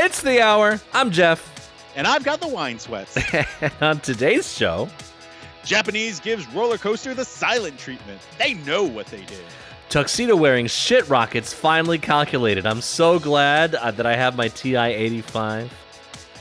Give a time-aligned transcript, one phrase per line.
[0.00, 0.80] It's the hour.
[0.92, 1.72] I'm Jeff.
[1.96, 3.18] And I've got the wine sweats.
[3.80, 4.88] On today's show,
[5.64, 8.20] Japanese gives roller coaster the silent treatment.
[8.38, 9.42] They know what they did.
[9.88, 12.64] tuxedo wearing shit rockets finally calculated.
[12.64, 15.72] I'm so glad uh, that I have my TI 85.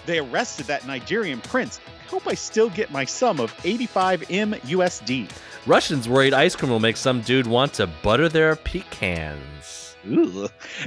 [0.06, 1.80] They arrested that Nigerian prince.
[2.06, 5.32] I hope I still get my sum of 85 M USD.
[5.66, 9.77] Russians worried ice cream will make some dude want to butter their pecans.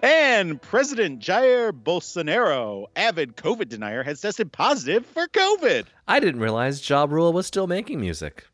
[0.02, 5.87] And President Jair Bolsonaro, avid COVID denier, has tested positive for COVID.
[6.09, 8.46] I didn't realize Ja Rule was still making music.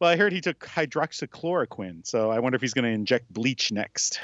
[0.00, 3.70] Well, I heard he took hydroxychloroquine, so I wonder if he's going to inject bleach
[3.72, 4.20] next.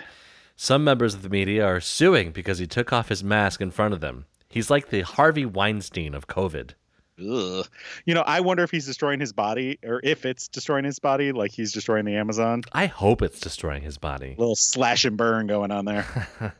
[0.56, 3.94] Some members of the media are suing because he took off his mask in front
[3.94, 4.26] of them.
[4.48, 6.72] He's like the Harvey Weinstein of COVID.
[7.20, 7.66] Ugh.
[8.04, 11.32] You know, I wonder if he's destroying his body or if it's destroying his body
[11.32, 12.62] like he's destroying the Amazon.
[12.72, 14.34] I hope it's destroying his body.
[14.38, 16.06] little slash and burn going on there.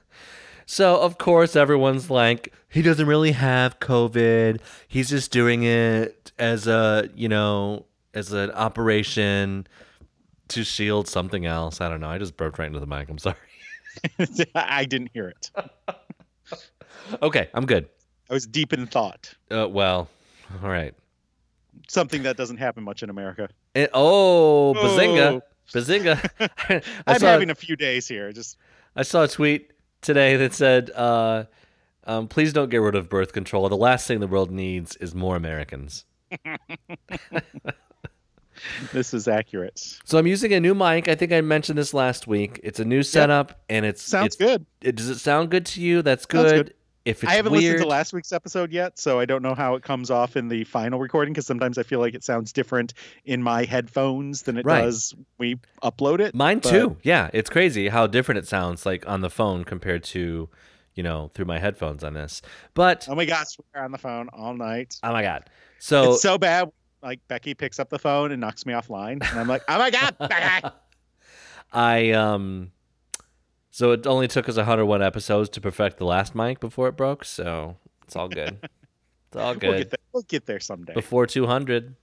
[0.66, 4.60] So, of course, everyone's like, he doesn't really have COVID.
[4.86, 9.66] He's just doing it as a, you know, as an operation
[10.46, 11.80] to shield something else.
[11.80, 12.08] I don't know.
[12.08, 13.08] I just burped right into the mic.
[13.08, 13.34] I'm sorry.
[14.54, 15.50] I didn't hear it.
[17.20, 17.88] Okay, I'm good.
[18.30, 19.34] I was deep in thought.
[19.50, 20.08] Uh, well,
[20.62, 20.94] all right.
[21.88, 23.48] Something that doesn't happen much in America.
[23.74, 25.40] Eh, oh, bazinga.
[25.40, 25.42] Oh.
[25.72, 26.82] Bazinga.
[27.06, 28.32] I'm having a few days here.
[28.32, 28.58] Just
[28.96, 31.44] I saw a tweet today that said, uh,
[32.04, 33.68] um, please don't get rid of birth control.
[33.68, 36.04] The last thing the world needs is more Americans.
[38.92, 39.98] this is accurate.
[40.04, 41.08] So I'm using a new mic.
[41.08, 42.60] I think I mentioned this last week.
[42.62, 44.66] It's a new setup, and it's Sounds it's, good.
[44.80, 46.02] It, does it sound good to you?
[46.02, 46.66] That's good.
[46.66, 46.74] good.
[47.10, 49.74] If I haven't weird, listened to last week's episode yet, so I don't know how
[49.74, 52.94] it comes off in the final recording because sometimes I feel like it sounds different
[53.24, 54.82] in my headphones than it Right.
[54.82, 56.34] does we upload it.
[56.34, 56.96] mine but- too.
[57.02, 60.48] Yeah, it's crazy how different it sounds like on the phone compared to,
[60.94, 62.42] you know, through my headphones on this.
[62.74, 64.96] But Oh my gosh, we're on the phone all night.
[65.02, 66.70] oh my god, so it's so bad.
[67.02, 69.90] Like Becky picks up the phone and knocks me offline, and I'm like, "Oh my
[69.90, 70.68] god!" Becky!"
[71.72, 72.72] I um,
[73.70, 77.24] so it only took us 101 episodes to perfect the last mic before it broke.
[77.24, 78.58] So it's all good.
[79.32, 79.78] It's all We'll good.
[79.78, 79.98] get there.
[80.12, 80.92] We'll get there someday.
[80.92, 81.94] Before 200.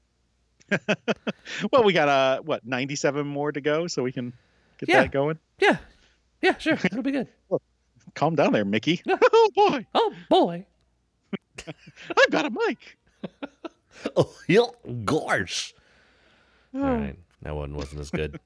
[1.73, 4.31] Well, we got uh what 97 more to go, so we can
[4.79, 5.01] get Yeah.
[5.01, 5.38] that going.
[5.59, 5.77] Yeah,
[6.41, 7.27] yeah, sure, it'll be good.
[8.16, 9.01] Calm down there, Mickey.
[9.09, 10.66] oh boy, Oh boy.
[11.67, 12.97] I've got a mic.
[14.16, 14.67] Oh, yeah,
[15.03, 15.73] gosh.
[16.73, 16.95] All Oh.
[16.95, 18.39] right, that one wasn't as good.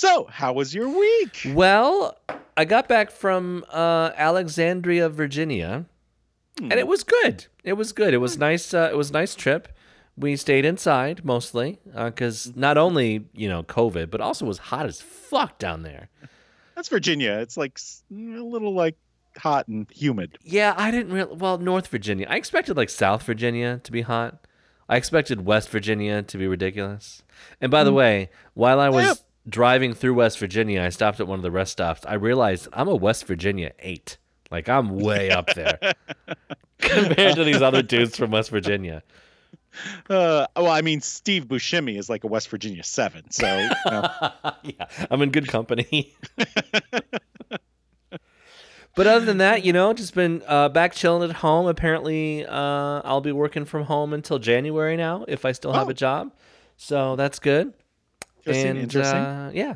[0.00, 1.42] So, how was your week?
[1.48, 2.16] well,
[2.56, 5.84] I got back from uh, Alexandria, Virginia,
[6.58, 6.88] and it hmm.
[6.88, 7.48] was good.
[7.64, 8.14] It was good.
[8.14, 8.40] It was hmm.
[8.40, 8.72] nice.
[8.72, 9.68] Uh, it was a nice trip.
[10.16, 14.56] We stayed inside mostly uh, because not only you know COVID, but also it was
[14.56, 16.08] hot as fuck down there.
[16.76, 17.32] That's Virginia.
[17.40, 18.96] It's like mm, a little like
[19.36, 20.38] hot and humid.
[20.42, 21.34] Yeah, I didn't really.
[21.34, 22.26] Well, North Virginia.
[22.30, 24.46] I expected like South Virginia to be hot.
[24.88, 27.22] I expected West Virginia to be ridiculous.
[27.60, 27.98] And by the hmm.
[27.98, 29.18] way, while I was Yep.
[29.50, 32.06] Driving through West Virginia, I stopped at one of the rest stops.
[32.06, 34.16] I realized I'm a West Virginia eight.
[34.50, 35.78] Like I'm way up there
[36.78, 39.02] compared to these other dudes from West Virginia.
[40.08, 43.30] Uh, well, I mean, Steve Buscemi is like a West Virginia seven.
[43.30, 43.46] So,
[43.86, 46.12] yeah, I'm in good company.
[48.96, 51.66] but other than that, you know, just been uh, back chilling at home.
[51.68, 55.90] Apparently, uh, I'll be working from home until January now if I still have Oh.
[55.90, 56.32] a job.
[56.76, 57.72] So that's good.
[58.58, 58.70] Interesting.
[58.70, 59.18] and interesting.
[59.18, 59.74] Uh, yeah,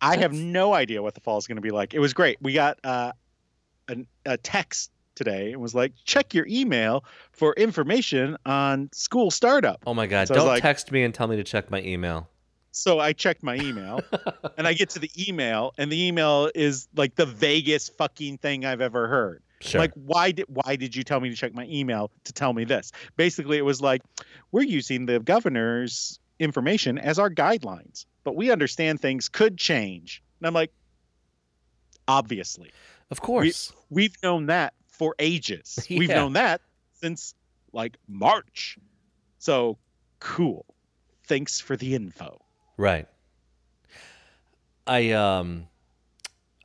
[0.00, 1.94] I have no idea what the fall is going to be like.
[1.94, 2.38] It was great.
[2.40, 3.12] We got uh,
[3.88, 9.82] an, a text today and was like, check your email for information on school startup.
[9.86, 12.28] oh my god, So don't like- text me and tell me to check my email.
[12.74, 14.00] So I checked my email
[14.56, 18.64] and I get to the email and the email is like the vaguest fucking thing
[18.64, 19.42] I've ever heard.
[19.60, 19.78] Sure.
[19.82, 22.64] Like why did why did you tell me to check my email to tell me
[22.64, 22.90] this?
[23.18, 24.00] Basically it was like
[24.52, 30.22] we're using the governor's information as our guidelines, but we understand things could change.
[30.40, 30.72] And I'm like
[32.08, 32.70] obviously.
[33.10, 33.72] of course.
[33.90, 35.86] We've known that for ages.
[35.90, 36.60] We've known that
[37.00, 37.34] since
[37.72, 38.78] like March.
[39.38, 39.78] So
[40.20, 40.66] cool.
[41.26, 42.40] Thanks for the info.
[42.76, 43.06] Right.
[44.86, 45.68] I um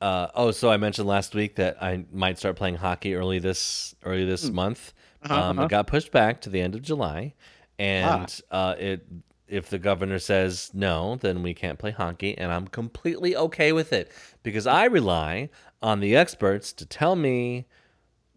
[0.01, 3.95] uh oh so I mentioned last week that I might start playing hockey early this
[4.03, 4.55] early this Hmm.
[4.55, 4.93] month.
[5.23, 5.65] Uh-huh, um uh-huh.
[5.65, 7.33] it got pushed back to the end of July
[7.79, 9.05] and uh it
[9.47, 13.93] if the governor says no, then we can't play hockey and I'm completely okay with
[13.93, 14.11] it
[14.43, 15.49] because I rely
[15.81, 17.65] on the experts to tell me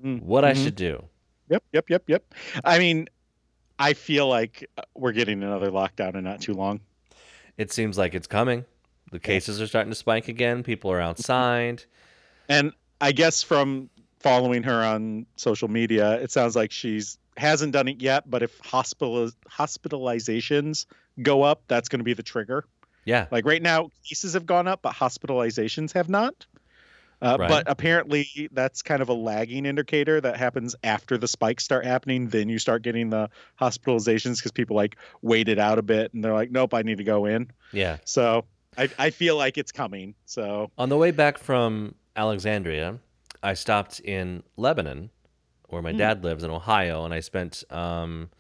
[0.03, 0.63] Mm, what I mhm.
[0.65, 1.05] should do.
[1.49, 2.35] Yep, yep, yep, yep.
[2.65, 3.09] I mean,
[3.79, 6.81] I feel like uh, we're getting another lockdown in not too long.
[7.57, 8.65] It seems like it's coming.
[9.13, 10.63] The cases are starting to spike again.
[10.63, 11.85] People are outside.
[12.49, 13.91] And I guess from
[14.21, 18.59] following her on social media, it sounds like she's hasn't done it yet, but if
[18.61, 20.87] hospital hospitalizations
[21.23, 22.65] go up, that's going to be the trigger.
[23.05, 23.27] Yeah.
[23.31, 26.47] Like right now, cases have gone up, but hospitalizations have not.
[27.23, 27.49] Uh, Right.
[27.49, 32.29] But apparently, that's kind of a lagging indicator that happens after the spikes start happening.
[32.29, 33.29] Then you start getting the
[33.61, 36.99] hospitalizations because people like wait it out a bit and they're like, nope, I need
[36.99, 37.51] to go in.
[37.73, 37.99] Yeah.
[38.05, 38.47] So
[38.79, 40.15] I, I feel like it's coming.
[40.25, 42.99] So On the way back from Alexandria,
[43.43, 45.11] I stopped in Lebanon,
[45.73, 45.99] where my Hmm.
[45.99, 48.31] dad lives in Ohio, and I spent um,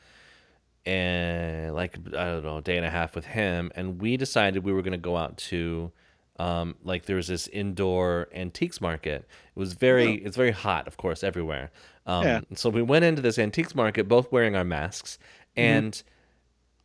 [0.87, 4.65] and like I don't know, a day and a half with him, and we decided
[4.65, 5.93] we were going to go out to.
[6.38, 9.29] Um, like there was this indoor antiques market.
[9.55, 11.71] It was very, it's very hot, of course, everywhere.
[12.06, 12.41] Um, Yeah.
[12.55, 15.19] So we went into this antiques market, both wearing our masks,
[15.55, 16.03] and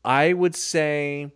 [0.04, 1.32] I would say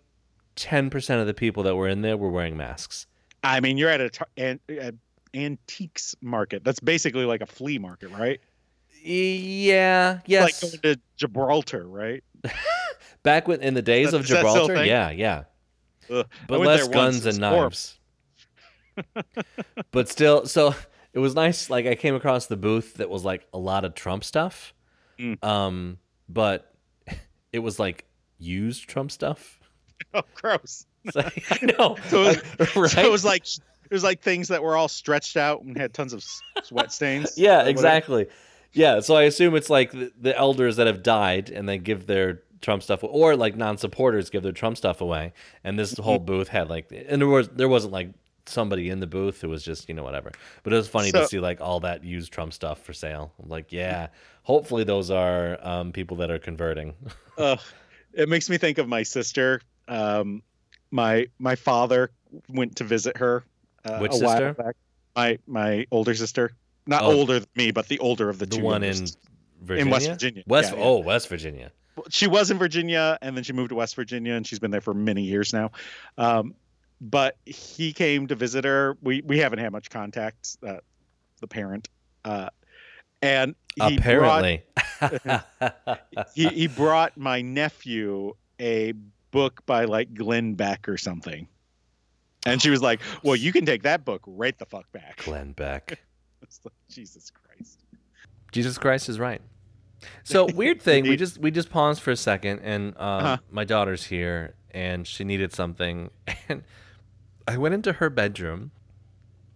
[0.58, 3.08] ten percent of the people that were in there were wearing masks.
[3.42, 4.92] I mean, you're at a tar- an, a
[5.34, 6.66] antiques market.
[6.66, 8.42] That's basically like a flea market, right?
[9.04, 10.62] Yeah, yes.
[10.64, 12.24] Like going to Gibraltar, right?
[13.24, 15.44] Back when in the days That- of is that still a Gibraltar, yeah, yeah.
[16.12, 16.28] Ugh.
[16.48, 17.98] But less guns and knives.
[19.92, 20.74] but still, so
[21.14, 21.70] it was nice.
[21.70, 24.74] Like I came across the booth that was like a lot of Trump stuff,
[25.20, 25.44] Mm.
[25.44, 25.98] um,
[26.30, 26.74] but
[27.54, 28.06] it was like
[28.38, 29.56] used Trump stuff.
[30.14, 30.86] Oh, gross.
[31.16, 31.32] I
[31.78, 32.90] know, So, like, right?
[32.90, 35.94] So it was like it was like things that were all stretched out and had
[35.94, 36.24] tons of
[36.64, 37.38] sweat stains.
[37.38, 38.24] yeah, exactly.
[38.24, 38.36] whatever.
[38.74, 42.06] Yeah, so I assume it's like the, the elders that have died and they give
[42.06, 45.34] their Trump stuff, or like non-supporters give their Trump stuff away.
[45.64, 46.04] And this Mm-hmm.
[46.04, 48.10] whole booth had like, and there was there wasn't like
[48.46, 49.44] somebody in the booth.
[49.44, 50.32] It was just you know whatever.
[50.64, 53.32] But it was funny to see like all that used Trump stuff for sale.
[53.42, 54.08] I'm like, yeah,
[54.44, 56.94] hopefully those are um, people that are converting.
[57.38, 57.60] Ugh.
[58.14, 59.62] it makes me think of my sister.
[59.88, 60.44] Um,
[60.92, 62.12] my my father
[62.50, 63.46] went to visit her.
[63.86, 64.54] Uh, Which a while sister?
[64.54, 64.76] back.
[65.16, 66.52] My my older sister,
[66.90, 67.12] not Oh.
[67.14, 68.64] older than me, but the older of the, the two.
[68.64, 69.06] one in.
[69.62, 70.44] Virginia, in West Virginia.
[70.48, 70.84] West Yeah, yeah.
[70.86, 71.72] oh West Virginia.
[72.10, 74.80] she was in Virginia and then she moved to West Virginia and she's been there
[74.82, 75.72] for many years now.
[76.18, 76.56] Um,
[77.02, 78.98] but he came to visit her.
[79.02, 80.58] We we haven't had much contact.
[80.66, 80.78] Uh,
[81.42, 81.88] the parent,
[82.26, 82.50] uh,
[83.22, 84.64] and he Apparently,
[85.00, 85.46] brought,
[86.36, 88.94] he he brought my nephew a
[89.32, 91.48] book by like Glenn Beck or something.
[92.46, 95.52] And she was like, "Well, you can take that book right the fuck back." Glenn
[95.54, 96.00] Beck.
[96.44, 97.84] It's like, Jesus Christ.
[98.52, 99.42] Jesus Christ is right.
[100.24, 103.38] So weird thing, we just we just paused for a second, and um, Uh-huh.
[103.52, 106.10] my daughter's here, and she needed something,
[106.50, 106.64] and
[107.48, 108.72] I went into her bedroom,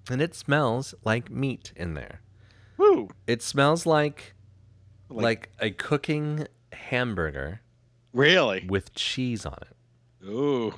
[0.10, 2.22] and it smells like meat in there.
[2.78, 3.10] Woo.
[3.28, 4.34] It smells like
[5.10, 7.62] Like- like, a cooking hamburger
[8.14, 8.66] Really?
[8.68, 10.28] with cheese on it.
[10.28, 10.74] Ooh.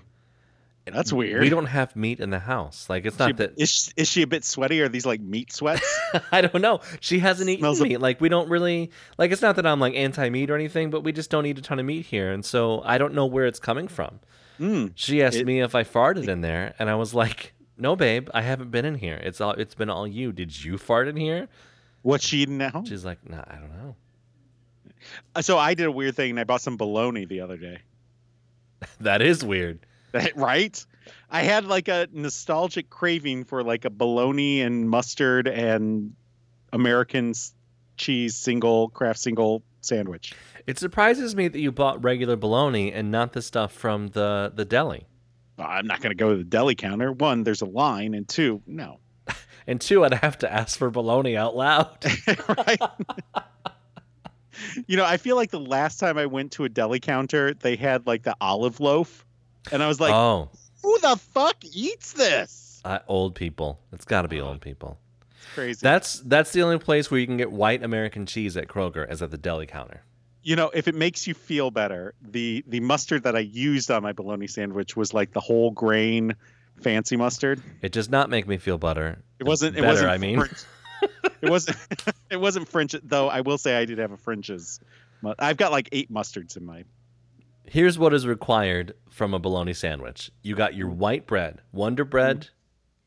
[0.86, 1.42] That's weird.
[1.42, 2.88] We don't have meat in the house.
[2.90, 4.82] Like it's She- not that is is she a bit sweaty?
[4.82, 5.84] Are these like meat sweats?
[6.32, 6.82] I don't know.
[7.00, 8.00] She hasn't eaten Smells of- meat.
[8.00, 9.32] Like we don't really like.
[9.32, 11.80] It's not that I'm like anti-meat or anything, but we just don't eat a ton
[11.80, 14.20] of meat here, and so I don't know where it's coming from.
[14.60, 14.92] Mm.
[14.96, 18.30] She asked It- me if I farted in there, and I was like, "No, babe,
[18.34, 19.20] I haven't been in here.
[19.24, 19.52] It's all.
[19.54, 20.31] It's been all you.
[20.31, 21.48] Did you fart in here?"
[22.04, 22.86] What's she eating at home?
[22.86, 23.96] She's like, "No, I don't know."
[25.36, 27.80] Uh, So I did a weird thing and I bought some bologna the other day.
[29.00, 29.80] That is weird.
[30.36, 30.86] right?
[31.30, 36.14] I had like a nostalgic craving for like a bologna and mustard and
[36.74, 37.34] American
[37.98, 40.34] cheese single Kraft single sandwich.
[40.68, 44.66] It surprises me that you bought regular bologna and not the stuff from the the
[44.66, 45.06] deli.
[45.57, 47.12] I'm not going to go to the deli counter.
[47.12, 49.00] One, there's a line, and two, no.
[49.68, 52.06] And two, I'd have to ask for bologna out loud.
[52.48, 52.80] right?
[54.86, 57.76] you know, I feel like the last time I went to a deli counter, they
[57.76, 59.25] had like the olive loaf,
[59.72, 60.50] and I was like, oh,
[60.84, 63.80] "Who the fuck eats this?" uh, old people.
[63.92, 65.00] It's got to be old people.
[65.31, 65.80] It's crazy.
[65.81, 69.22] That's that's the only place where you can get white American cheese at Kroger, is
[69.22, 70.04] at the deli counter.
[70.44, 74.04] you know, if it makes you feel better, the the mustard that I used on
[74.04, 76.36] my bologna sandwich was like the whole grain
[76.81, 77.62] fancy mustard.
[77.81, 79.24] It does not make me feel butter.
[79.40, 79.76] It wasn't.
[79.76, 79.94] It better.
[79.94, 80.10] wasn't.
[80.12, 80.44] I mean,
[81.42, 81.78] it wasn't.
[82.30, 83.28] it wasn't French though.
[83.28, 84.80] I will say I did have a French's.
[85.40, 86.84] I've got like eight mustards in my.
[87.68, 90.31] Here's what is required from a bologna sandwich.
[90.42, 92.50] You got your white bread, Wonder Bread,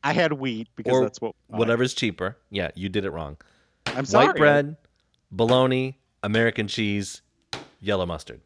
[0.03, 1.35] I had wheat because that's what.
[1.47, 2.37] whatever's cheaper.
[2.49, 3.37] Yeah, you did it wrong.
[3.87, 4.27] I'm sorry.
[4.27, 4.77] White bread,
[5.31, 7.21] bologna, American cheese,
[7.79, 8.41] yellow mustard.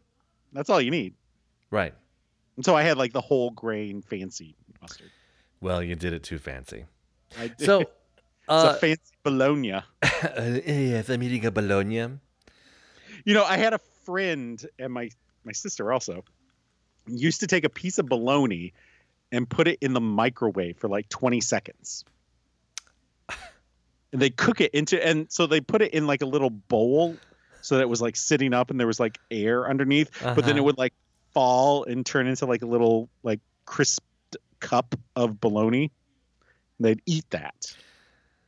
[0.52, 1.14] That's all you need.
[1.70, 1.94] Right.
[2.56, 5.12] And so I had like the whole grain fancy mustard.
[5.62, 6.86] Well, you did it too fancy.
[7.40, 7.62] I did.
[7.62, 7.90] So, it's
[8.48, 9.82] uh, a fancy bologna.
[10.04, 12.20] yes, I'm eating a bologna.
[13.26, 15.10] You know, I had a friend and my
[15.46, 16.24] my sister also
[17.08, 18.74] used to take a piece of bologna
[19.32, 22.06] and put it in the microwave for like 20 seconds.
[24.12, 27.20] and they cook it into and so they put it in like a little bowl
[27.62, 30.50] so that it was like sitting up and there was like air underneath but then
[30.50, 30.58] Uh-huh.
[30.58, 30.94] it would like
[31.34, 34.06] fall and turn into like a little like crisped
[34.60, 35.92] cup of bologna
[36.78, 37.56] And they'd eat that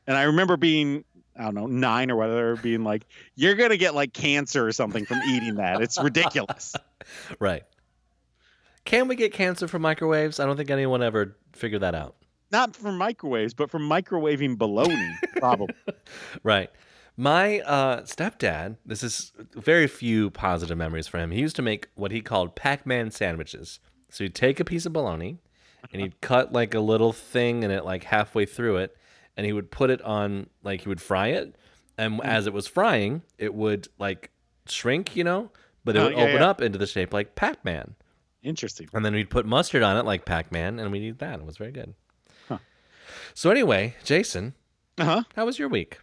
[0.06, 1.04] and i remember being
[1.38, 5.04] i don't know nine or whatever being like you're gonna get like cancer or something
[5.04, 6.74] from eating that it's ridiculous
[7.38, 7.62] Right.
[8.84, 10.38] Can we get cancer from microwaves?
[10.40, 12.16] I don't think anyone ever figured that out.
[12.52, 15.74] not from microwaves but from microwaving bologna probably
[16.42, 16.70] Right.
[17.18, 21.30] My uh, stepdad, this is very few positive memories for him.
[21.30, 23.80] He used to make what he called Pac Man sandwiches.
[24.10, 25.38] So he'd take a piece of bologna
[25.92, 28.96] and he'd cut like a little thing in it, like halfway through it,
[29.36, 31.54] and he would put it on, like, he would fry it.
[31.98, 34.30] And as it was frying, it would like
[34.68, 35.50] shrink, you know,
[35.84, 36.48] but it Oh, would yeah, open yeah.
[36.50, 37.94] up into the shape like Pac Man.
[38.42, 41.40] interesting And then we'd put mustard on it like Pac Man, and we'd eat that.
[41.40, 41.94] It was very good.
[42.48, 42.58] Huh.
[43.34, 44.54] So, anyway, Jason,
[44.98, 45.98] uh-huh how was your week?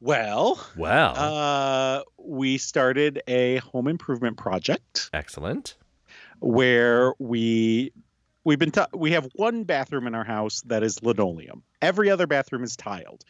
[0.00, 5.76] well Well, uh we started a home improvement project excellent.
[6.40, 7.92] where we
[8.44, 11.62] we've been ta- we have one bathroom in our house that is linoleum.
[11.80, 13.24] Every other bathroom is tiled.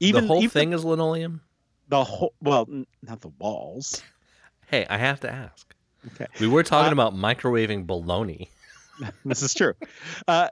[0.00, 1.40] Even the whole even thing is linoleum.
[1.88, 4.02] the whole well, n- not the walls.
[4.66, 5.74] Hey, I have to ask.
[6.14, 6.26] Okay.
[6.40, 8.48] We were talking Uh, about microwaving bologna.
[9.24, 9.74] this is true.
[10.28, 10.48] Uh,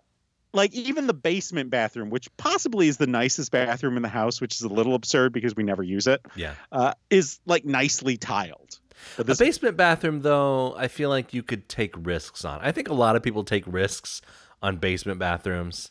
[0.55, 4.55] like even the basement bathroom, which possibly is the nicest bathroom in the house, which
[4.57, 6.55] is a little absurd because we never use it, Yeah.
[6.71, 8.79] uh, is like nicely tiled.
[9.17, 12.61] But The this, basement bathroom, though, I feel like you could take risks on.
[12.63, 14.23] I think a lot of people take risks
[14.63, 15.91] on basement bathrooms.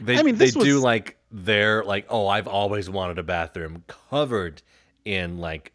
[0.00, 3.84] They, I mean, they this do like they're like, oh, I've always wanted a bathroom
[4.10, 4.62] covered
[5.04, 5.72] in like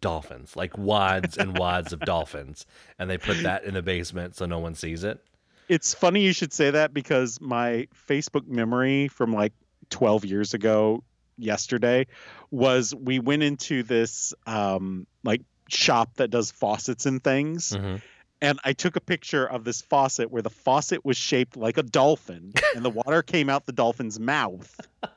[0.00, 2.66] dolphins, like wads and wads of dolphins,
[2.98, 5.20] and they put that in the basement so no one sees it.
[5.68, 9.52] it's funny you should say that because my Facebook memory from like
[9.90, 11.04] 12 years ago
[11.38, 12.06] yesterday
[12.50, 15.42] was we went into this um like
[15.72, 17.96] shop that does faucets and things hmm
[18.42, 21.82] and I took a picture of this faucet where the faucet was shaped like a
[21.82, 24.80] dolphin and the water came out the dolphin's mouth.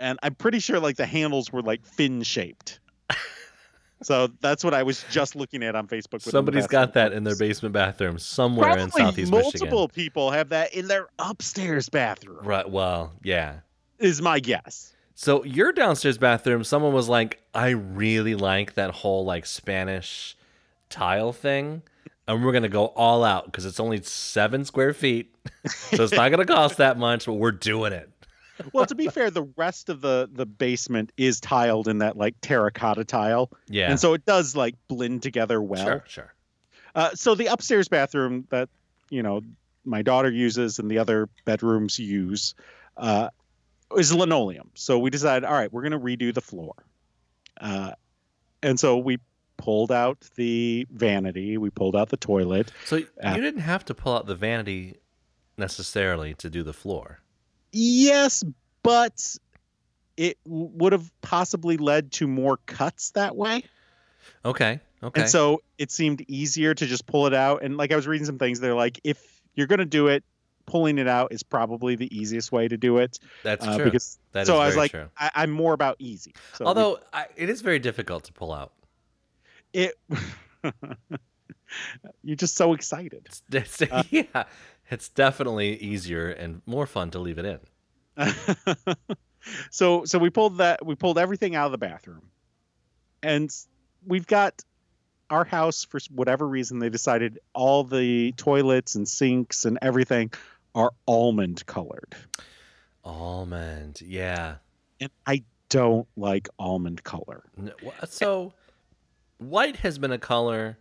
[0.00, 2.78] And I'm pretty sure like the handles were like fin shaped.
[4.04, 6.22] So that's what I was just looking at on Facebook.
[6.22, 9.70] Somebody's got that in their basement bathroom somewhere in Southeast multiple Michigan.
[9.70, 12.38] Multiple people have that in their upstairs bathroom.
[12.42, 12.70] Right.
[12.70, 13.56] Well, yeah.
[13.98, 14.94] Is my guess.
[15.20, 20.36] So your downstairs bathroom, someone was like, "I really like that whole like Spanish
[20.90, 21.82] tile thing,
[22.28, 25.34] and we're gonna go all out because it's only seven square feet,
[25.66, 28.08] so it's not gonna cost that much, but we're doing it."
[28.72, 32.36] Well, to be fair, the rest of the the basement is tiled in that like
[32.40, 33.90] terracotta tile, Yeah.
[33.90, 35.84] and so it does like blend together well.
[35.84, 36.32] sure, sure.
[36.94, 38.68] Uh, so the upstairs bathroom that
[39.10, 39.40] you know
[39.84, 42.54] my daughter uses and the other bedrooms use
[42.96, 43.30] uh,
[43.96, 44.70] is linoleum.
[44.74, 46.74] So we decided, all right, we're going to redo the floor,
[47.60, 47.92] uh,
[48.62, 49.18] and so we
[49.56, 52.70] pulled out the vanity, we pulled out the toilet.
[52.84, 54.96] So Uh, you didn't have to pull out the vanity
[55.56, 57.20] necessarily to do the floor.
[57.72, 58.44] Yes,
[58.82, 59.36] but
[60.16, 63.64] it w- would have possibly led to more cuts that way.
[64.44, 64.80] Okay.
[65.02, 65.22] Okay.
[65.22, 67.62] And so it seemed easier to just pull it out.
[67.62, 69.20] And like I was reading some things, they're like, if
[69.54, 70.24] you're going to do it,
[70.68, 73.18] pulling it out is probably the easiest way to do it.
[73.42, 73.84] That's uh, true.
[73.86, 75.08] Because That so I was like, true.
[75.18, 76.34] I, I'm more about easy.
[76.54, 78.72] So we- Although I, it is very difficult to pull out.
[79.72, 79.94] it,
[82.22, 83.26] you're just so excited.
[83.26, 84.44] It's, it's Uh, yeah,
[84.90, 87.60] it's definitely easier and more fun to leave it in.
[89.70, 92.30] so so we pulled that we pulled everything out of the bathroom
[93.22, 93.50] and
[94.04, 94.62] we've got
[95.30, 100.32] our house for whatever reason they decided all the toilets and sinks and everything
[100.78, 102.14] are almond colored
[103.04, 104.56] Almond, yeah.
[105.00, 107.42] and i don't like almond color
[108.08, 108.52] So,
[109.38, 110.78] white has been a color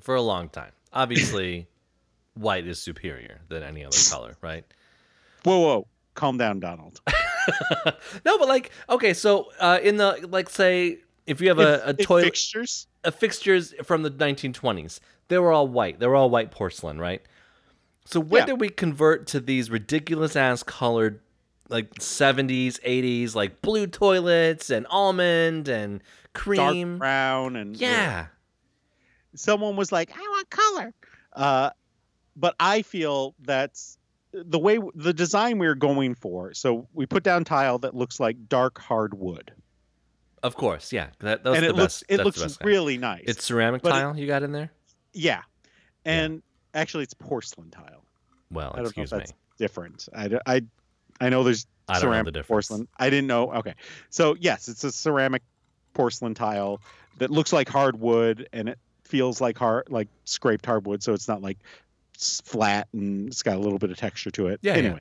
[0.00, 0.72] for a long time.
[0.92, 1.66] Obviously,
[2.34, 4.64] white is superior than any other color, right?
[5.44, 7.00] whoa whoa calm down donald
[8.24, 11.94] no, but like, okay, so uh, in the like, say, if you have a, a
[11.94, 15.98] toilet, fixtures uh, fixtures from the 1920s, they were all white.
[16.00, 17.22] They were all white porcelain, right?
[18.04, 18.46] So when Yeah.
[18.46, 21.20] did we convert to these ridiculous ass colored,
[21.68, 26.98] like 70s, 80s, like blue toilets and almond and dark cream?
[26.98, 28.26] brown and Yeah.
[29.34, 30.94] someone was like, I want color.
[31.32, 31.70] Uh,
[32.36, 33.98] but I feel that's
[34.32, 36.52] the way the design we are going for.
[36.54, 39.52] So we put down tile that looks like dark hardwood,
[40.42, 41.06] Of course, yeah.
[41.20, 42.04] That, that's and the it looks best.
[42.08, 42.68] it that's looks the best kind.
[42.68, 43.24] really nice.
[43.26, 44.70] It's ceramic but it- tile you got in there.
[45.14, 45.40] yeah,
[46.04, 46.42] and
[46.74, 48.04] actually it's porcelain tile.
[48.50, 49.18] Well, I don't know excuse if me.
[49.18, 50.08] that's different.
[51.20, 52.88] I know there's I don't ceramic know the porcelain.
[52.98, 53.52] I didn't know.
[53.52, 53.74] Okay,
[54.10, 55.42] so yes, it's a ceramic
[55.92, 56.80] porcelain tile
[57.18, 61.02] that looks like hardwood and it feels like hard, like scraped hardwood.
[61.02, 61.58] So it's not like
[62.18, 64.60] flat and it's got a little bit of texture to it.
[64.62, 64.78] Yeah, yeah.
[64.78, 65.00] Anyway,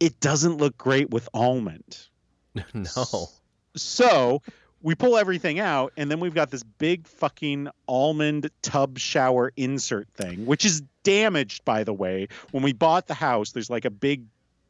[0.00, 2.08] it doesn't look great with almond.
[2.74, 3.28] no.
[3.76, 4.42] So
[4.82, 10.08] we pull everything out, and then we've got this big fucking almond tub shower insert
[10.14, 12.28] thing, which is damaged, by the way.
[12.50, 14.24] When we bought the house, there's like a big,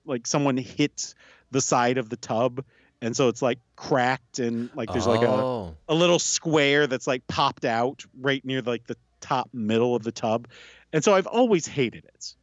[0.04, 1.14] like someone hit
[1.50, 2.64] the side of the tub.
[3.00, 5.76] And so it's like cracked and like there's like a, oh.
[5.88, 10.12] a little square that's like popped out right near like the top middle of the
[10.12, 10.47] tub.
[10.92, 12.35] And so I've always hated it.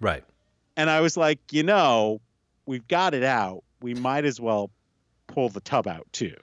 [0.00, 0.24] right.
[0.78, 2.20] And I was like, you know,
[2.66, 3.62] we've got it out.
[3.80, 4.70] We might as well
[5.26, 6.34] pull the tub out too.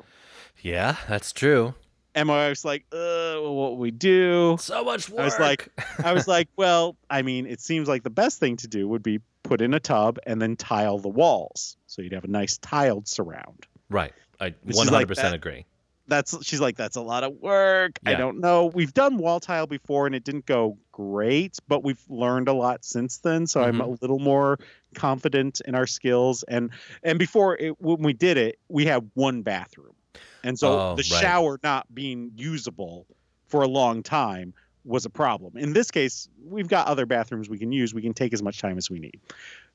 [0.64, 1.76] Yeah, that's true.
[2.16, 4.58] And I was like, uh, what we do?
[4.60, 5.20] So much work.
[5.22, 5.70] I was like,
[6.04, 9.02] I was like, well, I mean, it seems like the best thing to do would
[9.04, 12.58] be put in a tub and then tile the walls, so you'd have a nice
[12.60, 13.66] tiled surround.
[13.90, 14.14] right.
[14.40, 15.34] I like 100% that.
[15.34, 15.66] agree.
[16.08, 17.98] That's she's like, that's a lot of work.
[18.06, 18.66] I don't know.
[18.66, 22.84] We've done wall tile before and it didn't go great, but we've learned a lot
[22.84, 23.48] since then.
[23.48, 23.84] So I'm Mhm.
[23.84, 24.60] a little more
[24.96, 26.44] confident in our skills.
[26.44, 26.72] And
[27.04, 29.96] and before it, when we did it, we had one bathroom,
[30.44, 31.22] and so Oh, the right.
[31.22, 33.06] shower not being usable
[33.48, 34.54] for a long time
[34.86, 35.56] was a problem.
[35.58, 37.94] In this case, we've got other bathrooms we can use.
[37.94, 39.20] We can take as much time as we need.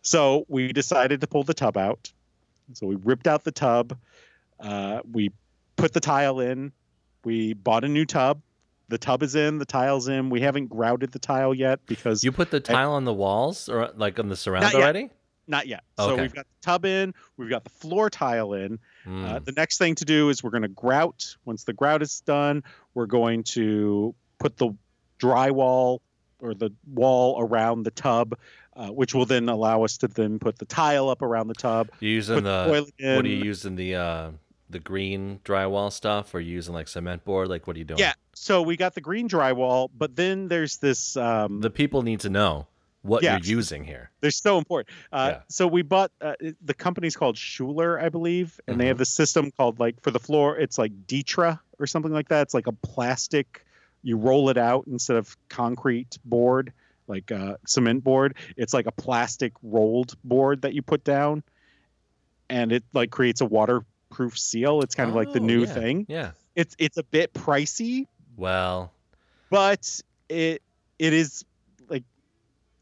[0.02, 2.12] So we decided to pull the tub out.
[2.74, 3.96] So we ripped out the tub.
[4.60, 5.30] Uh, we
[5.76, 6.72] put the tile in.
[7.24, 8.42] We bought a new tub.
[8.88, 9.58] The tub is in.
[9.58, 10.28] The tile's in.
[10.30, 13.90] We haven't grouted the tile yet because You put the tile on the walls or
[13.96, 14.82] like on the surround Not yet.
[14.82, 15.10] already?
[15.50, 15.82] not yet.
[15.98, 17.14] So we've got the tub in.
[17.38, 18.78] We've got the floor tile in.
[19.08, 19.44] Uh, Mm.
[19.46, 21.34] the next thing to do is we're going to grout.
[21.46, 22.62] Once the grout is done,
[22.94, 24.70] we're going to put the
[25.18, 26.00] drywall
[26.40, 28.38] or the wall around the tub,
[28.76, 31.88] uh, which will then allow us to then put the tile up around the tub.
[32.00, 34.30] You're using the the what are you using the uh
[34.70, 37.48] the green drywall stuff or you using like cement board?
[37.48, 37.98] Like what are you doing?
[38.00, 38.12] Yeah.
[38.34, 41.16] So we got the green drywall, but then there's this.
[41.16, 42.66] Um, The people need to know
[43.08, 43.32] what Yeah.
[43.38, 44.10] you're using here.
[44.20, 44.94] They're so important.
[45.12, 45.42] Uh, Yeah.
[45.48, 48.88] So we bought uh, the company's called Schluter, I believe, and they Mhm.
[48.88, 52.42] have this system called like for the floor, it's like Ditra or something like that.
[52.42, 53.64] It's like a plastic.
[54.02, 56.72] You roll it out instead of concrete board,
[57.08, 58.36] like uh, cement board.
[58.56, 61.42] It's like a plastic rolled board that you put down,
[62.50, 64.82] and it like creates a waterproof seal.
[64.82, 65.74] It's kind of like the Oh, new yeah.
[65.74, 66.06] thing.
[66.08, 66.30] Yeah.
[66.54, 68.92] It's it's a bit pricey, Well,
[69.50, 70.62] but it
[70.98, 71.44] it is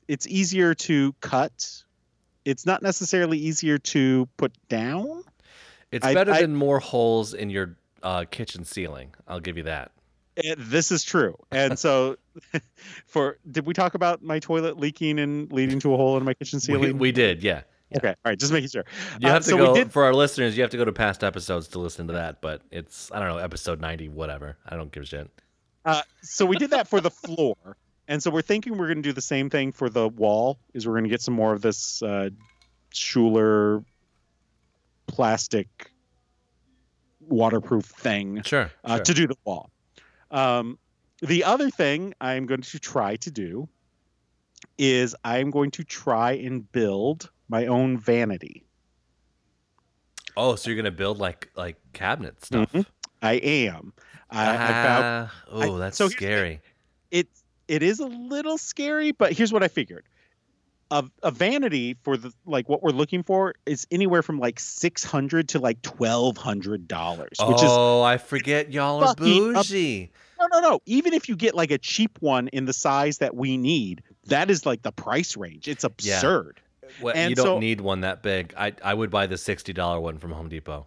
[0.09, 1.83] it's easier to cut
[2.45, 5.25] it's not necessarily easier to put down
[5.91, 9.15] it's I- better I- than more holes in your uh, kitchen ceiling.
[9.27, 9.91] I'll give you that.
[10.37, 12.17] Eh, this is true and so
[13.07, 16.35] for did we talk about my toilet leaking and leading to a hole in my
[16.35, 17.63] kitchen ceiling we did, yeah.
[17.97, 18.85] okay all right just making sure
[19.21, 20.57] You Uh, have to so we go did- for our listeners.
[20.57, 22.43] You have to go to past episodes to listen to that.
[22.43, 24.59] But it's I don't know episode ninety, whatever.
[24.69, 25.31] I don't give a shit.
[25.87, 27.57] uh, so we did that for the floor
[28.09, 30.87] and so we're thinking we're going to do the same thing for the wall is
[30.87, 32.31] we're going to get some more of this uh,
[32.93, 33.85] Schluter
[35.07, 35.91] plastic
[37.21, 38.71] waterproof thing Sure.
[38.85, 39.05] uh, sure.
[39.05, 39.71] to do the wall.
[40.31, 40.79] Um,
[41.21, 43.69] the other thing I'm going to try to do
[44.79, 48.65] is I'm going to try and build my own vanity.
[50.37, 52.71] oh, so you're gonna build like like cabinet stuff?
[52.73, 52.85] Mhm.
[53.23, 53.93] I am.
[54.31, 56.27] I, I found Ah, oh, that's so here's the thing.
[56.29, 56.61] scary.
[57.11, 57.29] it.
[57.69, 60.05] It is a little scary, but here's what I figured.
[60.93, 65.03] A, a vanity for the like what we're looking for is anywhere from like six
[65.03, 69.67] hundred to like twelve hundred dollars, which is oh, I forget y'all are fucking up-
[69.67, 70.13] bougie.
[70.39, 70.81] No, no, no.
[70.87, 74.49] Even if you get like a cheap one in the size that we need, that
[74.49, 75.67] is like the price range.
[75.67, 76.61] It's absurd.
[77.01, 78.55] Well, you don't so- need one that big.
[78.57, 80.87] I I would buy the sixty dollar one from Home Depot.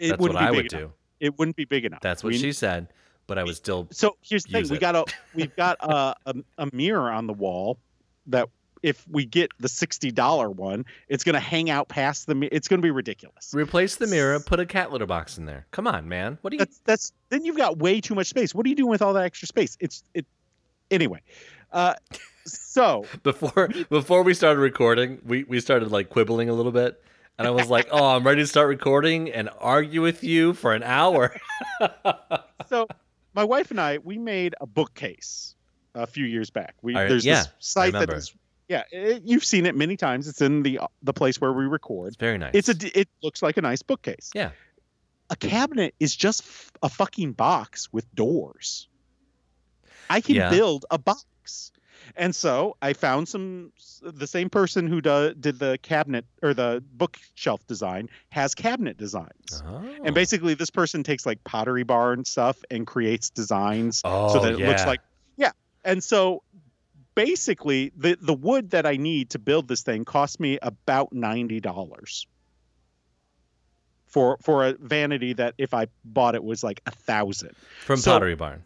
[0.00, 0.80] It That's what I would enough.
[0.90, 0.92] do.
[1.20, 2.00] It wouldn't be big enough.
[2.00, 2.88] That's what We- she said.
[3.26, 3.88] But I was still.
[3.90, 4.80] So here's the thing: we it.
[4.80, 7.78] got a we've got a, a a mirror on the wall
[8.26, 8.48] that
[8.82, 12.48] if we get the sixty dollar one, it's gonna hang out past the.
[12.52, 13.52] It's gonna be ridiculous.
[13.52, 14.38] Replace the mirror.
[14.38, 15.66] Put a cat litter box in there.
[15.72, 16.38] Come on, man.
[16.42, 16.58] What do you?
[16.58, 18.54] That's that's then you've got way too much space.
[18.54, 19.76] What are you doing with all that extra space?
[19.80, 20.26] It's it.
[20.88, 21.20] Anyway,
[21.72, 21.94] uh,
[22.44, 27.02] so before before we started recording, we we started like quibbling a little bit,
[27.38, 30.72] and I was like, "Oh, I'm ready to start recording and argue with you for
[30.74, 31.36] an hour."
[32.68, 32.86] so
[33.36, 35.54] my wife and I we made a bookcase
[35.94, 36.74] a few years back.
[36.82, 38.34] We I- there's yeah, this site that is
[38.68, 40.26] yeah it, you've seen it many times.
[40.26, 42.08] It's in the the place where we record.
[42.08, 42.50] It's very nice.
[42.54, 44.30] It's a it looks like a nice bookcase.
[44.34, 44.50] Yeah.
[45.30, 48.88] A cabinet is just f- a fucking box with doors.
[50.08, 50.50] I can Yeah.
[50.50, 51.24] build a box.
[52.14, 56.82] And so I found some the same person who do, did the cabinet or the
[56.92, 59.62] bookshelf design has cabinet designs.
[59.66, 59.84] Oh.
[60.04, 64.52] And basically this person takes like pottery barn stuff and creates designs oh, so that
[64.52, 65.00] it looks oh, like
[65.36, 65.52] yeah.
[65.84, 66.42] And so
[67.14, 72.26] basically the the wood that I need to build this thing cost me about $90
[74.06, 77.56] for for a vanity that if I bought it was like a thousand.
[77.80, 78.64] from so- Pottery Barn.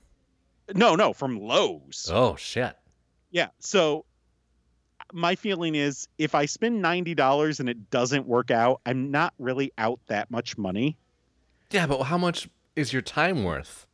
[0.72, 2.08] No, no, from Lowe's.
[2.12, 2.76] Oh shit.
[3.30, 3.48] Yeah.
[3.58, 4.04] So
[5.12, 9.34] my feeling is if I spend ninety dollars and it doesn't work out, I'm not
[9.38, 10.96] really out that much money.
[11.70, 13.86] Yeah, but how much is your time worth?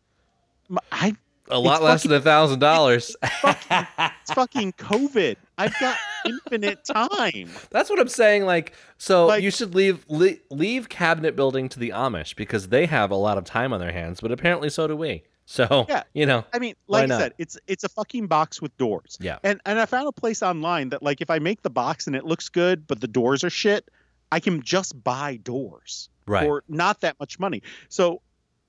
[0.90, 1.14] I
[1.50, 3.14] A lot less than a thousand dollars.
[3.22, 5.36] it's fucking COVID.
[5.58, 7.50] I've got infinite time.
[7.70, 8.44] That's what I'm saying.
[8.44, 13.10] Like, so Like- you should leave leave cabinet building to the Amish because they have
[13.10, 15.22] a lot of time on their hands, but apparently so do we.
[15.48, 16.02] So Yeah.
[16.12, 19.16] you know, I mean, like I said, it's it's a fucking box with doors.
[19.20, 19.38] Yeah.
[19.44, 22.16] And and I found a place online that like if I make the box and
[22.16, 23.88] it looks good, but the doors are shit,
[24.32, 26.44] I can just buy doors right?
[26.44, 27.62] for not that much money.
[27.88, 28.22] So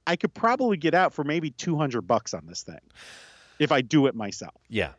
[0.05, 2.79] I could probably get out for maybe two hundred bucks on this thing
[3.59, 4.61] if I do it myself.
[4.69, 4.91] yeah.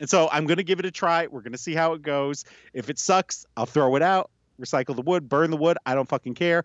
[0.00, 1.26] And so I'm going to give it a try.
[1.26, 2.46] We're going to see how it goes.
[2.72, 5.76] If it sucks, I'll throw it out, recycle the wood, burn the wood.
[5.84, 6.64] I don't fucking care.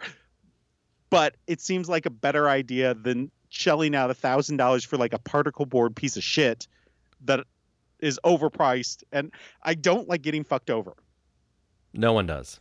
[1.09, 5.13] But it seems like a better idea than shelling out a thousand dollars for like
[5.13, 6.67] a particle board piece of shit
[7.21, 7.45] that
[7.99, 9.03] is overpriced.
[9.11, 9.31] And
[9.63, 10.93] I don't like getting fucked over.
[11.93, 12.59] No one does.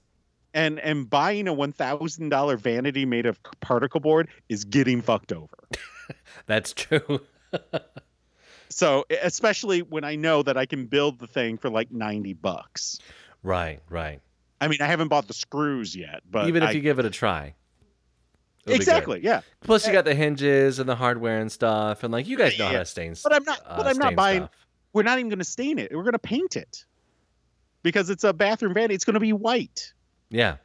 [0.55, 5.33] And and buying a one thousand dollar vanity made of particle board is getting fucked
[5.33, 5.57] over.
[6.47, 7.21] That's true.
[8.71, 12.99] So especially when I know that I can build the thing for like ninety bucks.
[13.45, 14.21] right, right.
[14.61, 17.05] I mean, I haven't bought the screws yet, but Even if I- you give it
[17.05, 17.55] a try.
[18.67, 19.43] It'll exactly, yeah.
[19.61, 22.67] Plus, you got the hinges and the hardware and stuff, and like you guys know
[22.67, 23.15] how to stain.
[23.15, 23.31] stuff.
[23.31, 23.61] But I'm not.
[23.67, 24.41] uh, but I'm not buying.
[24.43, 24.51] stuff.
[24.93, 25.91] We're not even going to stain it.
[25.95, 26.85] We're going to paint it
[27.83, 28.95] because it's a bathroom vanity.
[28.95, 29.93] It's going to be white.
[30.31, 30.57] Yeah.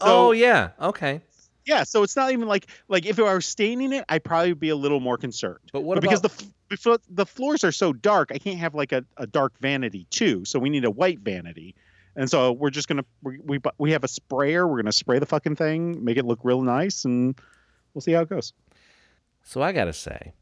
[0.00, 0.70] So- oh yeah.
[0.80, 1.20] Okay.
[1.66, 4.68] Yeah, so it's not even like like if I were staining it, I'd probably be
[4.68, 5.60] a little more concerned.
[5.72, 8.92] But what But because the f- the floors are so dark, I can't have like
[8.92, 10.44] a, a dark vanity too.
[10.44, 11.74] So we need a white vanity,
[12.16, 14.66] and so we're just gonna we we, we have a sprayer.
[14.68, 17.38] We're gonna spray the fucking thing, make it look real nice, and
[17.92, 18.52] we'll see how it goes.
[19.42, 20.32] So I gotta say,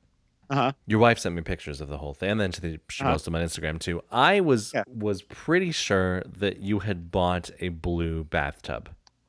[0.50, 0.72] Uh-huh.
[0.86, 3.12] your wife sent me pictures of the whole thing, and then she she Uh-huh.
[3.12, 4.02] posted them on Instagram too.
[4.10, 4.84] I was Yeah.
[4.86, 8.88] was pretty sure that you had bought a blue bathtub.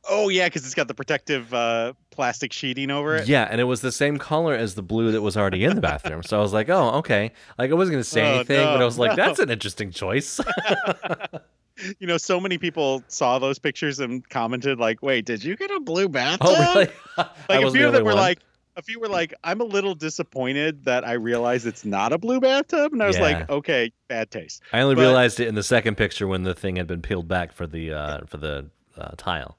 [0.10, 3.25] Oh yeah, because it's got the protective uh, plastic sheeting over it.
[3.29, 5.82] Yeah, and it was the same color as the blue that was already in the
[5.82, 6.23] bathroom.
[6.23, 7.32] so I was like, oh, okay.
[7.58, 9.15] Like I wasn't gonna say Oh, anything, but I no, was like, no.
[9.25, 10.41] that's an interesting choice.
[11.99, 15.71] You know, so many people saw those pictures and commented like, "Wait, did you get
[15.71, 16.88] a blue bathtub?" oh, really?
[17.49, 18.17] Like a few of them were one.
[18.17, 18.39] like,
[18.75, 22.39] a few were like, "I'm a little disappointed that I realized it's not a blue
[22.39, 23.21] bathtub," and I was Yeah.
[23.23, 26.53] like, "Okay, bad taste." I only but- realized it in the second picture when the
[26.53, 29.57] thing had been peeled back for the uh, for the uh, tile.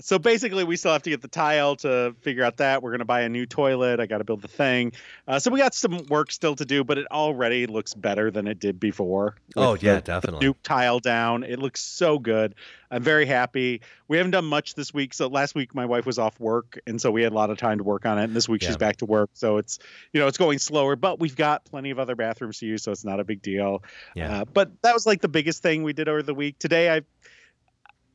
[0.00, 2.82] So basically, we still have to get the tile to figure out that.
[2.82, 4.00] We're going to buy a new toilet.
[4.00, 4.92] I got to build the thing.
[5.26, 8.46] Uh, so we got some work still to do, but it already looks better than
[8.46, 9.36] it did before.
[9.56, 10.40] Oh, yeah, the- definitely.
[10.40, 11.44] The new tile down.
[11.44, 12.54] It looks so good.
[12.90, 13.80] I'm very happy.
[14.06, 15.14] We haven't done much this week.
[15.14, 16.78] So last week, my wife was off work.
[16.86, 18.24] And so we had a lot of time to work on it.
[18.24, 18.68] And this week, Yeah.
[18.68, 19.30] she's back to work.
[19.34, 19.78] So it's,
[20.12, 22.82] you know, it's going slower, but we've got plenty of other bathrooms to use.
[22.84, 23.82] So it's not a big deal.
[24.14, 24.42] Yeah.
[24.42, 26.58] Uh, but that was like the biggest thing we did over the week.
[26.58, 27.00] Today, I,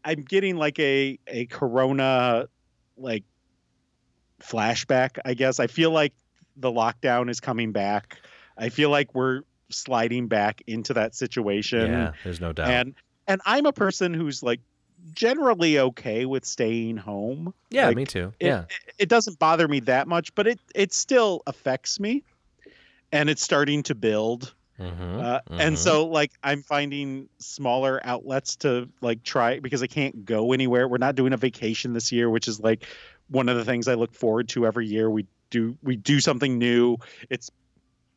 [0.03, 2.47] I'm getting like a a Corona,
[2.97, 3.23] like
[4.41, 5.19] flashback.
[5.25, 6.13] I guess I feel like
[6.57, 8.17] the lockdown is coming back.
[8.57, 11.87] I feel like we're sliding back into that situation.
[11.91, 12.69] yeah, there's no doubt.
[12.69, 12.95] And
[13.27, 14.59] and I'm a person who's like
[15.13, 17.53] generally okay with staying home.
[17.69, 18.33] yeah, like, me too.
[18.39, 18.65] it- yeah.
[18.97, 22.23] It doesn't bother me that much, but it it still affects me,
[23.11, 24.53] and it's starting to build.
[24.79, 25.77] Mhm, Uh, and mhm.
[25.77, 30.87] so like i'm finding smaller outlets to like try because i can't go anywhere.
[30.87, 32.85] We're not doing a vacation this year which is like
[33.29, 35.09] one of the things i look forward to every year.
[35.09, 36.97] We do we do something new.
[37.29, 37.49] It's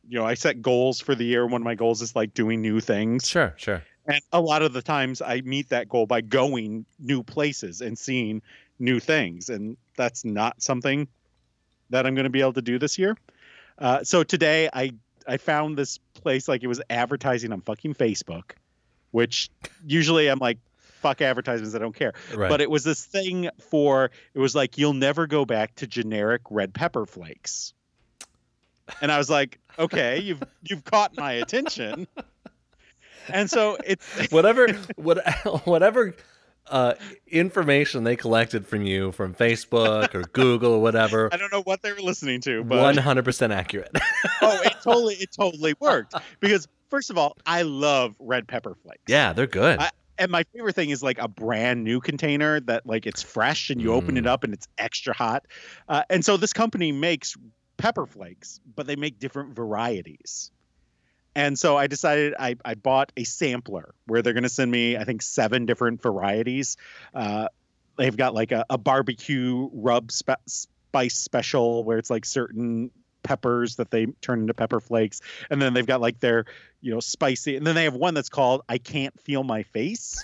[0.08, 1.46] you know i set goals for the year.
[1.46, 3.26] One of my goals is like doing new things.
[3.28, 3.82] Sure, sure.
[4.06, 7.98] and a lot of the times i meet that goal by going new places and
[7.98, 8.42] seeing
[8.78, 9.48] new things.
[9.48, 11.08] And that's not something
[11.90, 13.16] that i'm going to be able to do this year.
[13.78, 14.92] Uh, so today i
[15.26, 18.52] i found this place like it was advertising on fucking facebook
[19.10, 19.50] which
[19.86, 20.58] usually i'm like
[21.02, 22.12] fuck advertisements i don't care.
[22.34, 22.48] Right.
[22.48, 26.42] but it was this thing for it was like you'll never go back to generic
[26.48, 27.74] red pepper flakes.
[29.00, 32.06] And i was like okay you've you've caught my attention.
[33.28, 35.26] And so it's whatever what,
[35.64, 36.14] whatever
[36.68, 36.94] uh,
[37.26, 41.82] information they collected from you from Facebook or Google or whatever, I don't know what
[41.82, 43.90] they were listening to, but one hundred percent accurate.
[44.42, 49.02] oh, it totally, it totally worked because first of all, I love red pepper flakes.
[49.08, 49.80] Yeah, they're good.
[49.80, 53.70] I- and my favorite thing is like a brand new container that like it's fresh
[53.70, 54.28] and you open it Mm.
[54.28, 55.46] up and it's extra hot.
[55.88, 57.34] Uh, and so this company makes
[57.78, 60.50] pepper flakes, but they make different varieties.
[61.34, 64.96] And so I decided I, I bought a sampler where they're going to send me,
[64.96, 66.76] I think, seven different varieties.
[67.14, 67.48] Uh,
[67.96, 72.90] they've got like a, a barbecue rub spe- spice special where it's like certain
[73.22, 75.20] peppers that they turn into pepper flakes.
[75.50, 76.44] And then they've got like their,
[76.80, 77.56] you know, spicy.
[77.56, 80.22] And then they have one that's called I Can't Feel My Face,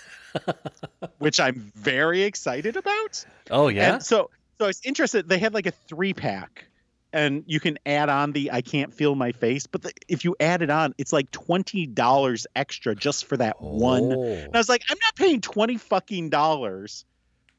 [1.19, 3.25] which I'm very excited about.
[3.51, 3.95] oh yeah.
[3.95, 5.29] And so so I was interested.
[5.29, 6.67] They had like a three pack,
[7.13, 9.67] and you can add on the I can't feel my face.
[9.67, 13.61] But the, if you add it on, it's like twenty dollars extra just for that
[13.61, 14.13] one.
[14.13, 14.23] Oh.
[14.25, 17.05] And I was like, I'm not paying twenty fucking dollars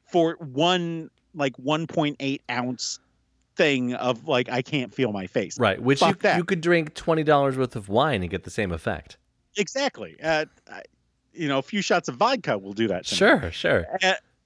[0.06, 2.98] for one like one point eight ounce
[3.56, 5.58] thing of like I can't feel my face.
[5.58, 8.72] Right, which you, you could drink twenty dollars worth of wine and get the same
[8.72, 9.16] effect.
[9.56, 10.16] Exactly.
[10.22, 10.82] Uh, I,
[11.32, 13.06] you know, a few shots of vodka will do that.
[13.06, 13.16] to me.
[13.16, 13.86] Sure, sure.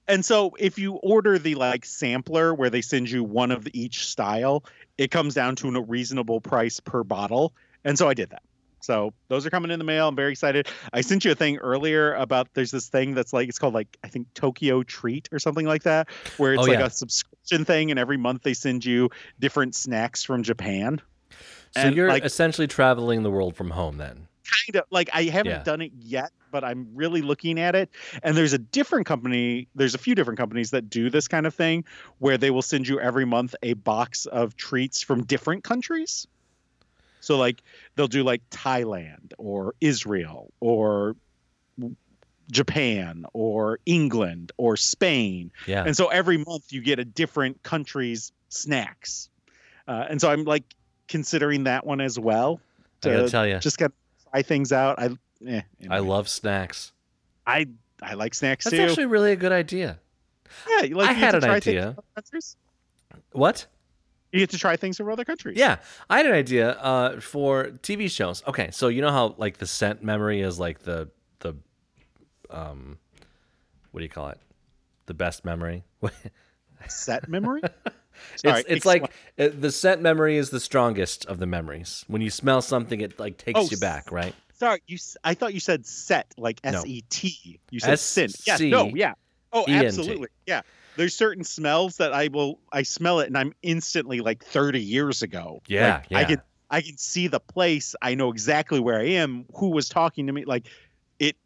[0.07, 4.05] And so if you order the like sampler where they send you one of each
[4.07, 4.63] style,
[4.97, 7.53] it comes down to a reasonable price per bottle.
[7.83, 8.43] And so I did that.
[8.81, 10.07] So those are coming in the mail.
[10.07, 10.67] I'm very excited.
[10.93, 13.97] I sent you a thing earlier about there's this thing that's like it's called like
[14.03, 16.85] I think Tokyo Treat or something like that, where it's Oh, like yeah.
[16.85, 21.01] a subscription thing, and every month they send you different snacks from Japan.
[21.31, 24.27] So And, you're like- essentially traveling the world from home then.
[24.45, 25.63] Kind of like I haven't Yeah.
[25.63, 27.89] done it yet, but I'm really looking at it.
[28.23, 31.53] And there's a different company, there's a few different companies that do this kind of
[31.53, 31.85] thing
[32.19, 36.27] where they will send you every month a box of treats from different countries.
[37.19, 37.63] So like
[37.95, 41.15] they'll do like Thailand or Israel or
[42.51, 45.51] Japan or England or Spain.
[45.65, 45.83] Yeah.
[45.85, 49.29] And so every month you get a different country's snacks.
[49.87, 50.63] Uh, and so I'm like
[51.07, 52.59] considering that one as well.
[53.03, 53.93] I gotta tell you, just got to
[54.35, 54.99] try things out.
[54.99, 55.09] I
[55.47, 56.91] eh, I love snacks.
[57.47, 57.67] I
[58.01, 58.83] I like snacks That's too.
[58.83, 59.99] actually really a good idea.
[60.69, 61.81] yeah, you like I you had an try idea.
[61.81, 62.57] from other countries.
[63.31, 63.65] What?
[64.31, 65.57] You get to try things from other countries.
[65.57, 65.77] Yeah,
[66.09, 68.43] I had an idea uh, for TV shows.
[68.45, 71.55] Okay, so you know how like the scent memory is like the the
[72.49, 72.97] um,
[73.91, 74.39] what do you call it?
[75.05, 75.83] The best memory.
[76.87, 77.61] set memory.
[78.35, 79.03] Sorry, it's like
[79.37, 82.03] uh, the scent memory is the strongest of the memories.
[82.07, 84.35] When you smell something, it like takes Oh, you back, right?
[84.53, 84.81] sorry.
[84.87, 87.59] You I thought you said set like S E T.
[87.71, 88.35] You said scent.
[88.45, 88.57] Yeah.
[88.69, 88.91] No.
[88.95, 89.13] Yeah.
[89.53, 89.85] Oh, E-N-T.
[89.85, 90.27] absolutely.
[90.45, 90.61] Yeah.
[90.97, 95.21] There's certain smells that I will I smell it and I'm instantly like 30 years
[95.21, 95.61] ago.
[95.67, 97.95] Yeah, Like, I can I can see the place.
[98.01, 99.45] I know exactly where I am.
[99.55, 100.45] Who was talking to me?
[100.45, 100.67] Like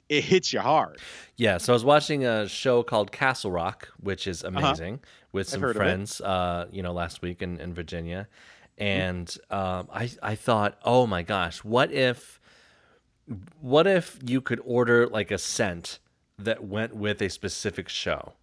[0.10, 0.98] it it hits you hard.
[1.38, 5.00] Yeah, so I was watching a show called Castle Rock, which is amazing,
[5.32, 5.69] with some Uh-huh.
[5.69, 5.80] of it.
[5.80, 8.28] friends, uh, you know, last week in, in Virginia.
[8.78, 12.39] And um, I, I thought, oh my gosh, what if,
[13.60, 16.00] what if you could order like a scent
[16.38, 18.34] that went with a specific show?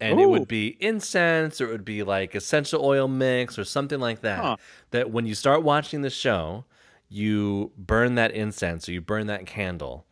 [0.00, 4.00] And it would be incense or it would be like essential oil mix or something
[4.00, 4.40] like that.
[4.40, 4.56] Huh.
[4.90, 6.64] That when you start watching the show,
[7.08, 10.04] you burn that incense or you burn that candle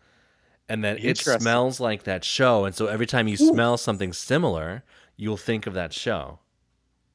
[0.68, 4.83] and then it smells like that show and so every time you smell something similar
[5.16, 6.38] you'll think of that show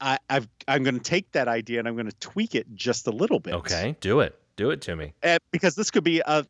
[0.01, 3.07] I, I've I'm going to take that idea and I'm going to tweak it just
[3.07, 3.53] a little bit.
[3.55, 6.45] okay do it do it to me Uh, because this could be a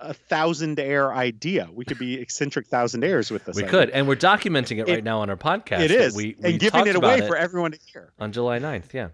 [0.00, 1.68] a thousand air idea.
[1.72, 3.54] We could be eccentric thousand airs with this.
[3.56, 3.70] we idea.
[3.70, 6.16] could and we're documenting it right now on our podcast It is.
[6.16, 8.12] we, we and giving it away for everyone to hear.
[8.18, 9.08] on july 9th yeah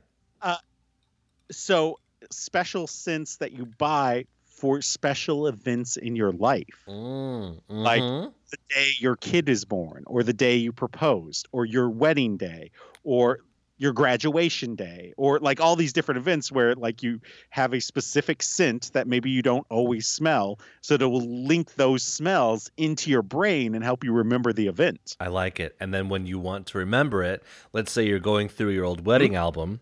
[1.50, 1.98] So
[2.30, 4.24] special scents that you buy
[4.60, 6.84] for special events in your life.
[6.86, 8.32] mm, Like- mhm.
[8.50, 12.70] the day your kid is born, or the day you proposed, or your wedding day,
[13.04, 13.38] or
[13.78, 17.18] your graduation day, or like all these different events where like you
[17.48, 21.74] have a specific scent that maybe you don't always smell, so that it will link
[21.76, 25.16] those smells into your brain and help you remember the event.
[25.20, 27.42] i like it and then when you want to remember it
[27.72, 29.80] let's say you're going through your old wedding album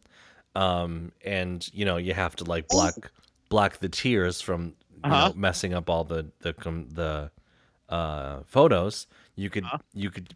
[0.54, 3.10] um and you know you have to like block
[3.48, 5.28] block the tears from Uh-huh.
[5.28, 6.52] know, messing up all the the
[6.92, 7.30] the
[7.88, 9.06] uh photos
[9.36, 9.78] you could Uh-huh.
[9.94, 10.34] you could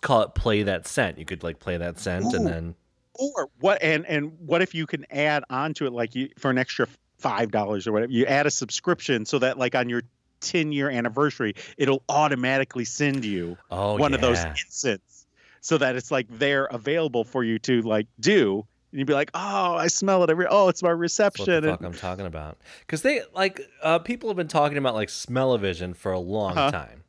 [0.00, 2.74] call it play that scent you could like play that scent and then
[3.14, 3.82] Or what?
[3.82, 6.86] And and what if you can add onto it like you for an extra
[7.18, 8.10] five dollars or whatever?
[8.10, 10.02] You add a subscription so that like on your
[10.40, 14.50] 10 year anniversary, it'll automatically send you oh one of those yeah.
[14.50, 15.26] incense
[15.60, 18.66] so that it's like they're available for you to like do.
[18.92, 20.46] And you'd be like, oh, I smell it every.
[20.48, 21.46] Oh, it's my That's what reception.
[21.46, 24.94] the and- fuck I'm talking about because they like uh people have been talking about
[24.94, 26.70] like smell-o-vision for a long Uh-huh.
[26.70, 27.04] time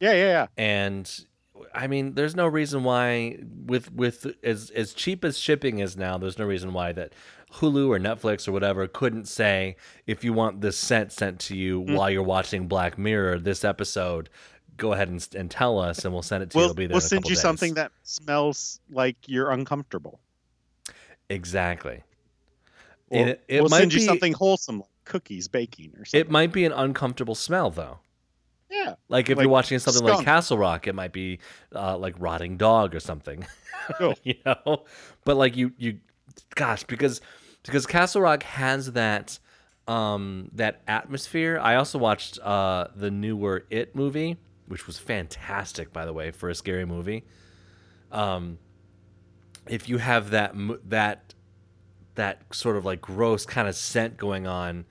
[0.00, 0.46] yeah, yeah, yeah.
[0.56, 1.24] and
[1.74, 6.18] I mean, there's no reason why with with as as cheap as shipping is now,
[6.18, 7.12] there's no reason why that
[7.54, 11.82] Hulu or Netflix or whatever couldn't say if you want this scent sent to you
[11.82, 11.96] Mm.
[11.96, 14.28] while you're watching Black Mirror this episode,
[14.76, 16.60] go ahead and, and tell us and we'll send it to you.
[16.62, 17.40] We'll, It'll be there we'll send you days.
[17.40, 20.18] something that smells like you're uncomfortable.
[21.32, 22.02] Exactly.
[23.10, 26.20] And it- it we'll might send you be- something wholesome like cookies, baking, or something.
[26.20, 27.98] It might be an uncomfortable smell though.
[28.70, 28.94] yeah.
[29.08, 30.24] Like if Like you're watching something like.
[30.24, 31.38] Castle Rock, it might be
[31.74, 33.46] uh, like rotting dog or something.
[33.98, 34.14] Oh.
[34.22, 34.84] you know,
[35.24, 35.98] but like you you,
[36.54, 37.20] gosh, because
[37.64, 39.40] because Castle Rock has that
[39.88, 41.58] um that atmosphere.
[41.60, 44.36] I also watched uh the newer It movie,
[44.68, 47.24] which was fantastic by the way for a scary movie.
[48.12, 48.58] Um,
[49.68, 50.54] if you have that
[50.88, 51.34] that
[52.14, 54.84] that sort of like gross kind of scent going on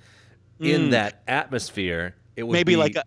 [0.60, 0.92] in Mm.
[0.92, 3.04] that atmosphere, it would Maybe be, like a,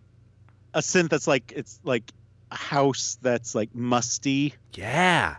[0.73, 2.11] a scent that's like it's like
[2.51, 5.35] a house that's like musty yeah.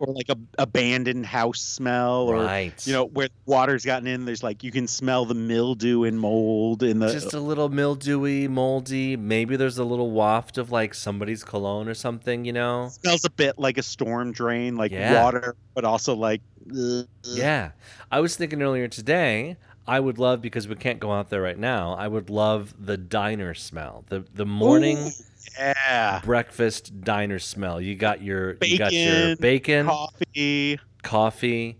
[0.00, 2.86] Or like a abandoned house smell or right.
[2.86, 6.82] you know where water's gotten in there's like you can smell the mildew and mold
[6.82, 9.16] in the just a little mildewy, moldy.
[9.16, 12.88] Maybe there's a little waft of like somebody's cologne or something, you know?
[12.88, 15.22] smells a bit like a storm drain like Yeah.
[15.22, 17.06] water but also like ugh.
[17.22, 17.72] Yeah.
[18.10, 21.58] I was thinking earlier today, I would love because we can't go out there right
[21.58, 21.94] now.
[21.94, 24.04] I would love the diner smell.
[24.08, 25.10] The the morning Ooh,
[25.58, 27.80] yeah breakfast diner smell.
[27.80, 31.78] You got your you got your Bacon, bacon, coffee, coffee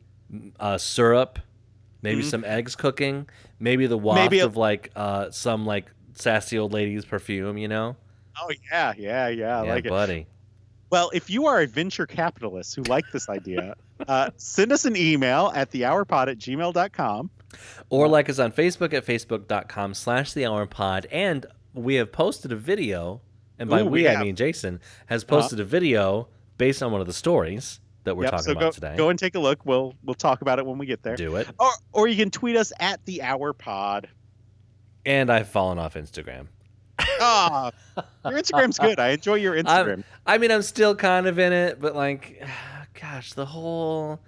[0.58, 1.38] uh, syrup,
[2.02, 2.30] maybe Mhm.
[2.30, 6.72] some eggs cooking, maybe the waft Maybe a- of like uh, some like sassy old
[6.72, 7.96] lady's perfume, you know?
[8.40, 10.26] oh yeah yeah yeah I yeah, like it buddy.
[10.90, 13.74] well if you are a venture capitalist who like this idea
[14.06, 17.28] uh, send us an email at thehourpod at gmail.com
[17.90, 21.06] Or like us on Facebook at facebook.com slash the hour pod.
[21.10, 21.44] And
[21.74, 23.20] we have posted a video,
[23.60, 26.26] and by Ooh, we, we I mean Jason, has posted a video
[26.58, 28.94] based on one of the stories that we're Yep, talking so about go, today.
[28.96, 31.36] go and take a look we'll we'll talk about it when we get there Do
[31.36, 31.46] it.
[31.60, 34.08] or, or you can tweet us at the hour pod
[35.06, 36.46] And I've fallen off Instagram.
[37.20, 37.70] ah
[38.24, 41.80] your instagram's good i enjoy your instagram I mean, I'm still kind of in it,
[41.80, 42.42] but like,
[43.00, 44.20] gosh, the whole.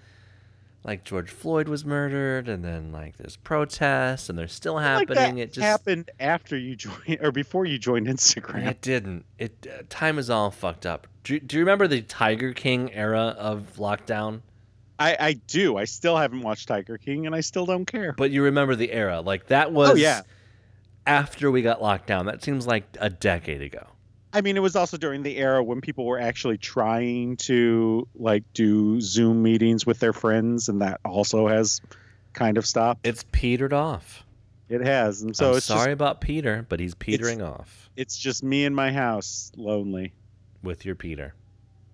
[0.84, 5.36] Like George Floyd was murdered, and then like there's protests, and they're still like happening.
[5.36, 9.24] that it just happened after you joined or before you joined instagram It didn't.
[9.38, 11.06] It uh, time is all fucked up.
[11.22, 14.40] Do, do you remember the Tiger King era of lockdown?
[14.98, 15.76] I, I do.
[15.76, 18.12] I still haven't watched Tiger King, and I still don't care.
[18.12, 19.20] But you remember the era.
[19.20, 20.22] Like that was Oh, yeah.
[21.06, 22.26] after we got locked down.
[22.26, 23.86] That seems like a decade ago.
[24.32, 28.44] I mean, it was also during the era when people were actually trying to like
[28.54, 31.80] do Zoom meetings with their friends, and that also has
[32.32, 33.06] kind of stopped.
[33.06, 34.24] It's petered off.
[34.68, 38.16] It has, and so I'm it's sorry just about Peter, but he's petering off it's
[38.16, 40.12] just me in my house, lonely.
[40.62, 41.34] with your Peter.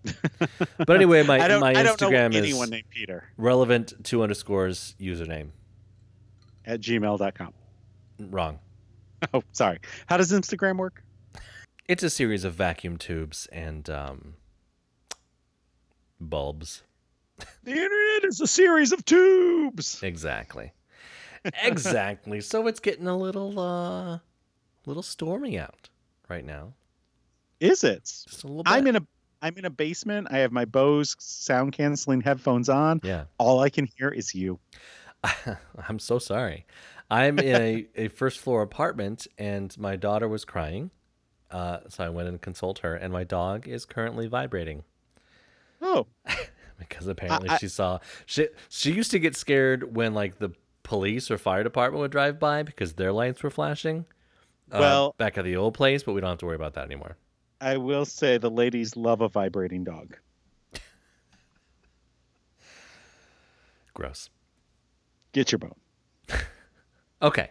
[0.78, 1.60] but anyway, my I don't.
[1.60, 5.48] my I don't know Instagram anyone is named Peter relevant two underscores username.
[6.64, 7.52] at gmail.com.
[8.30, 8.58] Wrong.
[9.34, 9.80] Oh, sorry.
[10.06, 11.02] How does Instagram work?
[11.88, 14.34] It's a series of vacuum tubes and um,
[16.20, 16.82] bulbs.
[17.64, 20.02] The internet is a series of tubes.
[20.02, 20.72] Exactly.
[21.62, 22.40] Exactly.
[22.42, 24.18] so it's getting a little uh
[24.84, 25.88] little stormy out
[26.28, 26.74] right now.
[27.58, 28.04] Is it?
[28.04, 28.72] Just a little bit.
[28.72, 29.06] I'm in a.
[29.40, 30.28] I'm in a basement.
[30.30, 33.00] I have my Bose sound canceling headphones on.
[33.02, 33.24] Yeah.
[33.38, 34.58] All I can hear is you.
[35.88, 36.66] I'm so sorry.
[37.10, 40.90] I'm in a, a first floor apartment and my daughter was crying.
[41.50, 44.84] Uh, so I went and consult her and my dog is currently vibrating
[45.80, 46.06] Oh,
[46.78, 50.50] because apparently I- she saw she she used to get scared when like the
[50.82, 54.04] police or fire department would drive by because their lights were flashing.
[54.72, 56.84] uh, Well- back at the old place, but we don't have to worry about that
[56.84, 57.16] anymore.
[57.60, 60.16] I will say the ladies love a vibrating dog.
[63.94, 64.30] Gross.
[65.32, 65.74] Get your bone.
[67.20, 67.50] Okay.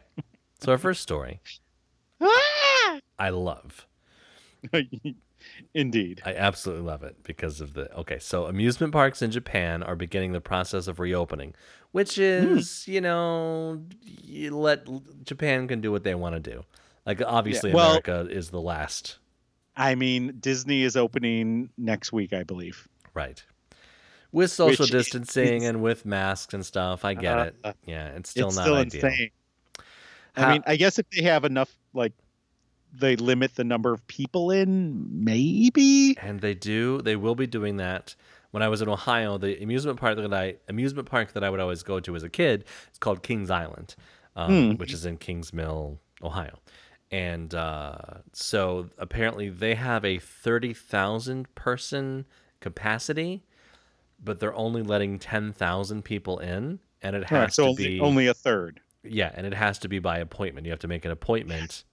[0.62, 1.42] So our first story,
[2.22, 2.42] Ah!
[3.20, 3.86] I love.
[5.74, 6.22] Indeed.
[6.26, 8.20] I absolutely love it because of the okay.
[8.20, 11.54] So amusement parks in Japan are beginning the process of reopening,
[11.92, 14.88] which is you know you let
[15.24, 16.64] Japan can do what they want to do.
[17.06, 19.20] Like obviously well- America is the last,
[19.76, 22.88] I mean, Disney is opening next week, I believe.
[23.14, 23.42] right?
[24.34, 27.56] With social Which distancing is- and with masks and stuff, I get it.
[27.64, 29.06] Uh, Yeah, it's still it's not still ideal.
[29.06, 29.30] insane.
[30.36, 32.12] How- I mean, I guess if they have enough, like,
[32.94, 36.18] they limit the number of people in, maybe.
[36.22, 37.02] And they do.
[37.02, 38.16] They will be doing that.
[38.52, 41.60] When I was in Ohio, the amusement park that I amusement park that I would
[41.60, 43.96] always go to as a kid is called Kings Island,
[44.36, 44.78] um, Hmm.
[44.78, 46.58] which is in Kings Mill, Ohio.
[47.12, 47.96] and uh,
[48.34, 52.26] so apparently they have a thirty thousand person
[52.62, 53.44] capacity,
[54.24, 57.88] but they're only letting ten thousand people in, and it has Right, so to only,
[57.88, 58.80] be only a third.
[59.04, 60.66] yeah, and it has to be by appointment.
[60.66, 61.84] You have to make an appointment,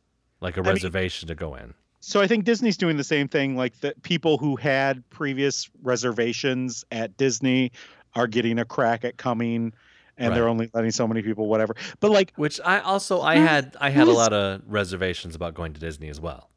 [0.45, 1.75] like a mean- reservation to go in.
[2.01, 3.57] So I think Disney's doing the same thing.
[3.57, 7.73] Like the people who had previous reservations at Disney
[8.15, 9.73] are getting a crack at coming,
[10.19, 11.75] and they're only letting so many people, whatever.
[12.01, 15.73] But like, Which I also I had I had a lot of reservations about going
[15.73, 16.51] to Disney as well,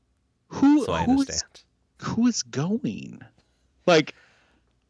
[0.49, 1.63] who so I who is understand.
[2.01, 3.21] who is going?
[3.85, 4.15] Like,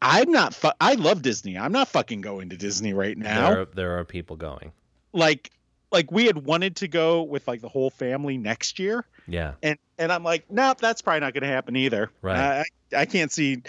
[0.02, 0.54] I'm not.
[0.54, 1.56] Fu- I love Disney.
[1.56, 3.50] I'm not fucking going to Disney right now.
[3.50, 4.72] There are, there are people going.
[5.12, 5.52] Like,
[5.90, 9.78] like we had wanted to go with like the whole family next year, Yeah, and
[9.98, 12.10] and I'm like, nope, that's probably not going to happen either.
[12.22, 12.64] Right.
[12.92, 13.62] I I can't see,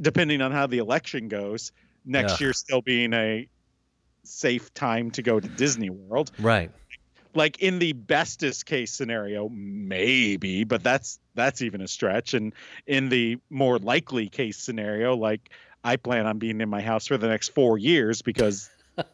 [0.00, 1.72] depending on how the election goes,
[2.04, 2.40] next Ugh.
[2.40, 3.48] year still being a
[4.24, 6.30] safe time to go to Disney World.
[6.38, 6.70] right.
[7.34, 12.34] Like in the bestest case scenario, maybe, but that's that's even a stretch.
[12.34, 12.52] And
[12.86, 15.50] in the more likely case scenario, like
[15.84, 18.70] I plan on being in my house for the next four years because.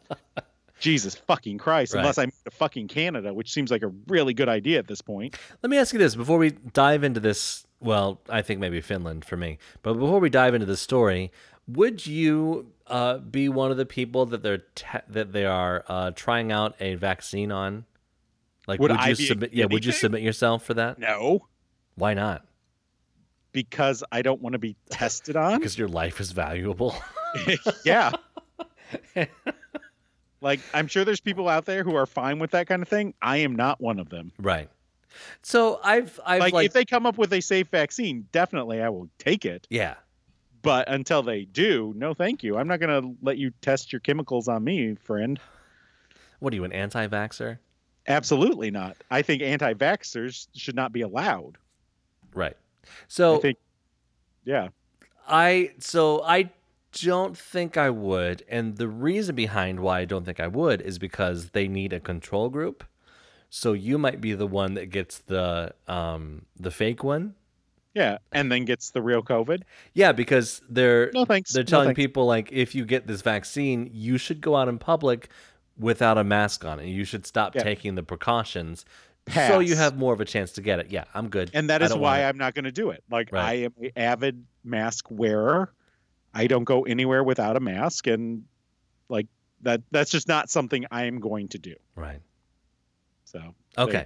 [0.79, 1.93] Jesus fucking Christ!
[1.93, 2.01] Right.
[2.01, 5.37] Unless I'm to fucking Canada, which seems like a really good idea at this point.
[5.63, 7.65] Let me ask you this before we dive into this.
[7.79, 11.31] Well, I think maybe Finland for me, but before we dive into the story,
[11.67, 16.11] would you uh, be one of the people that they're te- that they are uh,
[16.11, 17.85] trying out a vaccine on?
[18.67, 19.53] Like, Would would, you submit?
[19.53, 20.97] Yeah, would you submit yourself for that?
[20.97, 21.47] No,
[21.95, 22.45] Why not?
[23.55, 25.57] because I don't want to be tested on.
[25.57, 26.93] Because your life is valuable.
[27.85, 28.11] yeah.
[30.45, 33.13] Like I'm sure there's people out there who are fine with that kind of thing.
[33.21, 34.31] I am not one of them.
[34.39, 34.69] right.
[35.41, 38.89] So I've I've Like, like, if they come up with a safe vaccine, definitely I
[38.89, 39.65] will take it.
[39.69, 39.95] yeah.
[40.61, 42.57] But until they do, no thank you.
[42.57, 45.39] I'm not going to let you test your chemicals on me, friend.
[46.39, 47.59] What are you an anti-vaxer?
[48.07, 48.97] Absolutely not.
[49.11, 51.57] I think anti-vaxxers should not be allowed.
[52.33, 52.57] Right.
[53.07, 53.57] So I think
[54.43, 54.69] yeah.
[55.27, 56.49] I so I
[57.03, 60.97] don't think I would, and the reason behind why I don't think I would is
[60.97, 62.83] because they need a control group.
[63.49, 67.35] So you might be the one that gets the um the fake one.
[67.93, 69.61] Yeah, and then gets the real COVID.
[69.93, 71.53] Yeah, because they're No thanks.
[71.53, 71.97] they're No telling thanks.
[71.97, 75.29] people like if you get this vaccine, you should go out in public
[75.77, 77.63] without a mask on and you should stop Yeah.
[77.63, 78.85] taking the precautions
[79.33, 80.91] so you have more of a chance to get it.
[80.91, 81.51] Yeah, I'm good.
[81.53, 83.03] and that is why I'm not going to do it.
[83.09, 83.43] Like Right.
[83.45, 85.71] I am an avid mask wearer.
[86.35, 88.43] I don't go anywhere without a mask, and
[89.09, 89.27] like
[89.61, 89.81] that.
[89.91, 91.75] That's just not something I am going to do.
[91.95, 92.21] Right.
[93.23, 94.05] So Okay.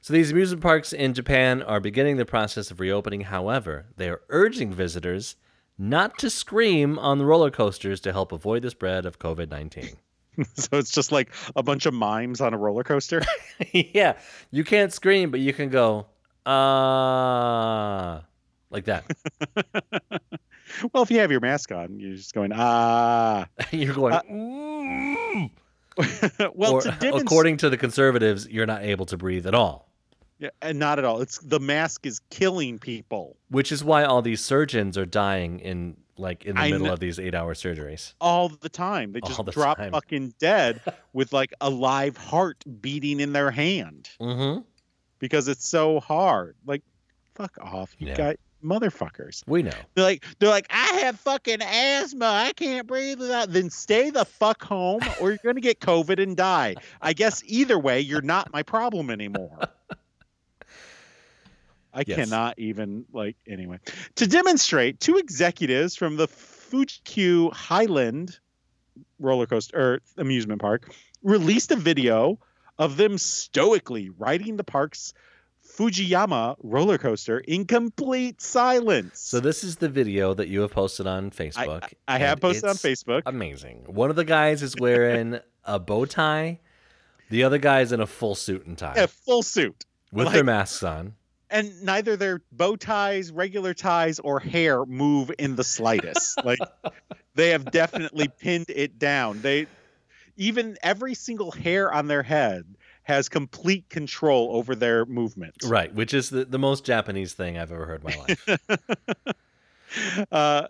[0.00, 3.22] So these amusement parks in Japan are beginning the process of reopening.
[3.22, 5.36] However, they are urging visitors
[5.78, 9.90] not to scream on the roller coasters to help avoid the spread of COVID 19.
[10.54, 13.22] so it's just like a bunch of mimes on a roller coaster.
[13.72, 14.14] yeah.
[14.50, 16.06] You can't scream, but you can go,
[16.44, 18.24] ah,
[18.70, 19.04] like that.
[20.92, 23.46] Well, if you have your mask on, you're just going ah.
[23.70, 25.50] You're going, Uh, "Mm."
[26.54, 29.88] well, or, to according to the conservatives, you're not able to breathe at all.
[30.38, 31.20] yeah, and not at all.
[31.20, 35.96] It's the mask is killing people Which is why all these surgeons are dying in
[36.16, 38.14] like in the I middle kn- of these eight hour surgeries.
[38.20, 39.12] all the time.
[39.12, 39.92] They just the drop time.
[39.92, 40.80] fucking dead
[41.12, 44.08] with like a live heart beating in their hand.
[44.20, 44.62] Mm-hmm.
[45.20, 46.56] because it's so hard.
[46.66, 46.82] Like,
[47.34, 48.16] fuck off, you Yeah.
[48.16, 49.42] got motherfuckers.
[49.46, 49.70] We know.
[49.94, 52.26] They're like, they're like, I have fucking asthma.
[52.26, 53.52] I can't breathe without.
[53.52, 56.76] Then stay the fuck home, or you're gonna get COVID and die.
[57.00, 59.58] I guess either way, you're not my problem anymore.
[61.92, 62.16] I Yes.
[62.28, 63.78] cannot even like anyway.
[64.16, 68.38] To demonstrate, two executives from the Fuji Highland
[69.20, 70.92] roller coaster or amusement park
[71.22, 72.40] released a video
[72.78, 75.14] of them stoically riding the park's
[75.66, 79.18] Fujiyama roller coaster in complete silence.
[79.20, 81.92] So this is the video that you have posted on Facebook.
[82.06, 83.22] I have posted on Facebook.
[83.26, 83.84] Amazing.
[83.86, 86.60] One of the guys is wearing a bow tie.
[87.30, 89.84] The other guy is in a full suit and tie Yeah, full suit.
[90.12, 91.14] with like- their masks on.
[91.50, 96.38] And neither their bow ties, regular ties, or hair move in the slightest.
[96.44, 96.58] like
[97.34, 99.40] they have definitely pinned it down.
[99.40, 99.66] They
[100.36, 102.64] even every single hair on their head
[103.04, 105.66] has complete control over their movements.
[105.66, 108.58] Right, which is the, the most Japanese thing I've ever heard in my life.
[110.32, 110.66] Uh,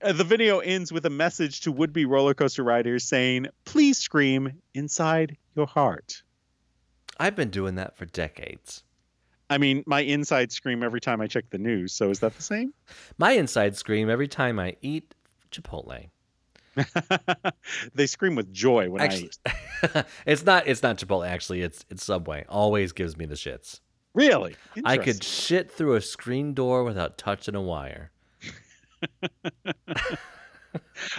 [0.00, 5.36] the video ends with a message to would-be roller coaster riders saying, "Please scream inside
[5.54, 6.22] your heart."
[7.20, 8.82] I've been doing that for decades.
[9.50, 11.92] I mean, my inside scream every time I check the news.
[11.92, 12.74] So is that the same?
[13.18, 15.14] My inside scream every time I eat
[15.50, 16.10] Chipotle.
[17.94, 19.30] they scream with joy when Actually,
[19.84, 20.66] I it's not.
[20.66, 21.28] It's not Chipotle.
[21.28, 22.44] Actually, it's it's Subway.
[22.48, 23.80] Always gives me the shits.
[24.14, 24.56] Really?
[24.84, 28.10] I could shit through a screen door without touching a wire.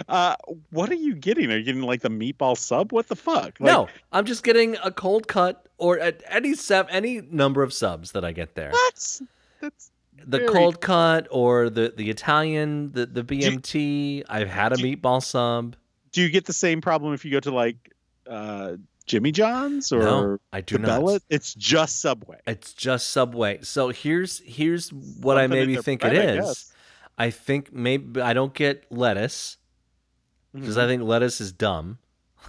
[0.08, 0.36] Uh,
[0.70, 1.50] what are you getting?
[1.50, 2.92] Are you getting like the meatball sub?
[2.92, 3.58] What the fuck?
[3.58, 7.72] Like, no, I'm just getting a cold cut or at any sub, any number of
[7.72, 8.70] subs that I get there.
[8.70, 9.20] What?
[9.60, 9.90] That's
[10.26, 14.24] The very- cold cut or the the Italian, the the BMT.
[14.28, 15.76] I've had a meatball sub.
[16.12, 17.92] Do you get the same problem if you go to like
[18.28, 20.86] uh, Jimmy John's or no, I do not.
[20.86, 21.20] Bella?
[21.30, 22.38] It's just Subway.
[22.46, 23.60] It's just Subway.
[23.62, 26.40] So here's here's what I Something in maybe think bread, it
[27.18, 29.56] I I think maybe I don't get lettuce
[30.52, 30.82] because Mhm.
[30.82, 31.98] I think lettuce is dumb.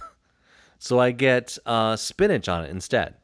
[0.78, 3.14] so I get uh, spinach on it instead,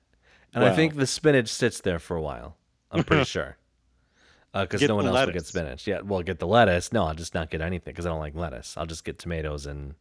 [0.55, 2.57] and I think the spinach sits there for a while.
[2.90, 3.57] I'm pretty sure.
[4.55, 5.86] Uh, because Get no one else will get spinach.
[5.86, 6.92] Yeah, well, get the lettuce.
[6.92, 8.76] No, I'll just not get anything because I don't like lettuce.
[8.76, 9.94] I'll just get tomatoes and.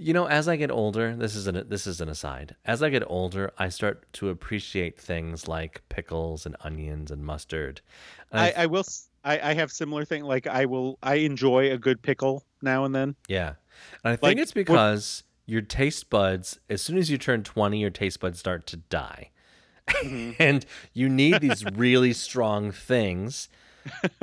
[0.00, 2.54] You know, as I get older, this is an this is an aside.
[2.64, 7.80] As I get older, I start to appreciate things like pickles and onions and mustard.
[8.30, 8.84] And I, I will.
[9.24, 10.22] I, I have similar thing.
[10.22, 10.98] Like I will.
[11.02, 13.16] I enjoy a good pickle now and then.
[13.28, 13.54] Yeah.
[14.04, 17.42] And I think Like, it's what- because your taste buds, as soon as you turn
[17.42, 19.30] 20, your taste buds start to die.
[19.88, 20.32] Mm-hmm.
[20.42, 23.48] and you need these really strong things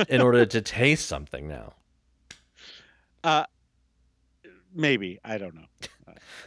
[0.09, 1.73] in order to taste something now.
[4.73, 5.65] Maybe I don't know.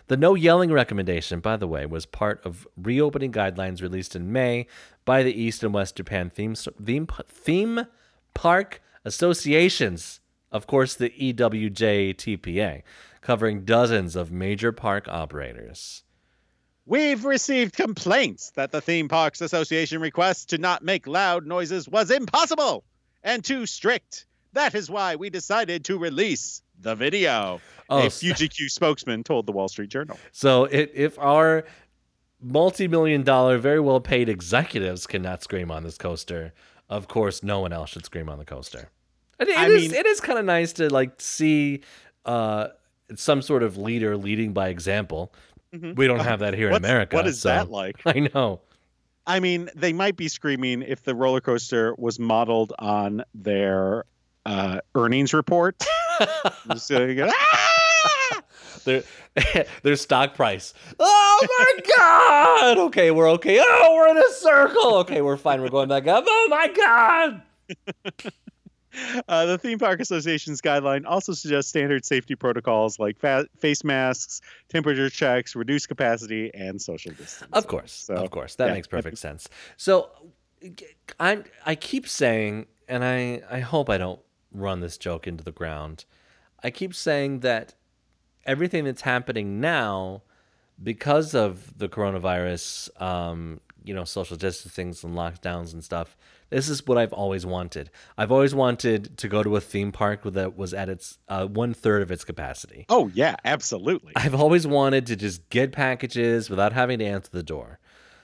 [0.08, 4.66] The no yelling recommendation, by the way, was part of reopening guidelines released in May
[5.04, 7.86] by the East and West Japan theme theme theme
[8.34, 10.20] park associations.
[10.50, 12.82] Of course, the EWJTPA,
[13.20, 16.04] covering dozens of major park operators.
[16.88, 22.10] We've received complaints that the Theme Parks Association request to not make loud noises was
[22.10, 22.82] impossible
[23.22, 24.24] and too strict.
[24.54, 27.60] That is why we decided to release the video.
[27.90, 30.18] Oh, a FujiQ spokesman told the Wall Street Journal.
[30.32, 31.64] So it, if our
[32.40, 36.54] multi-million dollar, very well-paid executives cannot scream on this coaster,
[36.88, 38.88] of course, no one else should scream on the coaster.
[39.38, 41.82] And it I is- mean- it is kind of nice to like see
[42.24, 42.68] uh,
[43.14, 45.34] some sort of leader leading by example.
[45.74, 45.96] Mhm.
[45.96, 47.16] We don't have that here in America.
[47.16, 47.96] What is so- that like?
[48.06, 48.60] I know.
[49.26, 54.04] I mean, they might be screaming if the roller coaster was modeled on their
[54.46, 55.76] uh, earnings report.
[56.88, 58.42] Go, "Ah!"
[58.84, 59.02] Their
[59.82, 60.72] their stock price.
[60.98, 62.78] Oh my god!
[62.86, 63.58] Okay, we're okay.
[63.62, 64.94] Oh, we're in a circle.
[64.98, 65.60] Okay, we're fine.
[65.60, 66.24] We're going back up.
[66.26, 67.42] Oh my god!
[69.28, 74.40] Uh, the Theme Park Association's guideline also suggests standard safety protocols like fa- face masks,
[74.68, 77.50] temperature checks, reduced capacity, and social distance.
[77.52, 79.48] Of course, So, of course, that yeah, makes perfect sense.
[79.76, 80.10] So,
[81.20, 84.20] I I keep saying, and I I hope I don't
[84.52, 86.04] run this joke into the ground.
[86.62, 87.74] I keep saying that
[88.46, 90.22] everything that's happening now,
[90.82, 96.16] because of the coronavirus, um, you know, social distancing and lockdowns and stuff.
[96.50, 97.90] This is what I've always wanted.
[98.16, 101.74] I've always wanted to go to a theme park that was at its uh, one
[101.74, 102.86] third of its capacity.
[102.88, 104.12] Oh yeah, absolutely.
[104.16, 107.78] I've always wanted to just get packages without having to answer the door.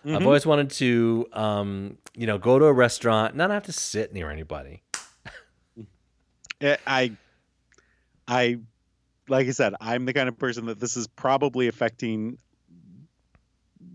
[0.07, 0.27] I've Mhm.
[0.27, 4.31] always wanted to, um, you know, go to a restaurant, not have to sit near
[4.31, 4.83] anybody.
[6.61, 7.12] Eh, I,
[8.29, 8.59] I,
[9.29, 12.39] like I said, I'm the kind of person that this is probably affecting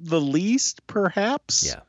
[0.02, 1.66] the least, perhaps.
[1.66, 1.82] Yeah.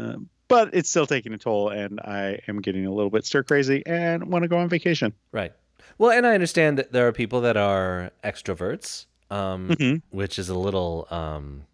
[0.00, 3.42] Um, but it's still taking a toll, and I am getting a little bit stir
[3.42, 5.12] crazy and want to go on vacation.
[5.32, 5.52] Right.
[5.98, 10.02] Well, and I understand that there are people that are extroverts, um, Mhm.
[10.10, 11.64] which is a little, um,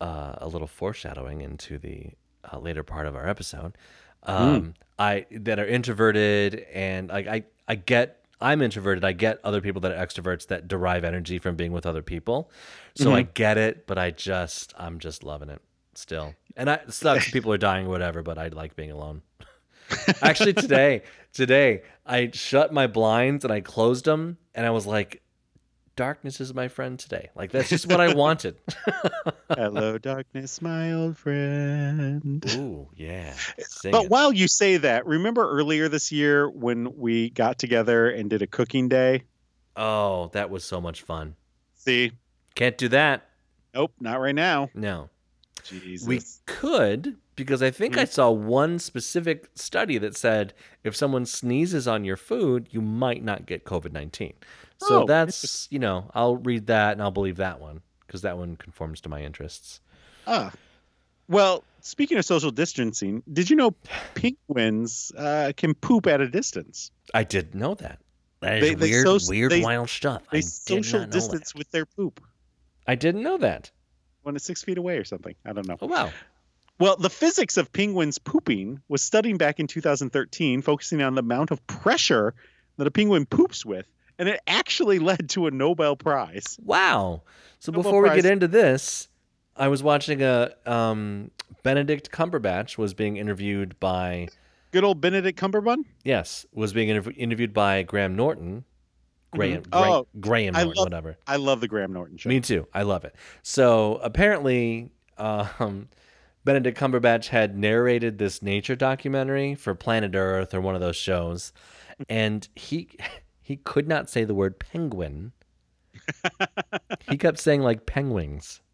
[0.00, 2.10] uh, a little foreshadowing into the
[2.52, 3.76] uh, later part of our episode.
[4.22, 8.22] Um, I that are introverted, and like I, I get.
[8.40, 9.02] I'm introverted.
[9.04, 12.50] I get other people that are extroverts that derive energy from being with other people.
[12.94, 15.62] So I get it, but I just I'm just loving it
[15.96, 16.34] still.
[16.56, 19.22] And I, it sucks people are dying or whatever, but I like being alone.
[20.22, 25.22] Actually, today, today I shut my blinds and I closed them, and I was like,
[25.94, 28.56] "Darkness is my friend today." Like that's just what I wanted.
[29.48, 32.44] Hello, darkness, my old friend.
[32.56, 33.34] Ooh, yeah.
[33.58, 34.10] Sing But it.
[34.10, 38.46] while you say that, remember earlier this year when we got together and did a
[38.46, 39.22] cooking day?
[39.76, 41.36] Oh, that was so much fun.
[41.74, 42.12] See,
[42.54, 43.28] Can't do that.
[43.74, 44.70] nope, not right now.
[44.74, 45.10] No.
[45.68, 46.06] Jesus.
[46.08, 48.08] We could because I think I Mm.
[48.08, 50.54] saw one specific study that said
[50.84, 54.32] if someone sneezes on your food, you might not get COVID 19.
[54.78, 58.38] So Oh, that's, you know, I'll read that and I'll believe that one because that
[58.38, 59.80] one conforms to my interests.
[60.26, 60.52] Ah.
[61.28, 63.72] Well, speaking of social distancing, did you know
[64.14, 66.90] penguins uh, can poop at a distance?
[67.14, 67.98] I did know that.
[68.40, 70.22] That is They- they weird, so- weird, they- wild stuff.
[70.30, 71.58] They social distance that.
[71.58, 72.20] with their poop
[72.88, 73.72] I didn't know that.
[74.26, 75.36] When it's six feet away or something.
[75.46, 75.78] I don't know.
[75.80, 76.10] Oh wow.
[76.78, 81.50] Well, the physics of penguins pooping was studied back in 2013, focusing on the amount
[81.52, 82.34] of pressure
[82.76, 83.86] that a penguin poops with,
[84.18, 86.58] and it actually led to a Nobel Prize.
[86.62, 87.22] Wow.
[87.60, 89.08] So Nobel before we get into this,
[89.56, 91.30] I was watching a um,
[91.62, 94.28] Benedict Cumberbatch was being interviewed by
[94.72, 95.84] Good old Benedict Cumberbatch.
[96.04, 98.64] yes was being interv- interviewed by Graham Norton.
[99.32, 99.68] Graham, Mhm.
[99.72, 101.18] Oh, Graham I Norton, love- whatever.
[101.26, 102.28] I love the Graham Norton show.
[102.28, 102.66] Me too.
[102.72, 103.14] I love it.
[103.42, 105.88] So apparently, um,
[106.44, 111.52] Benedict Cumberbatch had narrated this nature documentary for Planet Earth or one of those shows,
[112.08, 112.88] and he
[113.42, 115.32] he could not say the word penguin.
[117.10, 118.60] he kept saying like penguins.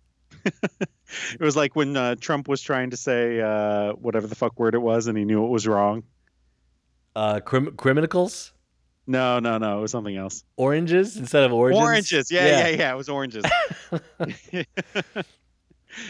[1.34, 4.74] It was like when uh, Trump was trying to say uh, whatever the fuck word
[4.74, 6.04] it was, and he knew it was wrong.
[7.14, 8.54] Uh, crim- criminals,
[9.06, 10.44] No, no, no, it was something else.
[10.56, 11.82] oranges instead of origins.
[11.82, 12.30] Oranges.
[12.30, 13.44] Yeah, yeah, yeah, It was oranges.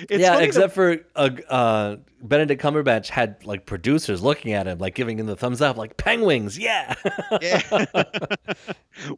[0.09, 5.19] Yeah, except for uh, uh, Benedict Cumberbatch had like producers looking at him, like giving
[5.19, 6.95] him the thumbs up, like penguins, yeah.
[7.41, 7.63] yeah.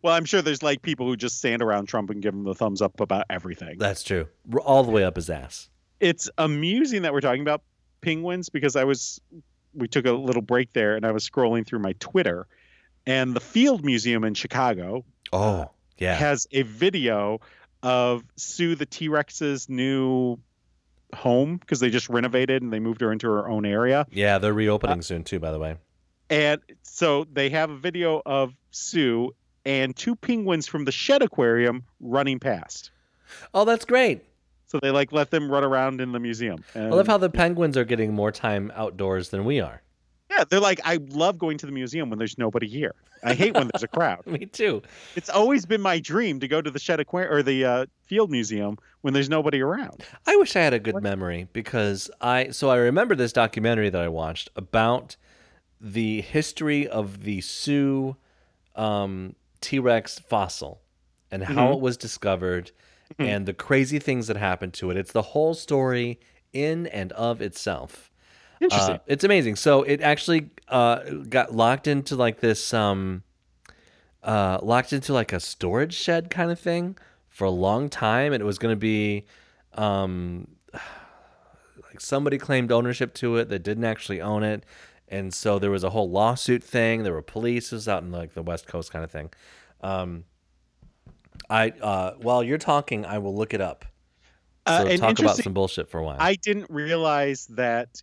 [0.03, 2.55] well, I'm sure there's like people who just stand around Trump and give him the
[2.55, 3.79] thumbs up about everything.
[3.79, 4.29] That's true.
[4.64, 5.68] All the way up his ass.
[6.01, 7.62] It's amusing that we're talking about
[8.01, 9.20] penguins because I was
[9.75, 12.47] we took a little break there and I was scrolling through my Twitter
[13.07, 16.15] and the Field Museum in Chicago Oh, yeah.
[16.15, 17.41] has a video
[17.83, 20.39] of Sue the T-Rex's new
[21.15, 24.07] home because they just renovated and they moved her into her own area.
[24.11, 25.77] Yeah, they're Uh, reopening soon too, by the way.
[26.31, 29.35] And so they have a video of Sue
[29.65, 32.91] and two penguins from the Shedd Aquarium running past.
[33.53, 34.23] Oh, that's great.
[34.67, 36.65] So they like let them run around in the museum.
[36.75, 39.83] I love how the penguins are getting more time outdoors than we are.
[40.37, 42.95] Yeah, they're like, I love going to the museum when there's nobody here.
[43.22, 44.26] I hate when there's a crowd.
[44.26, 44.82] Me too.
[45.16, 48.30] It's always been my dream to go to the Shedd Aquarium or the uh, Field
[48.30, 50.03] Museum when there's nobody around.
[50.26, 54.01] I wish I had a good memory because I so I remember this documentary that
[54.01, 55.16] I watched about
[55.80, 58.16] the history of the Sue
[58.76, 60.80] um, T Rex fossil
[61.30, 61.74] and how Mhm.
[61.74, 62.70] it was discovered
[63.18, 63.26] Mhm.
[63.26, 64.97] and the crazy things that happened to it.
[64.97, 66.18] It's the whole story
[66.53, 68.11] in and of itself.
[68.65, 68.97] Interesting.
[68.97, 69.57] Uh, it's amazing.
[69.57, 73.23] So it actually uh, got locked into like this, um,
[74.23, 76.97] uh, locked into like a storage shed kind of thing
[77.29, 79.27] for a long time, and it was going to be,
[79.75, 84.65] um, like somebody claimed ownership to it that didn't actually own it,
[85.09, 87.03] and so there was a whole lawsuit thing.
[87.03, 87.73] There were police.
[87.73, 89.31] It was out in like the West Coast kind of thing.
[89.83, 90.25] Um,
[91.51, 93.85] I uh, while you're talking, I will look it up.
[94.67, 96.17] So Uh, talk about some bullshit for a while.
[96.19, 98.03] I didn't realize that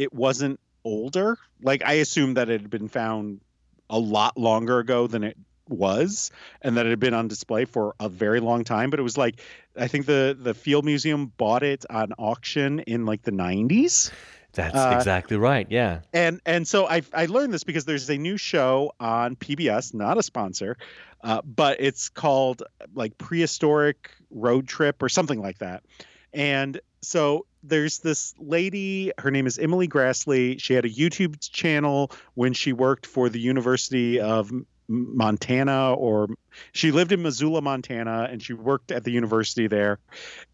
[0.00, 1.36] it wasn't older.
[1.60, 3.42] Like I assumed that it had been found
[3.90, 5.36] a lot longer ago than it
[5.68, 6.30] was
[6.62, 9.16] and that it had been on display for a very long time but it was
[9.16, 9.40] like
[9.78, 14.10] i think the the field museum bought it on auction in like the 90s
[14.52, 15.64] That's uh, exactly right.
[15.70, 16.00] Yeah.
[16.12, 20.18] and and so I I learned this because there's a new show on PBS, not
[20.18, 20.76] a sponsor,
[21.22, 25.84] uh, but it's called like prehistoric road trip or something like that.
[26.32, 30.58] And so there's this lady, her name is Emily Graslie.
[30.58, 34.50] She had a YouTube channel when she worked for the University of
[34.88, 36.28] Montana, or
[36.72, 39.98] she lived in Missoula, Montana, and she worked at the university there.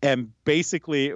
[0.03, 1.13] And basically,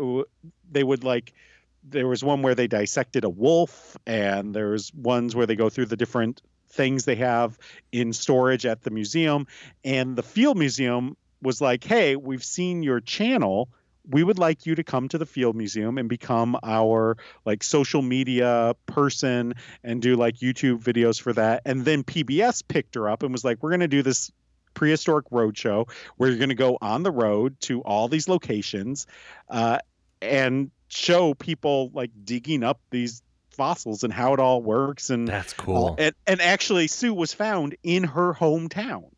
[0.70, 1.34] they would like
[1.82, 5.86] there was one where they dissected a wolf and there's ones where they go through
[5.86, 7.58] the different things they have
[7.90, 9.46] in storage at the museum
[9.84, 13.68] and the field museum was like hey we've seen your channel
[14.08, 18.02] we would like you to come to the field museum and become our like social
[18.02, 23.22] media person and do like youtube videos for that and then pbs picked her up
[23.22, 24.30] and was like we're going to do this
[24.74, 29.06] prehistoric roadshow where you're going to go on the road to all these locations
[29.48, 29.78] uh,
[30.22, 35.52] and show people like digging up these fossils and how it all works and That's
[35.52, 35.96] cool.
[35.98, 39.10] and, and actually Sue was found in her hometown.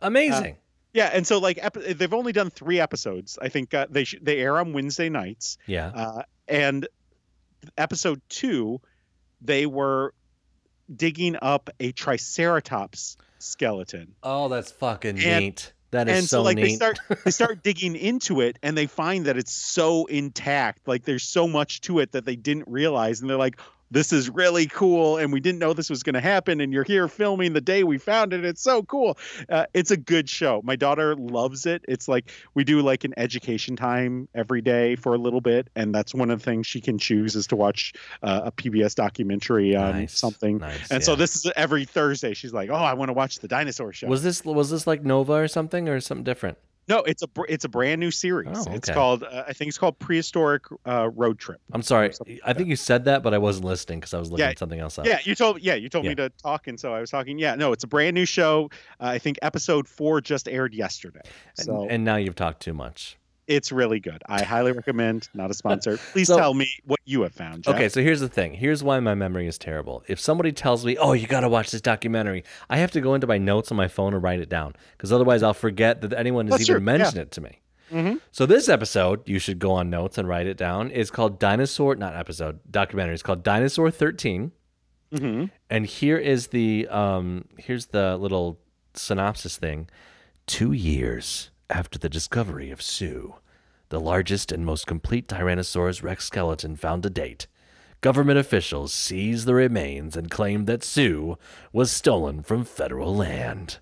[0.00, 0.56] Amazing.
[0.92, 3.38] Yeah, and so like ep- they've only done three episodes.
[3.40, 5.56] I think uh, they sh- they air on Wednesday nights.
[5.66, 5.88] yeah.
[5.94, 6.88] Uh, and
[7.78, 8.80] episode two,
[9.40, 10.14] they were
[10.94, 14.14] digging up a Triceratops skeleton.
[14.22, 15.72] Oh, that's fucking and- neat.
[15.92, 16.62] That is and so, so, like neat.
[16.62, 21.04] they start they start digging into it and they find that it's so intact like
[21.04, 23.58] there's so much to it that they didn't realize and they're like
[23.90, 26.84] this is really cool and we didn't know this was going to happen and you're
[26.84, 29.18] here filming the day we found it it's so cool.
[29.48, 30.60] Uh, it's a good show.
[30.64, 31.84] My daughter loves it.
[31.88, 35.94] It's like we do like an education time every day for a little bit and
[35.94, 39.74] that's one of the things she can choose is to watch uh, a pbs documentary
[39.76, 40.58] on Nice, something.
[40.58, 43.48] Nice, and so this is every thursday she's like oh i want to watch the
[43.48, 44.06] dinosaur show.
[44.06, 46.58] Was this was this like Nova or something or something different?
[46.88, 49.78] No it's a it's a brand new series Oh, it's called uh, i think it's
[49.78, 52.08] called prehistoric uh, road trip I'm sorry.
[52.26, 54.50] like I think you said that, but I wasn't listening because I was looking Yeah,
[54.50, 55.06] at something else up.
[55.06, 56.10] Yeah, you told yeah, you told Yeah.
[56.10, 57.38] me to talk, and so I was talking.
[57.38, 58.70] Yeah, no, it's a brand new show.
[58.98, 61.20] Uh, I think episode four just aired yesterday,
[61.58, 63.16] And- and now you've talked too much.
[63.50, 64.22] It's really good.
[64.26, 65.28] I highly recommend.
[65.34, 65.98] Not a sponsor.
[66.12, 67.64] Please So- tell me what you have found.
[67.64, 67.74] Jeff.
[67.74, 68.54] Okay, so here's the thing.
[68.54, 70.02] Here's why my memory is terrible.
[70.06, 73.14] If somebody tells me, "Oh, you got to watch this documentary," I have to go
[73.14, 76.12] into my notes on my phone and write it down because otherwise I'll forget that
[76.14, 76.98] anyone has That's even true, yeah.
[76.98, 77.60] mentioned it to me.
[77.92, 78.20] Mhm.
[78.30, 80.92] So this episode, you should go on notes and write it down.
[80.92, 83.14] Is called Dinosaur, not episode, documentary.
[83.14, 84.52] It's called Dinosaur 13.
[85.12, 85.50] Mhm.
[85.68, 88.60] And here is the um here's the little
[88.94, 89.88] synopsis thing.
[90.46, 93.36] 2 years after the discovery of Sue,
[93.88, 97.46] the largest and most complete Tyrannosaurus rex skeleton found to date,
[98.00, 101.38] government officials seized the remains and claimed that Sue
[101.72, 103.78] was stolen from federal land.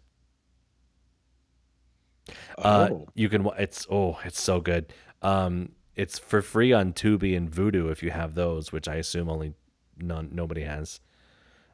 [2.59, 3.07] Uh, Oh.
[3.15, 4.93] you can it's oh, it's so good.
[5.23, 9.29] Um it's for free on Tubi and Vudu if you have those, which I assume
[9.29, 9.55] only
[9.99, 11.01] none nobody has.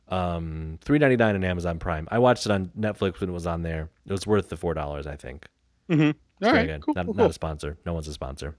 [0.08, 2.06] Um, three ninety nine on Amazon Prime.
[2.10, 3.90] I watched it on Netflix when it was on there.
[4.06, 5.46] It was worth the four dollars, I think.
[5.90, 6.10] Mhm.
[6.10, 6.80] It's All right, good.
[6.82, 7.78] cool, not, cool, not a sponsor.
[7.86, 8.56] No one's a sponsor.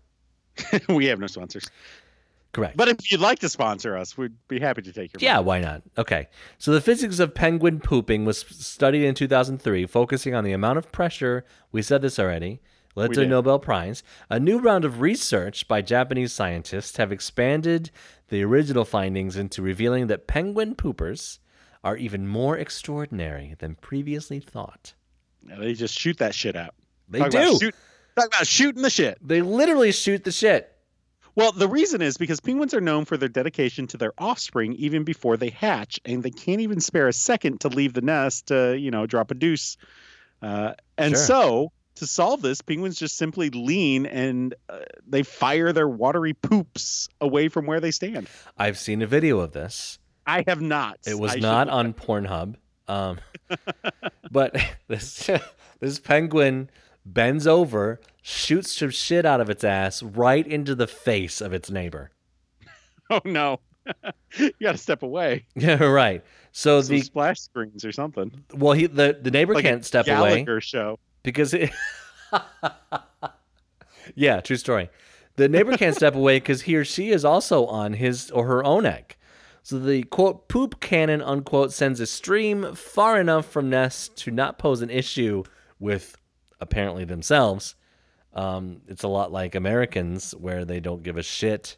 [0.90, 1.70] we have no sponsors,
[2.54, 2.78] Correct.
[2.78, 5.20] but if you'd like to sponsor us, we'd be happy to take your.
[5.20, 5.46] yeah, money.
[5.46, 5.82] why not?
[5.98, 6.28] Okay.
[6.58, 10.92] So the physics of penguin pooping was studied in 2003, focusing on the amount of
[10.94, 11.44] pressure.
[11.74, 12.62] We said this already.
[12.96, 13.30] Led We to a did.
[13.32, 14.04] Nobel Prize.
[14.30, 17.92] A new round of research by Japanese scientists have expanded
[18.30, 21.40] the original findings into revealing that penguin poopers
[21.84, 24.94] are even more extraordinary than previously thought.
[25.46, 26.74] Yeah, they just shoot that shit out.
[27.10, 27.38] They talk do.
[27.38, 27.76] About shoot,
[28.16, 29.18] talk about shooting the shit.
[29.22, 30.72] They literally shoot the shit.
[31.36, 35.04] Well, the reason is because penguins are known for their dedication to their offspring even
[35.04, 38.78] before they hatch, and they can't even spare a second to leave the nest to,
[38.78, 39.76] you know, drop a deuce.
[40.42, 41.26] Uh, and Sure.
[41.26, 47.10] so, to solve this, penguins just simply lean and uh, they fire their watery poops
[47.20, 48.30] away from where they stand.
[48.58, 50.00] I've seen a video of this.
[50.26, 51.00] I have not.
[51.06, 52.56] It was I not on Pornhub.
[52.88, 53.20] Um,
[54.32, 54.56] but
[54.88, 55.30] this
[55.80, 56.70] this penguin
[57.06, 61.70] bends over, shoots some shit out of its ass right into the face of its
[61.70, 62.12] neighbor.
[63.12, 63.60] Oh no.
[64.40, 65.46] you got to step away.
[65.56, 66.24] Yeah, right.
[66.52, 68.32] So Some the splash screens or something.
[68.56, 70.98] well, he the the neighbor Like can't step away Gallagher show.
[71.22, 71.70] because it.
[74.16, 74.90] yeah, true story.
[75.36, 78.64] The neighbor can't step away because he or she is also on his or her
[78.64, 79.16] own egg.
[79.64, 84.58] So the quote poop cannon unquote sends a stream far enough from nests to not
[84.58, 85.44] pose an issue
[85.80, 86.18] with
[86.66, 87.76] apparently themselves.
[88.34, 91.78] Um, it's a lot like Americans where they don't give a shit.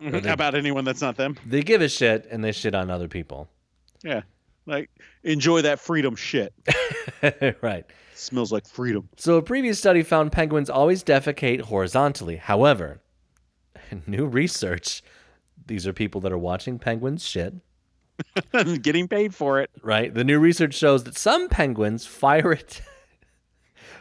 [0.00, 1.36] They- about anyone that's not them.
[1.46, 3.48] They give a shit and they shit on other people.
[4.04, 4.22] Yeah.
[4.66, 4.90] Like
[5.24, 6.52] enjoy that freedom shit.
[7.62, 7.84] right.
[8.14, 9.08] Smells like freedom.
[9.16, 12.36] So a previous study found penguins always defecate horizontally.
[12.36, 13.00] However,
[14.06, 15.02] new research,
[15.66, 17.54] these are people that are watching penguins shit,
[18.82, 19.70] Getting paid for it.
[19.82, 20.12] right?
[20.12, 22.82] The new research shows that some penguins fire it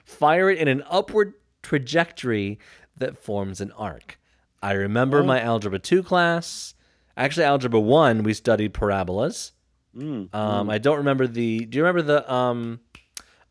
[0.07, 2.57] fire it in an upward trajectory
[2.95, 4.19] that forms an arc.
[4.63, 5.23] I remember Oh.
[5.25, 6.73] my algebra 2 class.
[7.15, 9.51] Actually, algebra 1 we studied parabolas.
[9.95, 12.79] Mm, Um, I don't remember the Do you remember the um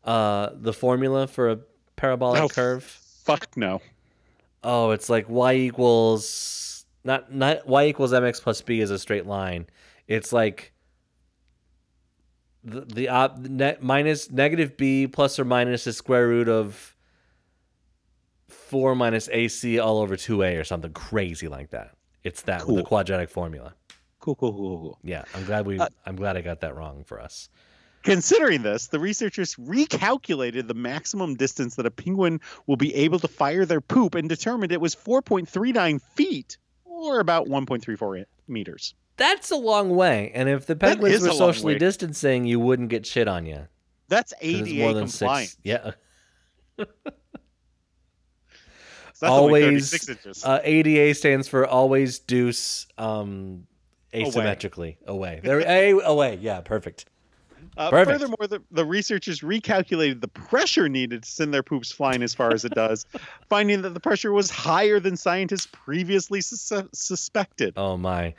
[0.03, 1.59] uh the formula for a
[1.95, 2.83] parabolic Oh, curve?
[2.83, 3.81] Fuck no.
[4.63, 9.25] Oh, it's like y equals not not y equals mx plus b is a straight
[9.25, 9.67] line.
[10.07, 10.73] It's like
[12.67, 16.95] the the op, ne, minus negative b plus or minus the square root of
[18.49, 21.95] four minus ac all over two a or something crazy like that.
[22.23, 23.73] It's that with the quadratic formula.
[24.19, 24.99] Cool, cool, cool, cool.
[25.03, 27.49] Yeah, I'm glad we Uh, I'm glad I got that wrong for us.
[28.03, 33.27] Considering this, the researchers recalculated the maximum distance that a penguin will be able to
[33.27, 38.95] fire their poop and determined it was 4.39 feet, or about 1.34 meters.
[39.17, 43.27] That's a long way, and if the penguins were socially distancing, you wouldn't get shit
[43.27, 43.67] on you.
[44.09, 45.49] That's ADA more than compliant.
[45.49, 45.57] six.
[45.63, 45.91] Yeah,
[49.19, 53.65] that's Always, Uh, ADA stands for always deuce um,
[54.13, 54.25] Away.
[54.25, 55.41] asymmetrically away.
[55.43, 56.37] There, a, away.
[56.41, 57.05] Yeah, perfect.
[57.75, 58.11] Uh, perfect.
[58.11, 62.51] furthermore, the, the researchers recalculated the pressure needed to send their poops flying as far
[62.53, 63.05] as it does,
[63.49, 67.73] finding that the pressure was higher than scientists previously sus- suspected.
[67.77, 68.33] Oh my.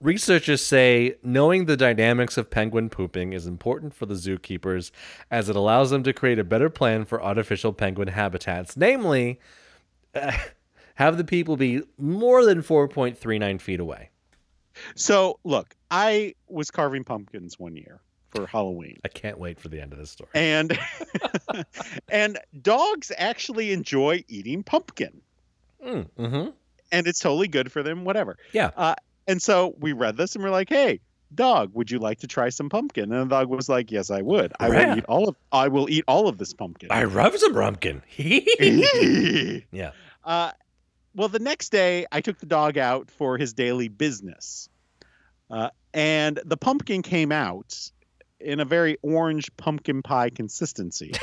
[0.00, 4.90] Researchers say knowing the dynamics of penguin pooping is important for the zookeepers
[5.30, 8.76] as it allows them to create a better plan for artificial penguin habitats.
[8.76, 9.40] Namely,
[10.14, 10.32] uh,
[10.96, 14.10] have the people be more than 4.39 feet away.
[14.94, 18.98] So, look, I was carving pumpkins one year for Halloween.
[19.04, 20.30] I can't wait for the end of this story.
[20.34, 20.78] And
[22.08, 25.20] and dogs actually enjoy eating pumpkin.
[25.84, 26.48] Mm, hmm
[26.92, 28.36] And it's totally good for them, whatever.
[28.52, 28.70] Yeah.
[28.76, 28.94] Uh,
[29.26, 31.00] and so we read this and we're like, hey,
[31.34, 33.12] dog, would you like to try some pumpkin?
[33.12, 34.52] And the dog was like, yes, I would.
[34.60, 34.88] I Yeah.
[34.90, 36.88] will eat all of I will eat all of this pumpkin.
[36.92, 38.02] I love some pumpkin.
[38.16, 39.90] yeah.
[40.24, 40.52] uh,
[41.14, 44.68] well, the next day I took the dog out for his daily business.
[45.50, 47.90] Uh, and the pumpkin came out
[48.40, 51.12] in a very orange pumpkin pie consistency.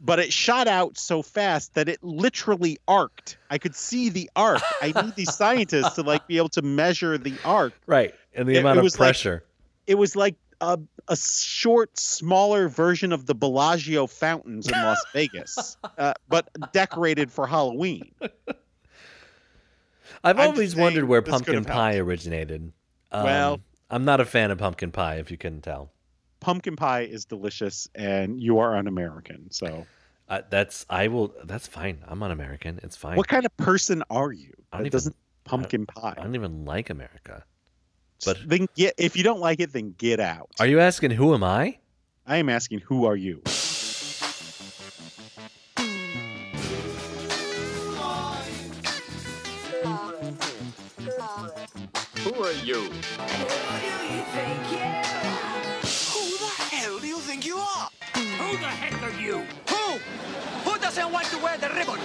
[0.00, 3.36] but it shot out so fast that it literally arced.
[3.50, 4.62] I could see the arc.
[4.80, 7.72] I need these scientists to like be able to measure the arc.
[7.86, 8.14] Right.
[8.34, 9.44] And the It- amount it of was like- pressure.
[9.86, 10.78] It was like a,
[11.08, 17.46] a short, smaller version of the Bellagio fountains in Las Vegas, uh, but decorated for
[17.46, 18.10] Halloween.
[20.24, 22.72] I've I'm always wondered where pumpkin pie originated.
[23.12, 25.90] Um, Well- I'm not a fan of pumpkin pie, if you couldn't tell.
[26.40, 29.50] Pumpkin pie is delicious, and you are un-American.
[29.50, 29.86] So,
[30.28, 31.34] Uh, that's I will.
[31.44, 32.04] That's fine.
[32.06, 32.80] I'm un-American.
[32.82, 33.16] It's fine.
[33.16, 36.14] what kind of person are you I don't that even- doesn't pumpkin I pie?
[36.18, 37.44] I don't even like America.
[38.24, 40.50] But- then get if you don't like it, then get out.
[40.60, 41.78] Are you asking who am I?
[42.26, 43.42] I am asking, who are you?
[52.24, 53.97] Who are you?
[57.48, 57.88] You think are?
[58.14, 59.36] Who the heck are you?
[59.70, 59.98] Who?
[60.68, 61.98] Who doesn't want to wear the ribbon?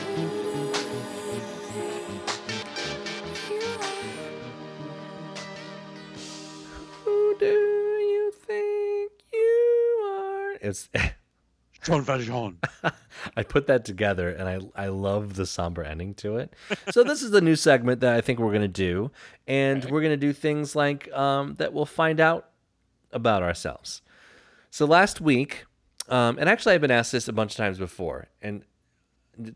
[7.03, 10.53] Who do you think you are?
[10.61, 10.89] It's.
[11.83, 12.59] Jean Valjean.
[13.35, 16.53] I put that together and I I love the somber ending to it.
[16.91, 19.11] So this is the new segment that I think we're gonna do,
[19.47, 22.51] and we're gonna do things like um, that we'll find out
[23.11, 24.01] about ourselves.
[24.73, 25.65] So last week,
[26.09, 28.63] um, and actually I've been asked this a bunch of times before, and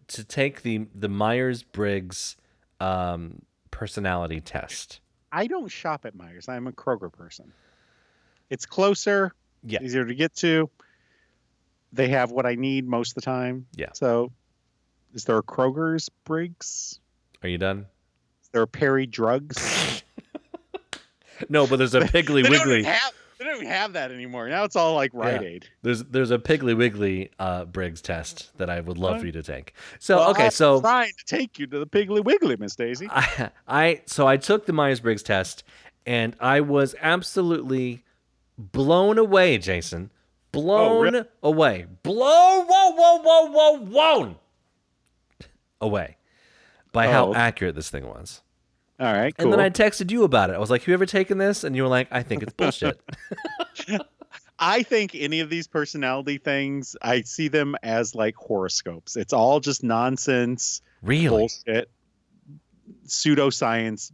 [0.09, 2.37] to take the the Myers Briggs
[2.79, 3.41] um,
[3.71, 4.99] personality test.
[5.31, 6.47] I don't shop at Myers.
[6.47, 7.51] I'm a Kroger person.
[8.51, 9.79] It's closer, Yeah.
[9.81, 10.69] easier to get to.
[11.91, 13.65] They have what I need most of the time.
[13.75, 13.93] Yeah.
[13.93, 14.31] So,
[15.15, 16.99] is there a Kroger's Briggs?
[17.41, 17.87] Are you done?
[18.43, 20.03] Is there a Perry Drugs?
[21.49, 22.83] No, but there's a Piggly Wiggly.
[22.83, 23.13] have,
[23.57, 24.47] don't even have that anymore.
[24.49, 25.47] Now it's all like Rite Yeah.
[25.47, 25.69] Aid.
[25.81, 29.43] There's there's a Piggly Wiggly uh, Briggs test that I would love for you to
[29.43, 29.73] take.
[29.99, 33.07] So Well, okay, I'm so trying to take you to the Piggly Wiggly, Miss Daisy.
[33.09, 35.63] I, I so I took the Myers Briggs test
[36.05, 38.03] and I was absolutely
[38.57, 40.11] blown away, Jason.
[40.51, 41.25] Blown really?
[41.43, 41.85] away.
[42.03, 44.35] Blown whoa whoa whoa whoa whoa
[45.81, 46.17] away
[46.91, 47.33] by how Oh.
[47.35, 48.41] accurate this thing was.
[48.99, 50.53] All right, And then I texted you about it.
[50.53, 52.99] I was like, "You ever taken this?" And you were like, "I think it's bullshit."
[54.59, 59.15] I think any of these personality things, I see them as like horoscopes.
[59.15, 61.27] It's all just nonsense, really?
[61.29, 61.91] bullshit,
[63.05, 64.11] pseudoscience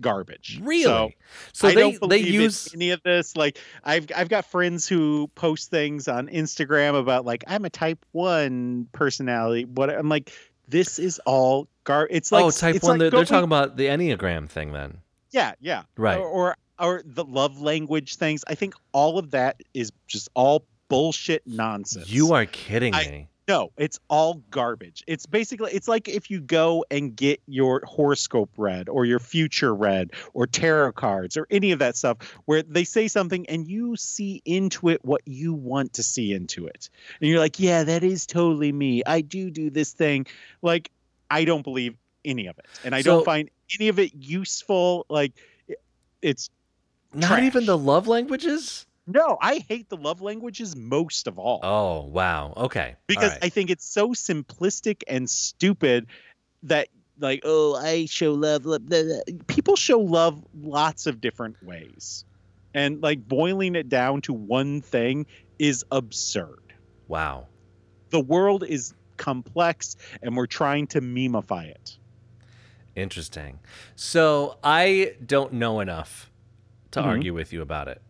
[0.00, 0.60] garbage.
[0.62, 0.84] Really?
[0.84, 1.10] So,
[1.52, 3.36] So, I they don't they believe in use any of this.
[3.36, 8.04] Like I've I've got friends who post things on Instagram about like I'm a type
[8.12, 9.64] one personality.
[9.64, 10.32] What I'm like,
[10.68, 12.06] this is all gar.
[12.10, 12.92] It's like oh type it's one.
[12.92, 14.98] like they're, they're talking about the enneagram thing then.
[15.30, 15.82] Yeah, yeah.
[15.96, 16.18] Right.
[16.18, 18.44] Or, or or the love language things.
[18.46, 22.08] I think all of that is just all bullshit nonsense.
[22.08, 23.28] You are kidding I- me.
[23.48, 25.02] No, it's all garbage.
[25.06, 29.74] It's basically it's like if you go and get your horoscope read or your future
[29.74, 33.96] read or tarot cards or any of that stuff where they say something and you
[33.96, 36.90] see into it what you want to see into it.
[37.22, 39.02] And you're like, "Yeah, that is totally me.
[39.06, 40.26] I do do this thing."
[40.60, 40.90] Like
[41.30, 42.66] I don't believe any of it.
[42.84, 45.06] And I So- don't find any of it useful.
[45.08, 45.32] Like
[45.68, 45.80] it-
[46.22, 46.50] it's
[47.14, 48.86] Not even the love languages.
[49.06, 51.60] no, I hate the love languages most of all.
[51.62, 52.52] Oh wow.
[52.56, 52.96] Okay.
[53.06, 53.44] because right.
[53.44, 56.06] I think it's so simplistic and stupid
[56.64, 56.88] that
[57.20, 59.20] like oh I show love, love blah, blah.
[59.46, 62.24] people show love lots of different ways
[62.74, 65.26] and like boiling it down to one thing
[65.58, 66.74] is absurd
[67.08, 67.46] wow.
[68.10, 71.96] the world is complex and we're trying to memify it
[72.96, 73.60] Interesting.
[73.94, 76.30] So I don't know enough
[76.90, 77.04] to Mhm.
[77.04, 78.02] argue with you about it.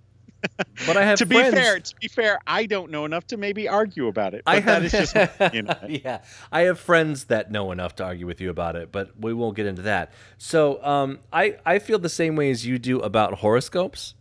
[0.87, 1.51] but I have to friends.
[1.55, 4.43] be fair, to be fair, I don't know enough to maybe argue about it.
[4.47, 6.03] But I have that is just on it.
[6.05, 9.35] yeah, I have friends that know enough to argue with you about it, but we
[9.35, 10.11] won't get into that.
[10.39, 14.15] So, um, I I feel the same way as you do about horoscopes.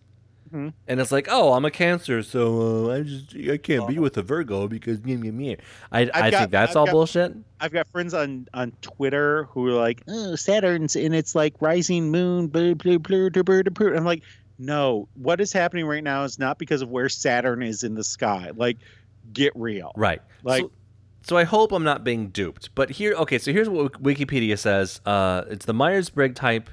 [0.47, 0.69] Mm-hmm.
[0.87, 4.17] And it's like, oh, I'm a Cancer, so uh, I just I can't be with
[4.17, 5.57] a Virgo because me me me.
[5.91, 7.35] I I got- think that's I've all got- bullshit.
[7.59, 12.11] I've got friends on on Twitter who are like, oh, Saturn's and it's like rising
[12.11, 13.87] moon, blah, blah, blah, blah, blah, blah.
[13.97, 14.23] I'm like,
[14.59, 18.03] no, what is happening right now is not because of where Saturn is in the
[18.03, 18.51] sky.
[18.55, 18.77] Like,
[19.33, 19.91] get real.
[19.95, 20.21] Right.
[20.43, 20.71] Like- so,
[21.23, 22.73] so I hope I'm not being duped.
[22.73, 25.01] But here, okay, so here's what Wikipedia says.
[25.05, 26.69] Uh, it's the Myers-Briggs Type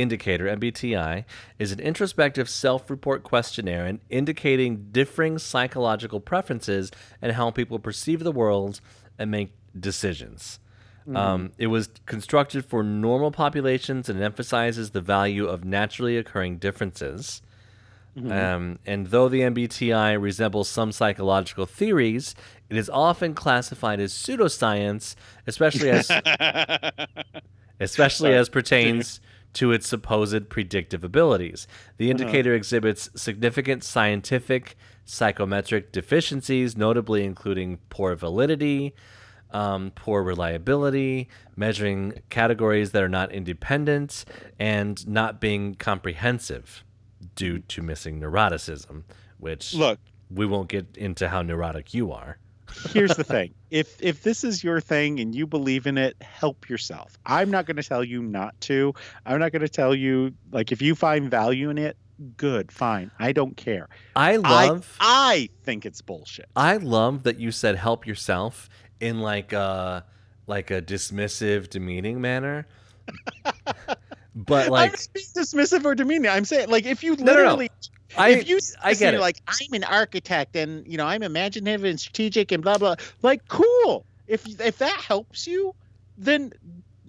[0.00, 1.24] Indicator (MBTI)
[1.58, 6.90] is an introspective self-report questionnaire and indicating differing psychological preferences
[7.20, 8.80] and how people perceive the world
[9.18, 10.58] and make decisions.
[11.14, 17.42] Um, it was constructed for normal populations and emphasizes the value of naturally occurring differences.
[18.16, 22.34] Um, and though the MBTI resembles some psychological theories,
[22.68, 25.14] it is often classified as pseudoscience,
[25.46, 26.10] especially as
[27.80, 29.20] especially as pertains
[29.54, 31.66] to its supposed predictive abilities.
[31.96, 38.94] The indicator exhibits significant scientific psychometric deficiencies, notably including poor validity,
[39.50, 44.24] um, poor reliability, measuring categories that are not independent,
[44.58, 46.84] and not being comprehensive
[47.34, 49.02] due to missing neuroticism,
[49.38, 49.98] which Look,
[50.30, 52.38] we won't get into how neurotic you are.
[52.92, 53.54] Here's the thing.
[53.70, 57.18] If if this is your thing and you believe in it, help yourself.
[57.26, 58.94] I'm not going to tell you not to.
[59.26, 61.96] I'm not going to tell you like if you find value in it,
[62.36, 63.10] good, fine.
[63.18, 63.88] I don't care.
[64.16, 66.48] I love I, I think it's bullshit.
[66.56, 68.68] I love that you said help yourself
[69.00, 70.04] in like a
[70.46, 72.66] like a dismissive, demeaning manner.
[74.34, 76.30] but like I'm being dismissive or demeaning.
[76.30, 77.32] I'm saying like if you no, no.
[77.32, 77.70] literally
[78.16, 79.20] I if you I get it.
[79.20, 83.46] like I'm an architect and you know I'm imaginative and strategic and blah blah like
[83.48, 84.04] cool.
[84.26, 85.74] If if that helps you,
[86.18, 86.52] then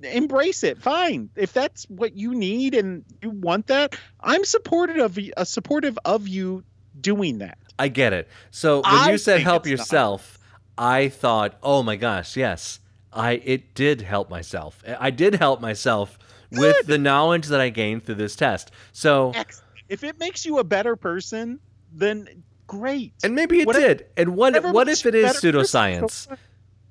[0.04, 0.82] embrace it.
[0.82, 1.30] Fine.
[1.36, 6.28] If that's what you need and you want that, I'm supportive of uh, supportive of
[6.28, 6.64] you
[7.00, 7.58] doing that.
[7.80, 8.28] I get it.
[8.52, 9.80] So when I you said help it's not.
[9.80, 10.40] yourself,
[10.78, 12.80] I thought, oh my gosh, yes,
[13.12, 14.84] I it did help myself.
[15.00, 16.18] I did help myself
[16.52, 18.72] with the knowledge that I gained through this test.
[18.92, 19.71] So Excellent.
[19.92, 21.60] If it makes you a better person,
[21.94, 23.12] then great.
[23.26, 24.06] and maybe it Whatever- did.
[24.16, 26.38] And what what if it is you a is better person, pseudoscience?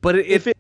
[0.03, 0.57] But it, If if it-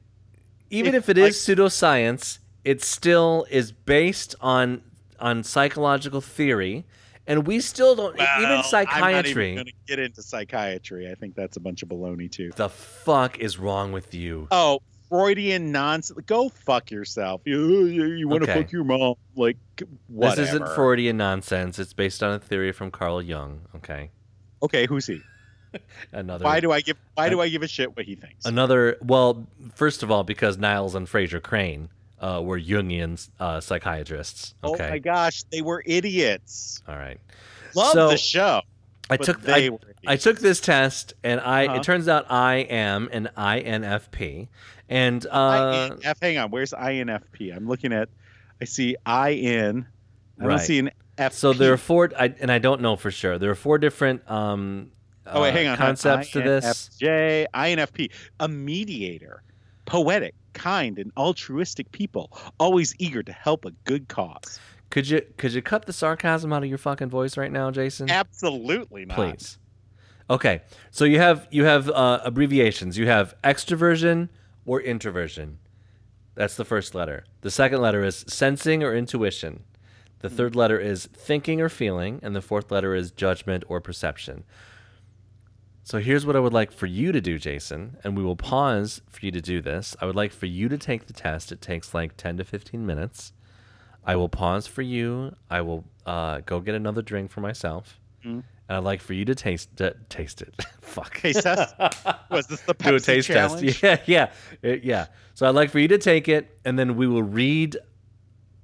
[0.70, 4.82] even if, if, it is pseudoscience, it still is based on
[5.18, 6.86] on psychological theory,
[7.26, 11.10] and we still don't Well, even I'm not even going to get into psychiatry.
[11.10, 12.52] I think that's a bunch of baloney too.
[12.56, 14.48] the fuck is wrong with you?
[14.50, 14.80] Oh,
[15.10, 16.18] Freudian nonsense.
[16.26, 17.42] Go fuck yourself.
[17.44, 18.62] You you, you want to Okay.
[18.62, 19.14] fuck your mom?
[19.36, 19.56] Like
[20.08, 20.36] whatever.
[20.40, 21.78] This isn't Freudian nonsense.
[21.78, 23.62] It's based on a theory from Carl Jung.
[23.76, 24.10] Okay,
[24.62, 25.20] Okay, who's he?
[26.12, 26.44] another.
[26.44, 28.46] Why do I give Why do I give a shit what he thinks?
[28.46, 28.96] another?
[29.02, 31.88] Well, first of all, because Niles and Frasier Crane
[32.20, 34.54] uh, were Jungian uh, psychiatrists.
[34.64, 36.82] Okay, Oh my gosh, they were idiots.
[36.88, 37.18] all right.
[37.74, 38.62] Love So, the show.
[39.10, 39.70] I but took I,
[40.06, 41.76] I took this test, and I Uh-huh.
[41.76, 44.48] it turns out I am an INFP,
[44.88, 47.54] and uh, INF, hang on, where's INFP?
[47.54, 48.08] I'm looking at.
[48.60, 49.86] I see IN.
[50.40, 51.32] I don't see an F.
[51.32, 53.38] so there are four, I, and I don't know for sure.
[53.38, 54.90] There are four different um,
[55.26, 55.76] Oh wait, uh, hang on.
[55.76, 56.90] concepts to this.
[57.00, 59.42] INFJ, INFP, a mediator,
[59.86, 64.58] poetic, kind, and altruistic people, always eager to help a good cause.
[64.90, 68.10] Could you could you cut the sarcasm out of your fucking voice right now, Jason?
[68.10, 69.14] Absolutely not.
[69.14, 69.58] Please.
[70.28, 72.98] Okay, so you have you have uh, abbreviations.
[72.98, 74.28] You have extroversion
[74.66, 75.58] or introversion.
[76.34, 77.24] That's the first letter.
[77.40, 79.64] The second letter is sensing or intuition.
[80.20, 84.44] The third letter is thinking or feeling, and the fourth letter is judgment or perception.
[85.82, 89.00] So here's what I would like for you to do, Jason, and we will pause
[89.08, 89.96] for you to do this.
[90.00, 91.50] I would like for you to take the test.
[91.50, 93.32] It takes like 10 to 15 minutes.
[94.10, 95.36] I will pause for you.
[95.48, 98.00] I will uh, go get another drink for myself.
[98.26, 98.42] Mm.
[98.68, 100.52] And I'd like for you to taste to, taste it.
[100.80, 101.14] Fuck.
[101.20, 101.76] Taste test?
[102.28, 103.80] Was this the Pepsi Do a taste challenge?
[103.80, 104.08] test.
[104.08, 104.30] Yeah,
[104.64, 105.06] yeah, Uh, yeah.
[105.34, 107.76] So I'd like for you to take it, and then we will read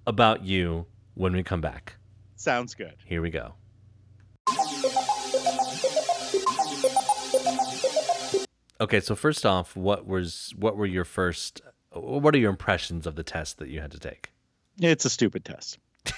[0.05, 1.95] about you when we come back.
[2.35, 2.95] Sounds good.
[3.05, 3.55] Here we go.
[8.81, 11.61] Okay, so first off, what was what were your first?
[11.93, 14.33] What are your impressions of the test that you had to take?
[14.81, 15.79] It's a stupid test.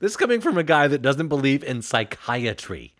[0.00, 2.94] This is coming from a guy that doesn't believe in psychiatry.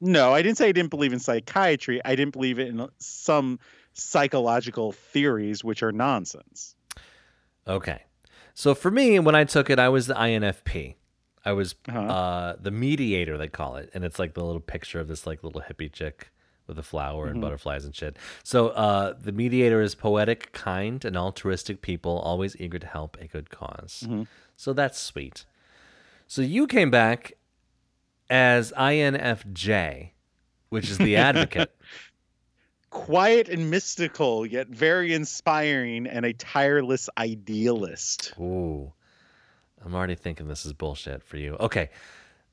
[0.00, 2.00] No, I didn't say I didn't believe in psychiatry.
[2.04, 3.58] I didn't believe in some
[3.94, 6.76] psychological theories, which are nonsense.
[7.66, 8.02] Okay.
[8.54, 10.94] So for me, when I took it, I was the INFP.
[11.44, 11.98] I was Uh-huh.
[11.98, 15.42] uh, the mediator, they call it, and it's like the little picture of this like
[15.42, 16.30] little hippie chick
[16.68, 17.32] with a flower Mm-hmm.
[17.32, 18.16] and butterflies and shit.
[18.44, 23.26] So uh, the mediator is poetic, kind, and altruistic people, always eager to help a
[23.26, 24.22] good because Mm-hmm.
[24.56, 25.44] So that's sweet.
[26.26, 27.32] So you came back
[28.30, 30.10] as INFJ,
[30.68, 31.74] which is the advocate.
[32.90, 38.32] Quiet and mystical, yet very inspiring, and a tireless idealist.
[38.40, 38.92] Ooh,
[39.84, 41.54] I'm already thinking this is bullshit for you.
[41.60, 41.90] Okay.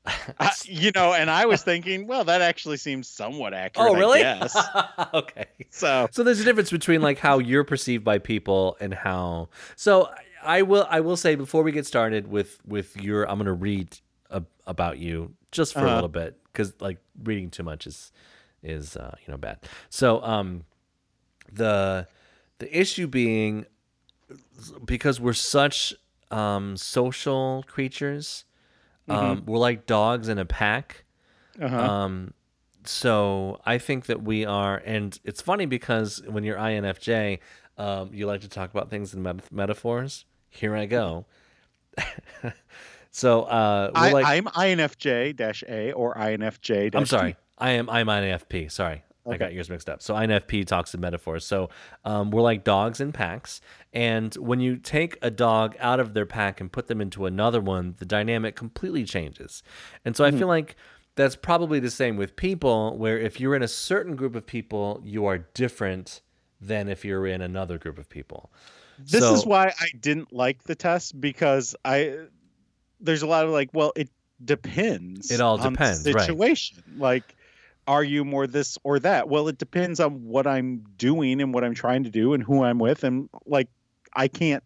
[0.38, 3.92] Uh, you know, and I was thinking, well, that actually seems somewhat accurate.
[3.92, 4.20] Oh, really?
[4.20, 4.70] I guess.
[5.14, 5.46] okay.
[5.70, 9.48] So So there's a difference between like how you're perceived by people and how.
[9.76, 10.10] So
[10.42, 13.98] I will I will say before we get started with with your I'm gonna read
[14.30, 15.94] a, about you just for a Uh-huh.
[15.96, 18.12] little bit because like reading too much is
[18.62, 19.58] is uh, you know bad.
[19.90, 20.64] So um
[21.52, 22.06] the
[22.58, 23.66] the issue being
[24.84, 25.94] because we're such
[26.30, 28.44] um social creatures
[29.08, 31.04] um we're like dogs in a pack
[31.60, 31.76] uh-huh.
[31.76, 32.34] um,
[32.88, 37.40] so I think that we are, and it's funny because when you're INFJ,
[37.78, 40.24] um, you like to talk about things in met- metaphors.
[40.48, 41.26] Here I go.
[43.10, 46.94] so uh, I, like, I'm INFJ A or INFJ.
[46.94, 48.70] I'm sorry, I am I'm INFP.
[48.70, 50.02] Sorry, I got yours mixed up.
[50.02, 51.46] So INFP talks in metaphors.
[51.46, 51.70] So
[52.04, 53.60] um, we're like dogs in packs,
[53.92, 57.60] and when you take a dog out of their pack and put them into another
[57.60, 59.62] one, the dynamic completely changes.
[60.04, 60.76] And so I feel like
[61.16, 65.00] that's probably the same with people, where if you're in a certain group of people,
[65.04, 66.20] you are different
[66.60, 68.50] than if you're in another group of people.
[68.98, 72.16] This is why I didn't like the test because I
[73.00, 74.08] there's a lot of like, well, it
[74.42, 75.30] depends.
[75.30, 76.20] It all on the depends, right.
[76.20, 77.35] Situation like,
[77.86, 79.28] are you more this or that?
[79.28, 82.62] Well, it depends on what I'm doing and what I'm trying to do and who
[82.64, 83.68] I'm with, and like,
[84.14, 84.64] I can't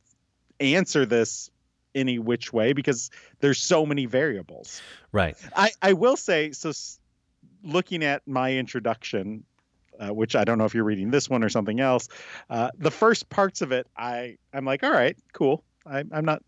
[0.61, 1.51] answer this
[1.95, 3.11] any which way because
[3.41, 4.81] there's so many variables.
[5.13, 5.37] Right.
[5.57, 6.71] I, I will say so.
[6.71, 6.99] s-
[7.63, 9.45] Looking at my introduction,
[9.99, 12.09] uh, which I don't know if you're reading this one or something else,
[12.49, 15.63] uh, the first parts of it, I I'm like, all right, cool.
[15.85, 16.43] I, I'm not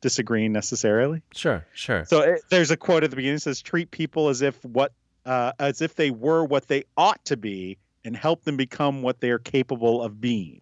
[0.00, 1.20] disagreeing necessarily.
[1.34, 1.66] Sure.
[1.74, 2.06] Sure.
[2.06, 4.92] So it, there's a quote at the beginning that says, "Treat people as if what
[5.28, 9.20] uh, as if they were what they ought to be, and help them become what
[9.20, 10.60] they are capable of being."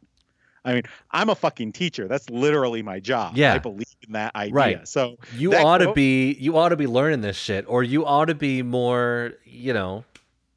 [0.67, 2.09] I mean, I'm a fucking teacher.
[2.09, 3.37] That's literally my job.
[3.37, 3.55] Yeah.
[3.55, 4.55] I believe in that idea.
[4.55, 4.89] Right.
[4.89, 8.25] So you ought to be you ought to be learning this shit or you ought
[8.27, 10.05] to be more you know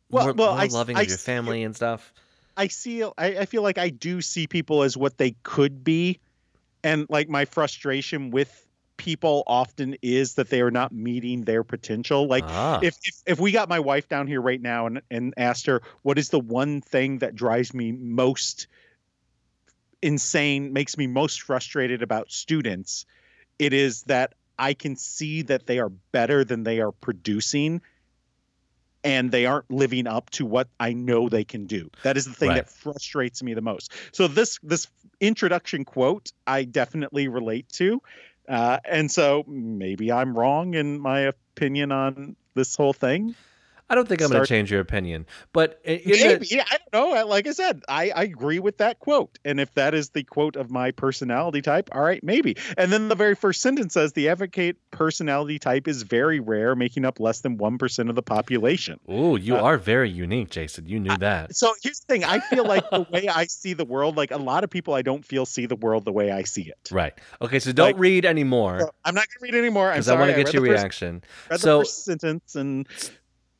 [0.09, 2.11] Well- more, well, more I loving I of your family and stuff
[2.57, 6.19] I see I, I feel like I do see people as what they could be
[6.83, 8.65] and like my frustration with
[8.99, 13.39] people often is that they are not meeting their potential like ah, if, if if
[13.39, 16.39] we got my wife down here right now and and asked her what is the
[16.39, 18.67] one thing that drives me most
[20.01, 23.05] insane makes me most frustrated about students
[23.59, 27.81] it is that I can see that they are better than they are producing
[29.03, 31.89] and they aren't living up to what I know they can do.
[32.03, 32.55] That is the thing Right.
[32.55, 33.93] that frustrates me the most.
[34.11, 34.87] So this this
[35.21, 38.01] introduction quote I definitely relate to.
[38.49, 43.35] Uh, and so maybe I'm wrong in my opinion on this whole thing.
[43.89, 47.13] I don't think i'm going to change your opinion but i- Maybe the, I don't
[47.13, 47.25] know.
[47.25, 49.37] Like I said, I, I agree with that quote.
[49.45, 52.57] And if that is the quote of my personality type, all right, maybe.
[52.77, 57.05] And then the very first sentence says the advocate personality type is very rare, making
[57.05, 58.99] up less than one percent of the population.
[59.11, 62.39] ooh you uh, are very unique jason you knew that So here's the thing: I
[62.39, 65.23] feel like the way I see the world, like a lot of people, I don't
[65.25, 66.89] feel see the world the way I see it.
[66.91, 69.87] right okay so don't Like- read anymore So I'm not gonna read anymore.
[69.89, 72.87] I'm because i want to get your first- reaction read so the first sentence and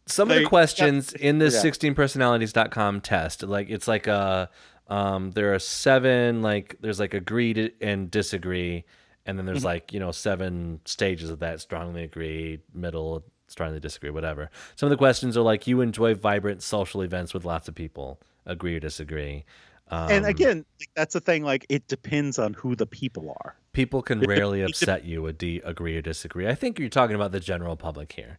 [0.10, 1.72] some of the questions in this yeah.
[1.72, 4.50] 16personalities.com test like it's like a
[4.88, 8.84] um there are seven like there's like agree and disagree
[9.26, 9.54] and then Mm-hmm.
[9.54, 14.88] there's like you know seven stages of that strongly agree middle strongly disagree whatever some
[14.88, 18.76] of the questions are like you enjoy vibrant social events with lots of people agree
[18.76, 19.46] or disagree
[19.92, 21.44] um, and again, that's the thing.
[21.44, 23.56] Like it depends on who the people are.
[23.74, 27.32] people can rarely upset you with de- agree or disagree i think you're talking about
[27.32, 28.38] the general public here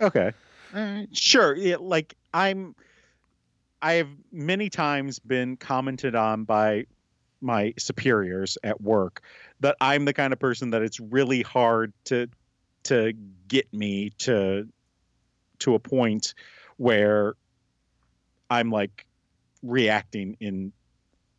[0.00, 0.32] Okay.
[0.74, 1.12] Mm-hmm.
[1.12, 1.56] Sure.
[1.56, 2.74] Yeah, like I'm
[3.80, 6.86] I have many times been commented on by
[7.40, 9.22] my superiors at work
[9.60, 12.28] that I'm the kind of person that it's really hard to
[12.84, 13.12] to
[13.46, 14.66] get me to
[15.60, 16.34] to a point
[16.76, 17.34] where
[18.50, 19.06] I'm like
[19.62, 20.72] reacting in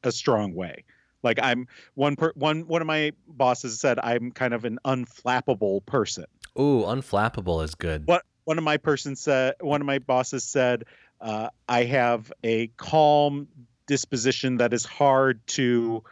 [0.03, 0.83] a strong way.
[1.23, 5.85] Like I'm one per, one one of my bosses said I'm kind of an unflappable
[5.85, 6.25] person
[6.57, 10.85] ooh unflappable is good what one of my persons said one of my bosses said
[11.21, 13.47] uh, i have a calm
[13.87, 16.03] disposition that is hard to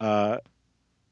[0.00, 0.38] uh,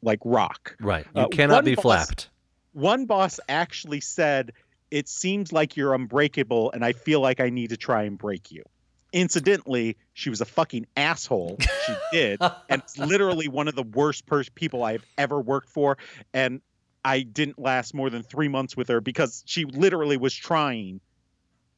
[0.02, 2.28] like rock right you uh, cannot be boss- flapped
[2.72, 4.52] one boss actually said,
[4.90, 8.50] "It seems like you're unbreakable, and I feel like I need to try and break
[8.50, 8.64] you."
[9.12, 11.58] Incidentally, she was a fucking asshole.
[11.60, 15.98] She did, and it's literally one of the worst pers- people I've ever worked for.
[16.32, 16.62] And
[17.04, 21.00] I didn't last more than three months with her because she literally was trying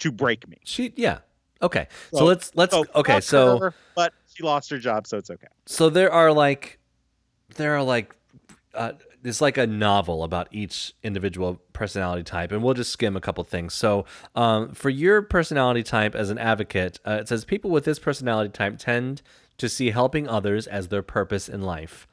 [0.01, 0.59] to break me.
[0.65, 1.19] She yeah.
[1.63, 1.89] Okay.
[2.11, 5.31] So, So- let's let's So okay, so her, but she lost her job, so it's
[5.31, 5.47] okay.
[5.67, 6.79] so there are like
[7.57, 8.15] there are like
[8.75, 8.93] uh,
[9.23, 13.43] it's like a novel about each individual personality type and we'll just skim a couple
[13.45, 17.85] things so um, for your personality type as an advocate uh, it says people with
[17.85, 19.23] this personality type tend
[19.57, 22.07] to see helping others as their purpose in life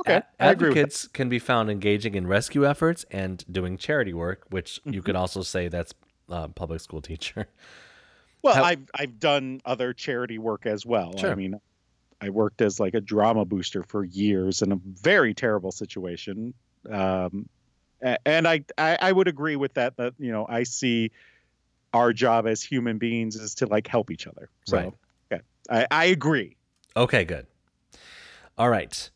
[0.00, 0.80] Okay, A- I agree with that.
[0.80, 5.00] advocates can be found engaging in rescue efforts and doing charity work which you Mm-hmm.
[5.00, 5.94] could also say that's
[6.28, 7.48] uh, public school teacher
[8.42, 11.14] Well, How- I've I've done other charity work as well.
[11.18, 11.30] Sure.
[11.30, 11.58] I mean,
[12.20, 16.52] I worked as like a drama booster for years in a very terrible situation.
[16.90, 17.48] Um,
[18.26, 19.96] and I, I I would agree with that.
[19.96, 21.10] That you know I see
[21.94, 24.50] our job as human beings is to like help each other.
[24.66, 24.92] So Right.
[25.32, 26.58] okay, I, I agree.
[26.96, 27.46] Okay, good.
[28.58, 29.08] All right.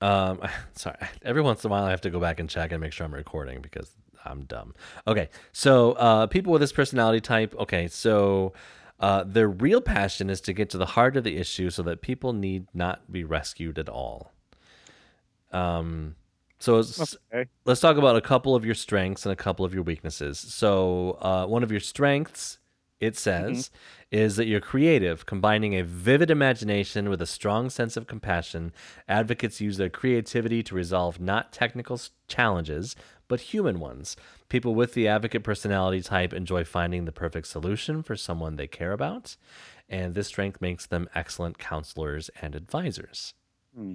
[0.00, 0.40] Um,
[0.74, 0.96] sorry.
[1.22, 3.04] Every once in a while, I have to go back and check and make sure
[3.06, 3.90] I'm recording because
[4.24, 4.74] I'm dumb.
[5.06, 7.54] Okay, so uh, people with this personality type.
[7.58, 8.52] Okay, so
[9.00, 12.02] uh, their real passion is to get to the heart of the issue, so that
[12.02, 14.32] people need not be rescued at all.
[15.52, 16.16] Um,
[16.58, 16.82] so
[17.32, 17.46] Okay.
[17.64, 20.38] let's talk about a couple of your strengths and a couple of your weaknesses.
[20.38, 22.58] So, uh, one of your strengths,
[23.00, 23.70] it says,
[24.10, 28.72] is that you're creative, combining a vivid imagination with a strong sense of compassion.
[29.08, 32.96] Advocates use their creativity to resolve not technical challenges,
[33.28, 34.16] but human ones.
[34.48, 38.92] People with the advocate personality type enjoy finding the perfect solution for someone they care
[38.92, 39.36] about,
[39.88, 43.34] and this strength makes them excellent counselors and advisors.
[43.74, 43.94] Hmm.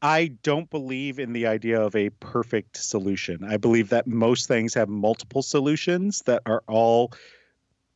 [0.00, 3.42] I don't believe in the idea of a perfect solution.
[3.42, 7.12] I believe that most things have multiple solutions that are all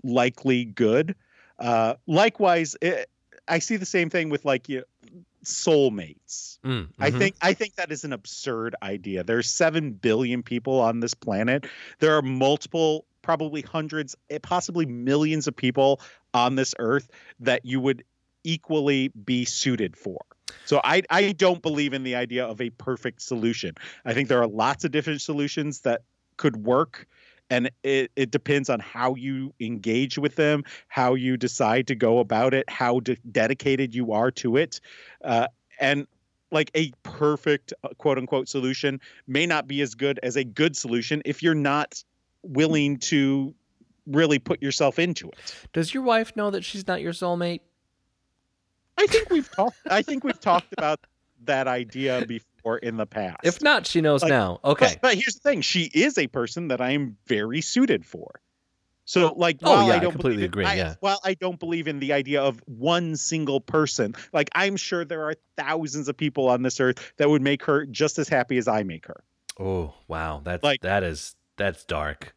[0.03, 1.15] likely good.
[1.59, 3.09] Uh, likewise, it,
[3.49, 4.85] I see the same thing with like you
[5.45, 6.59] soulmates.
[6.65, 7.19] Mm, I mhm.
[7.19, 9.25] think I think that is an absurd idea.
[9.25, 11.67] There's 7 billion people on this planet.
[11.99, 16.01] There are multiple probably hundreds, eh, possibly millions of people
[16.35, 17.09] on this earth
[17.41, 18.05] that you would
[18.45, 20.21] equally be suited for.
[20.65, 23.75] So I I don't believe in the idea of a perfect solution.
[24.05, 26.03] I think there are lots of different solutions that
[26.37, 27.07] could work
[27.53, 32.19] and it, it depends on how you engage with them, how you decide to go
[32.19, 34.81] about it, how de- dedicated you are to it.
[35.23, 35.47] Uh,
[35.79, 36.07] and
[36.51, 40.75] like a perfect uh, quote unquote solution may not be as good as a good
[40.75, 42.03] solution if you're not
[42.43, 43.55] willing to
[44.07, 45.55] really put yourself into it.
[45.75, 47.61] Does your wife know that she's not your soulmate?
[48.97, 51.01] I think we've talked I think we've talked about
[51.45, 53.39] that idea before in the past.
[53.45, 54.61] If not, she knows Like, now.
[54.65, 54.87] Okay.
[54.95, 58.41] But, but here's the thing: she is a person that I am very suited for.
[59.05, 60.95] So, oh, like, Oh, while yeah, I I don't completely believe agree, I, yeah.
[61.01, 65.25] While I don't believe in the idea of one single person, like I'm sure there
[65.25, 68.69] are thousands of people on this earth that would make her just as happy as
[68.69, 69.25] I make her.
[69.59, 72.35] Oh wow, that's Like- that is that's dark.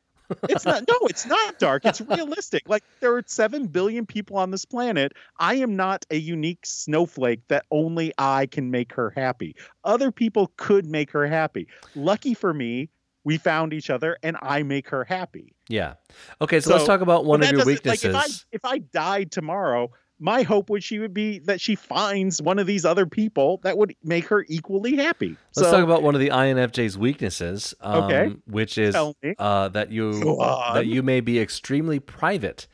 [0.50, 0.84] It's not.
[0.88, 1.86] no, it's not dark.
[1.86, 2.68] It's realistic.
[2.68, 5.14] Like there are seven billion people on this planet.
[5.40, 9.56] I am not a unique snowflake that only I can make her happy.
[9.84, 11.68] Other people could make her happy.
[11.96, 12.90] Lucky for me,
[13.24, 15.54] we found each other, and I make her happy.
[15.68, 15.94] Yeah.
[16.42, 18.46] Okay, so, let's talk about one of your doesn't- like, weaknesses.
[18.52, 22.42] if I if I died tomorrow, my hope would she would be that she finds
[22.42, 25.36] one of these other people that would make her equally happy.
[25.56, 28.36] Let's so, talk about one of the INFJ's weaknesses, um, Okay.
[28.48, 30.38] which is uh, that you
[30.74, 32.68] that you may be extremely private.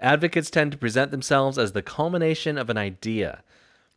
[0.00, 3.42] Advocates tend to present themselves as the culmination of an idea.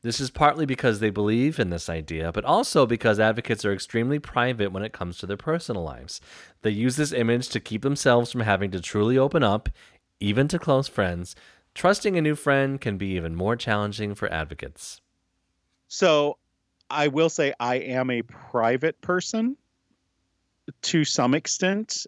[0.04, 4.20] This is partly because they believe in this idea, but also because advocates are extremely
[4.20, 6.22] private when it comes to their personal lives.
[6.62, 9.70] They use this image to keep themselves from having to truly open up,
[10.20, 11.36] even to close friends.
[11.78, 15.00] Trusting a new friend can be even more challenging for advocates.
[15.88, 16.40] So
[16.90, 19.56] I will say I am a private person
[20.82, 22.08] to some extent,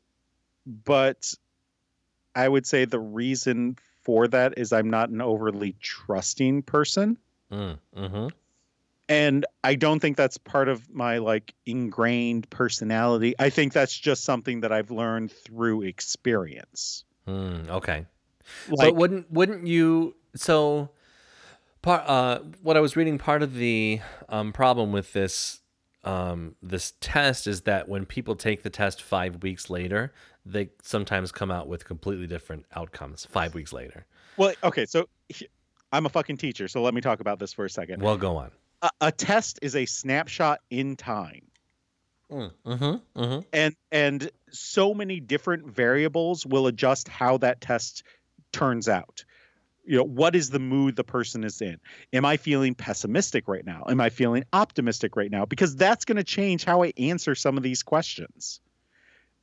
[0.66, 1.32] but
[2.36, 7.20] I would say the reason for that is I'm not an overly trusting person.
[7.52, 8.28] Mm, hmm
[9.08, 13.36] And I don't think that's part of my like ingrained personality.
[13.38, 17.06] I think that's just something that I've learned through experience.
[17.28, 18.08] Mm, okay.
[18.70, 20.90] Like but wouldn't wouldn't you so
[21.82, 25.62] part uh what I was reading part of the um problem with this
[26.04, 30.14] um this test is that when people take the test 5 weeks later
[30.46, 34.06] they sometimes come out with completely different outcomes 5 weeks later.
[34.38, 35.08] well, okay, so
[35.92, 38.02] I'm a fucking teacher, so let me talk about this for a second.
[38.02, 38.52] Well go on.
[38.82, 41.44] a, a test is a snapshot in time.
[42.32, 43.20] Mm-hmm.
[43.20, 43.40] Mm-hmm.
[43.54, 48.04] and and so many different variables will adjust how that test
[48.52, 49.24] turns out?
[49.86, 51.78] You know what is the mood the person is in?
[52.14, 53.86] Am i feeling pessimistic right now?
[53.90, 55.46] Am i feeling optimistic right now?
[55.46, 58.60] Because that's going to change how i answer some of these questions.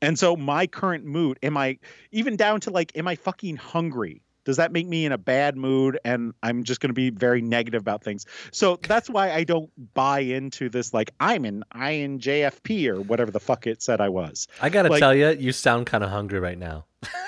[0.02, 1.78] And so my current mood am i
[2.12, 4.22] even down to like am i fucking hungry?
[4.44, 7.42] Does that make me in a bad mood and i'm just going to be very
[7.42, 8.26] negative about things?
[8.52, 13.40] So that's why i don't buy into this like i'm an injfp or whatever the
[13.40, 14.46] fuck it said i was.
[14.62, 16.84] I gotta Like- tell you, you sound kind of hungry right now.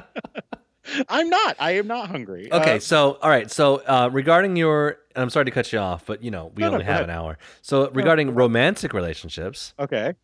[1.08, 4.98] i'm not i am not hungry Okay, Uh, so all right, so uh, regarding your,
[5.14, 6.92] and I'm sorry to cut you off, but you know we No, no, only go
[6.92, 7.38] have an hour.
[7.62, 10.14] So regarding romantic relationships, okay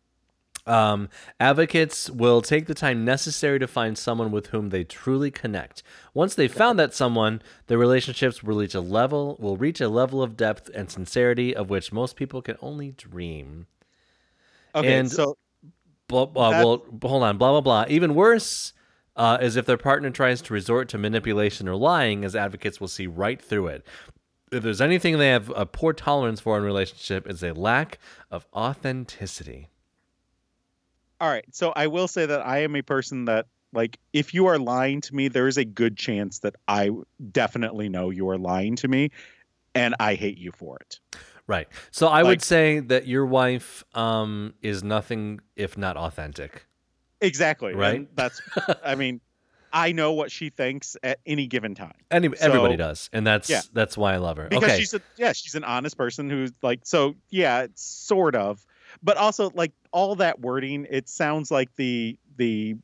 [0.65, 1.07] um,
[1.39, 5.81] advocates will take the time necessary to find someone with whom they truly connect.
[6.13, 10.21] Once they've found that someone, their relationships will reach a level will reach a level
[10.21, 13.67] of depth and sincerity of which most people can only dream.
[14.75, 15.37] okay And- so
[16.09, 17.85] Blah, uh, well, hold on, blah blah blah.
[17.89, 18.71] Even worse
[19.17, 22.87] uh, is if their partner tries to resort to manipulation or lying, as advocates will
[22.87, 23.85] see right through it.
[24.51, 27.99] If there's anything they have a poor tolerance for in a relationship, it's a lack
[28.31, 29.67] of authenticity.
[31.19, 34.45] all right so i will say that i am a person that like if you
[34.45, 36.89] are lying to me there is a good chance that i
[37.31, 39.09] definitely know you are lying to me
[39.73, 40.99] and i hate you for it
[41.47, 41.69] Right.
[41.91, 46.66] So I would say that your wife um, is nothing if not authentic.
[47.21, 47.95] Exactly Right.
[47.95, 48.41] and that's
[48.83, 49.21] i mean
[49.73, 53.61] i know what she thinks at any given time Any, everybody does, and that's Yeah.
[53.73, 54.47] that's why I love her.
[54.47, 54.79] because okay.
[54.79, 58.65] she's a yeah she's an honest person who's like so yeah it's sort of
[59.03, 62.75] but also like all that wording it sounds like the the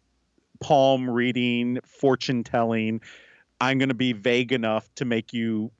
[0.59, 3.01] palm reading fortune telling
[3.61, 5.71] i'm going to be vague enough to make you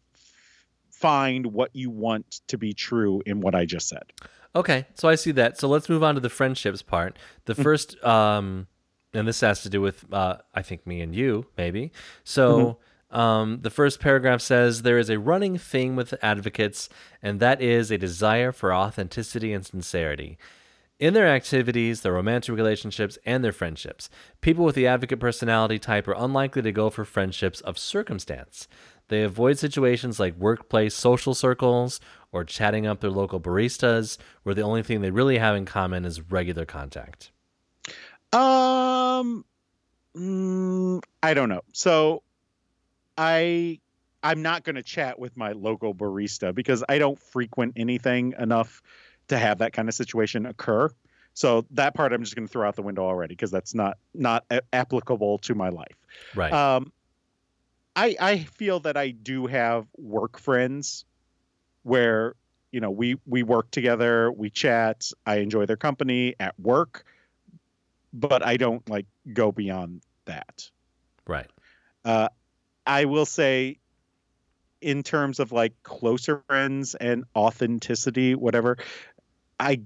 [0.90, 4.04] find what you want to be true in what i just said
[4.56, 5.58] Okay, so I see that.
[5.58, 7.18] So let's move on to the friendships part.
[7.46, 8.68] The first, um,
[9.14, 11.92] and this has to do with, uh, I think, me and you, maybe.
[12.24, 12.78] So
[13.14, 16.90] um, the first paragraph says there is a running theme with advocates,
[17.22, 20.38] and that is a desire for authenticity and sincerity.
[21.00, 24.10] In their activities, their romantic relationships, and their friendships,
[24.42, 28.68] people with the advocate personality type are unlikely to go for friendships of circumstance.
[29.14, 32.00] They avoid situations like workplace social circles
[32.32, 36.04] or chatting up their local baristas, where the only thing they really have in common
[36.04, 37.32] is regular contact.
[38.32, 39.46] Um,
[40.18, 41.62] mm, I don't know.
[41.74, 42.24] So,
[43.16, 43.80] I
[44.24, 48.82] I'm not going to chat with my local barista because I don't frequent anything enough
[49.28, 50.90] to have that kind of situation occur.
[51.36, 54.00] So that part I'm just going to throw out the window already because that's not
[54.16, 56.00] not a- applicable to my life.
[56.34, 56.52] Right.
[56.52, 56.92] Um,
[57.96, 61.06] I I feel that I do have work friends
[61.84, 62.36] where
[62.72, 67.06] you know we we work together, we chat, I enjoy their company at work,
[68.14, 70.70] but I don't like go beyond that.
[71.28, 71.50] right.
[72.04, 72.30] Uh,
[72.86, 73.78] I will say,
[74.82, 78.78] in terms of like closer friends and authenticity, whatever,
[79.60, 79.82] I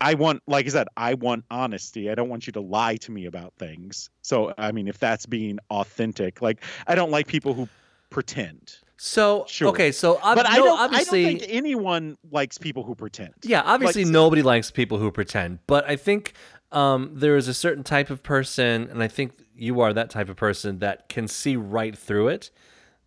[0.00, 2.10] I want, like I said, I want honesty.
[2.10, 4.08] I don't want you to lie to me about things.
[4.22, 7.68] So, I mean, if that's being authentic, like I don't like people who
[8.10, 8.74] pretend.
[8.96, 9.68] So Sure.
[9.68, 10.78] okay, so ob- But I don't.
[10.78, 13.32] obviously, I don't think anyone likes people who pretend.
[13.42, 16.34] Yeah, obviously Like- nobody likes people who pretend, but I think
[16.72, 20.28] um, there is a certain type of person, and I think you are that type
[20.28, 22.50] of person that can see right through it,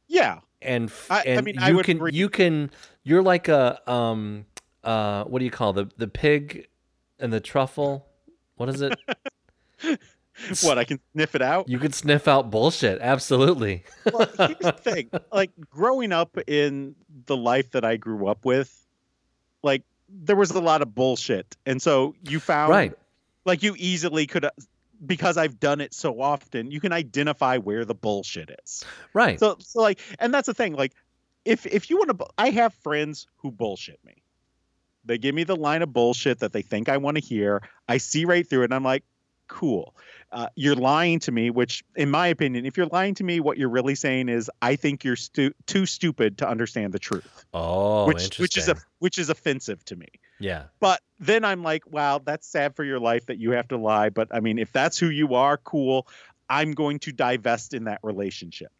[0.07, 0.39] Yeah.
[0.61, 2.11] and f- I- I and mean, you I would can agree.
[2.13, 2.71] you can
[3.03, 4.45] you're like a um
[4.83, 6.67] uh what do you call the the pig
[7.19, 8.07] and the truffle?
[8.55, 8.97] What is it?
[10.63, 11.69] What I can sniff it out.
[11.69, 12.99] You can sniff out bullshit.
[13.01, 13.83] Absolutely.
[14.11, 15.09] well, here's the thing.
[15.31, 16.95] Like growing up in
[17.27, 18.83] the life that I grew up with,
[19.61, 22.93] like there was a lot of bullshit, and so you found Right.
[23.45, 24.47] like you easily could
[25.05, 28.83] because I've done it so often, you can identify where the bullshit is.
[29.13, 29.39] Right.
[29.39, 30.73] So, so like, and that's the thing.
[30.73, 30.93] Like,
[31.45, 34.22] if if you want to, I have friends who bullshit me.
[35.05, 37.61] They give me the line of bullshit that they think I want to hear.
[37.87, 39.03] I see right through it, and I'm like,
[39.47, 39.95] cool.
[40.31, 41.49] Uh, you're lying to me.
[41.49, 44.75] Which, in my opinion, if you're lying to me, what you're really saying is, I
[44.75, 47.45] think you're stu- too stupid to understand the truth.
[47.53, 48.43] oh, which interesting.
[48.43, 50.07] which is a which is offensive to me.
[50.39, 50.63] yeah.
[50.79, 54.09] But then I'm like, wow, that's sad for your life that you have to lie.
[54.09, 56.07] But I mean, if that's who you are, cool.
[56.49, 58.71] I'm going to divest in that relationship.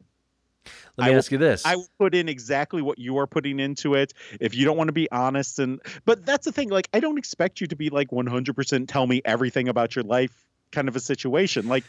[0.98, 1.66] Let I me will- ask you this.
[1.66, 4.14] I put in exactly what you are putting into it.
[4.40, 6.70] If you don't want to be honest, and but that's the thing.
[6.70, 10.46] Like, I don't expect you to be like 100% tell me everything about your life,
[10.72, 11.68] kind of a situation.
[11.68, 11.84] Like,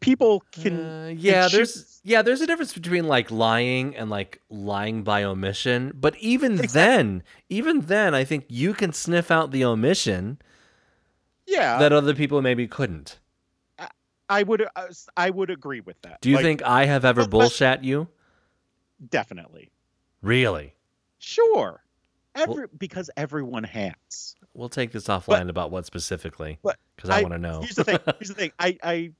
[0.00, 4.08] people can Uh, can yeah, choose- there's yeah, there's a difference between like lying and
[4.10, 5.92] like lying by omission.
[5.94, 6.74] But even Exactly.
[6.80, 10.38] then, even then, I think you can sniff out the omission
[11.46, 13.18] yeah that other people maybe couldn't.
[14.30, 14.86] I would uh,
[15.16, 16.20] I would agree with that.
[16.22, 18.08] Do you Like, think I have ever but- but- bullshat you?
[19.08, 19.70] definitely?
[20.22, 20.74] Really?
[21.18, 21.82] Sure.
[22.34, 24.36] Every because everyone has.
[24.54, 26.58] We'll take this offline about what specifically,
[26.96, 27.60] because I, I- want to know.
[27.60, 27.98] Here's the thing.
[28.18, 28.52] Here's the thing.
[28.58, 29.10] I, I,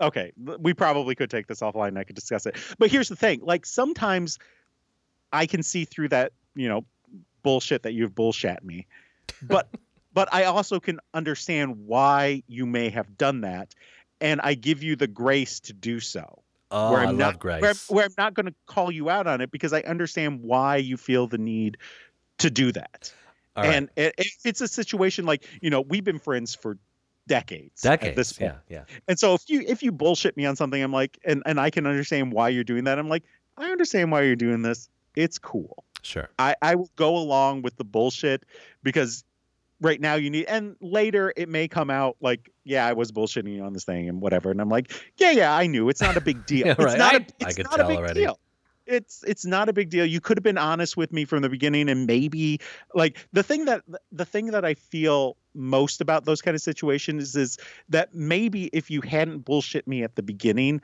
[0.00, 1.88] okay, we probably could take this offline.
[1.88, 2.56] and I could discuss it.
[2.78, 3.40] But here's the thing.
[3.42, 4.38] Like sometimes,
[5.32, 6.84] I can see through that, you know,
[7.42, 8.86] bullshit that you've bullshat me,
[9.42, 9.68] but,
[10.14, 13.74] but I also can understand why you may have done that,
[14.20, 16.42] and I give you the grace to do so.
[16.70, 17.62] oh, where I I'm love not, Grace.
[17.62, 20.76] Where, where I'm not going to call you out on it because I understand why
[20.76, 21.76] you feel the need
[22.38, 23.12] to do that.
[23.56, 23.66] Right.
[23.66, 26.76] and it, it- it's a situation like you know we've been friends for
[27.28, 28.16] decades at decades.
[28.16, 28.84] this point yeah, yeah.
[29.08, 31.70] and so if you if you bullshit me on something i'm like and, and i
[31.70, 33.22] can understand why you're doing that i'm like
[33.56, 36.28] i understand why you're doing this it's cool Sure.
[36.38, 38.44] i i will go along with the bullshit
[38.82, 39.24] because
[39.80, 43.54] right now you need and later it may come out like yeah i was bullshitting
[43.54, 46.16] you on this thing and whatever and i'm like yeah yeah i knew it's not
[46.16, 46.66] a big deal.
[46.68, 48.20] Yeah, it's not I- a it's not a big already.
[48.20, 48.38] deal.
[48.86, 50.04] It's it's not a big deal.
[50.04, 52.60] You could have been honest with me from the beginning and maybe
[52.94, 53.82] like the thing that
[54.12, 57.56] the thing that i feel most about those kind of situations is
[57.88, 60.82] that maybe if you hadn't bullshit me at the beginning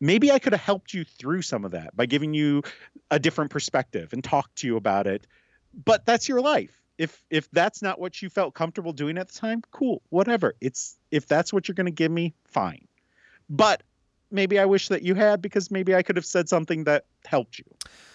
[0.00, 2.62] maybe i could have helped you through some of that by giving you
[3.10, 5.26] a different perspective and talked to you about it
[5.84, 9.34] but that's your life if if that's not what you felt comfortable doing at the
[9.46, 12.86] time cool whatever it's if that's what you're going to give me fine
[13.50, 13.82] but
[14.30, 17.58] maybe i wish that you had because maybe i could have said something that helped
[17.58, 17.64] you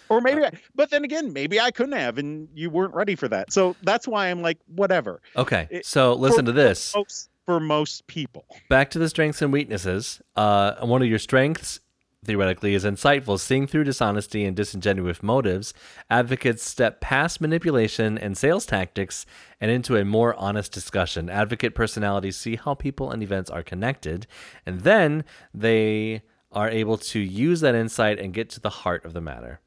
[0.08, 3.28] or maybe I, but then again maybe i couldn't have and you weren't ready for
[3.28, 5.68] that so that's why i'm like whatever Okay.
[5.70, 6.94] It- so listen to this.
[6.94, 10.20] most for most people Back to the strengths and weaknesses.
[10.36, 11.80] Uh, one of your strengths,
[12.24, 13.38] theoretically, is insightful.
[13.38, 15.72] Seeing through dishonesty and disingenuous motives,
[16.10, 19.24] advocates step past manipulation and sales tactics
[19.60, 21.30] and into a more honest discussion.
[21.30, 24.26] Advocate personalities see how people and events are connected,
[24.66, 25.24] and then
[25.54, 26.22] they
[26.52, 29.60] are able to use that insight and get to the heart of the matter.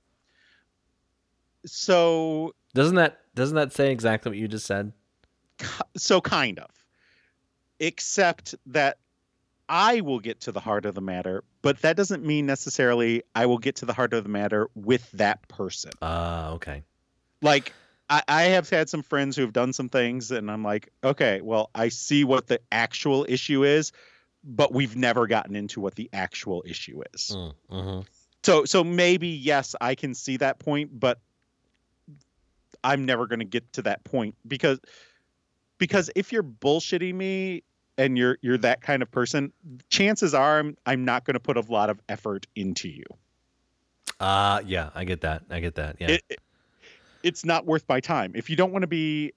[1.65, 4.91] so Doesn't that doesn't that say exactly what you just said?
[5.97, 6.69] so kind of
[7.79, 8.97] except that
[9.71, 13.45] i will get to the heart of the matter but that doesn't mean necessarily i
[13.45, 16.83] will get to the heart of the matter with that person Ah, okay.
[17.41, 17.73] like
[18.09, 21.39] I, I have had some friends who have done some things and i'm like okay
[21.41, 23.91] well i see what the actual issue is
[24.43, 28.05] but we've never gotten into what the actual issue is Mm, mhm.
[28.43, 31.19] so so maybe yes i can see that point but
[32.83, 34.79] i'm never going to get to that point because
[35.77, 37.63] because if you're bullshitting me
[37.97, 39.51] and you're you're that kind of person
[39.89, 43.03] chances are i'm, I'm not going to put a lot of effort into you
[44.19, 45.43] Ah, yeah, I get that.
[45.49, 45.95] I get that.
[45.99, 46.11] Yeah.
[46.11, 46.39] it, it-
[47.23, 49.33] it's not worth my time if you don't want to be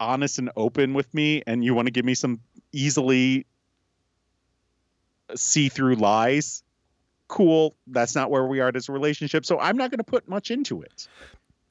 [0.00, 2.40] honest and open with me and you want to give me some
[2.72, 3.44] easily
[5.34, 6.62] see through lies
[7.28, 10.28] cool that's not where we are as a relationship so i'm not going to put
[10.28, 11.08] much into it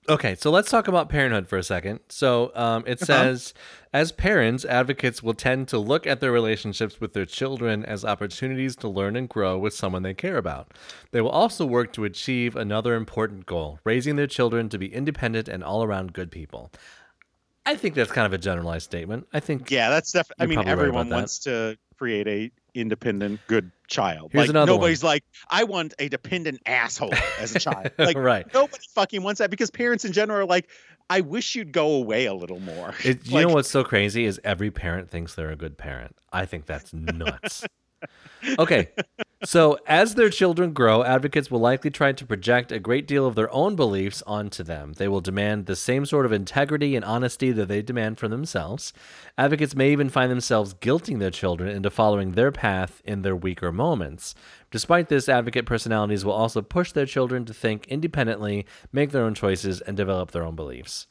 [0.09, 2.01] Okay, so let's talk about parenthood for a second.
[2.09, 3.05] So um, it Uh-huh.
[3.05, 3.53] says,
[3.93, 8.75] as parents, advocates will tend to look at their relationships with their children as opportunities
[8.77, 10.73] to learn and grow with someone they care about.
[11.11, 15.47] They will also work to achieve another important goal raising their children to be independent
[15.47, 16.71] and all around good people.
[17.65, 19.27] I think that's kind of a generalized statement.
[19.33, 19.71] I think.
[19.71, 20.43] Yeah, that's definitely.
[20.43, 21.15] I mean, right everyone that.
[21.15, 24.31] wants to create a independent, good child.
[24.31, 24.79] Here's like another one.
[24.79, 27.91] nobody's like, I want a dependent asshole as a child.
[27.97, 28.45] Like right.
[28.53, 30.69] nobody fucking wants that because parents in general are like,
[31.09, 32.93] I wish you'd go away a little more.
[33.03, 36.15] It, you Like, know what's so crazy is every parent thinks they're a good parent.
[36.31, 37.65] I think that's nuts.
[38.59, 38.89] Okay,
[39.43, 43.35] so as their children grow, advocates will likely try to project a great deal of
[43.35, 44.93] their own beliefs onto them.
[44.93, 48.93] They will demand the same sort of integrity and honesty that they demand for themselves.
[49.37, 53.71] Advocates may even find themselves guilting their children into following their path in their weaker
[53.71, 54.33] moments.
[54.71, 59.35] Despite this, advocate personalities will also push their children to think independently, make their own
[59.35, 61.07] choices, and develop their own beliefs.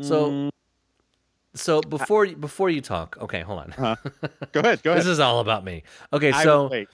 [0.00, 0.50] So, mm.
[1.54, 3.70] So before you- before you talk, okay, hold on.
[3.72, 3.96] Huh?
[4.52, 4.82] Go ahead.
[4.82, 5.00] Go ahead.
[5.02, 5.82] This is all about me.
[6.12, 6.88] Okay, so wait.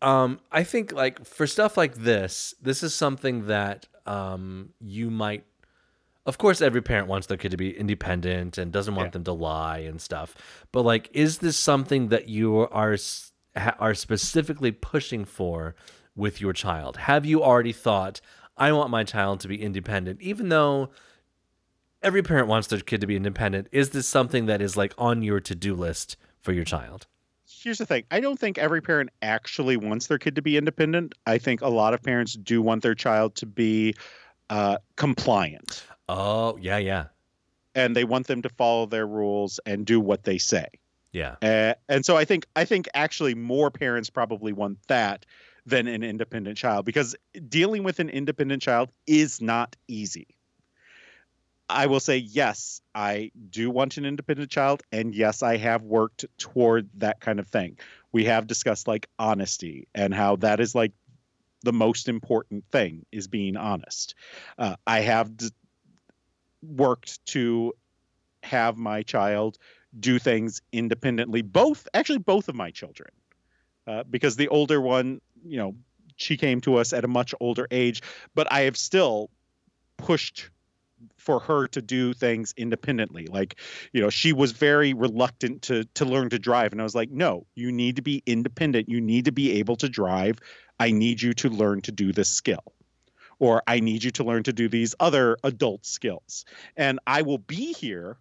[0.00, 5.44] um, I think like for stuff like this, this is something that um you might.
[6.24, 9.10] Of course, every parent wants their kid to be independent and doesn't want Yeah.
[9.12, 10.34] them to lie and stuff.
[10.70, 12.96] But like, is this something that you are
[13.78, 15.74] are specifically pushing for
[16.14, 16.96] with your child?
[16.96, 18.20] Have you already thought,
[18.56, 20.90] I want my child to be independent, even though
[22.02, 23.68] every parent wants their kid to be independent?
[23.72, 27.06] Is this something that is like on your to do list for your child?
[27.62, 28.02] here's the thing.
[28.10, 31.14] I don't think every parent actually wants their kid to be independent.
[31.26, 33.94] I think a lot of parents do want their child to be
[34.50, 37.04] uh, compliant, Oh, yeah, yeah.
[37.74, 40.66] and they want them to follow their rules and do what they say.
[41.12, 41.36] Yeah.
[41.42, 45.24] Uh, and so I think I think actually more parents probably want that
[45.66, 47.14] than an independent child because
[47.48, 50.26] dealing with an independent child is not easy.
[51.72, 56.24] I will say yes, I do want an independent child and yes, I have worked
[56.38, 57.78] toward that kind of thing.
[58.12, 60.92] We have discussed like honesty and how that is like
[61.62, 64.14] the most important thing is being honest.
[64.58, 65.50] Uh, I have d-
[66.62, 67.72] worked to
[68.42, 69.58] have my child
[69.98, 73.10] do things independently both actually both of my children
[73.86, 75.74] uh, because the older one you know
[76.16, 78.02] she came to us at a much older age
[78.34, 79.30] but i have still
[79.98, 80.50] pushed
[81.22, 83.26] for her to do things independently.
[83.26, 83.56] Like
[83.92, 86.72] you know she was very reluctant to to learn to drive.
[86.72, 88.88] And i was like no you need to be independent.
[88.88, 90.38] You need to be able to drive.
[90.80, 92.64] I need you to learn to do this skill.
[93.38, 96.44] Or i need you to learn to do these other adult skills.
[96.76, 98.18] And i will be here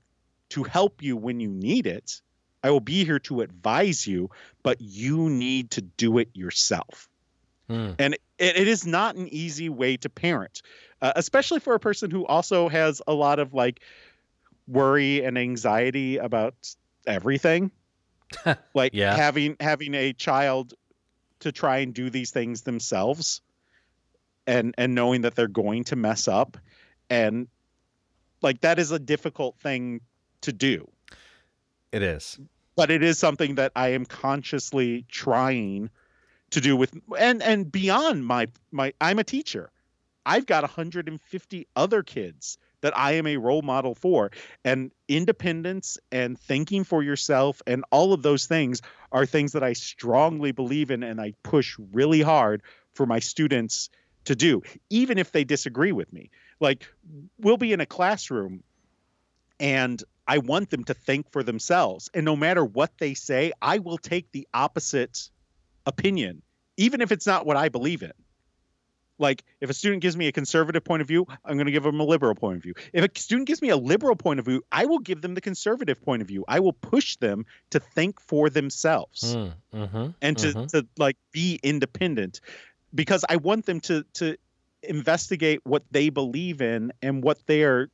[0.49, 2.21] to help you when you need it.
[2.63, 4.29] I will be here to advise you,
[4.61, 7.09] but you need to do it yourself.
[7.67, 7.91] Hmm.
[7.97, 10.61] And it, it is not an easy way to parent,
[11.01, 13.81] uh, especially for a person who also has a lot of like
[14.67, 16.55] worry and anxiety about
[17.07, 17.71] everything.
[18.73, 19.15] like Yeah.
[19.15, 20.73] having having a child
[21.39, 23.41] to try and do these things themselves
[24.47, 26.57] and and knowing that they're going to mess up
[27.09, 27.47] and
[28.41, 29.99] like that is a difficult thing
[30.41, 30.89] to do
[31.91, 32.39] It is.
[32.77, 35.89] but it is something that I am consciously trying
[36.51, 39.71] to do with and and beyond my my I'm a teacher.
[40.25, 44.31] I've got 150 other kids that I am a role model for
[44.63, 48.81] and independence and thinking for yourself and all of those things
[49.11, 53.89] are things that I strongly believe in and I push really hard for my students
[54.25, 56.29] to do even if they disagree with me.
[56.59, 56.87] Like
[57.39, 58.63] we'll be in a classroom
[59.59, 62.09] and I want them to think for themselves.
[62.13, 65.29] And no matter what they say, I will take the opposite
[65.85, 66.41] opinion,
[66.77, 68.13] even if it's not what I believe in.
[69.21, 71.83] Like, if a student gives me a conservative point of view, I'm going to give
[71.83, 72.73] them a liberal point of view.
[72.91, 75.41] If a student gives me a liberal point of view, I will give them the
[75.41, 76.43] conservative point of view.
[76.47, 80.07] I will push them to think for themselves Mm, mm-hmm.
[80.21, 80.67] and to, Mhm.
[80.71, 82.41] to like be independent
[82.93, 84.35] because I want them to to
[84.81, 87.89] investigate what they believe in and what they are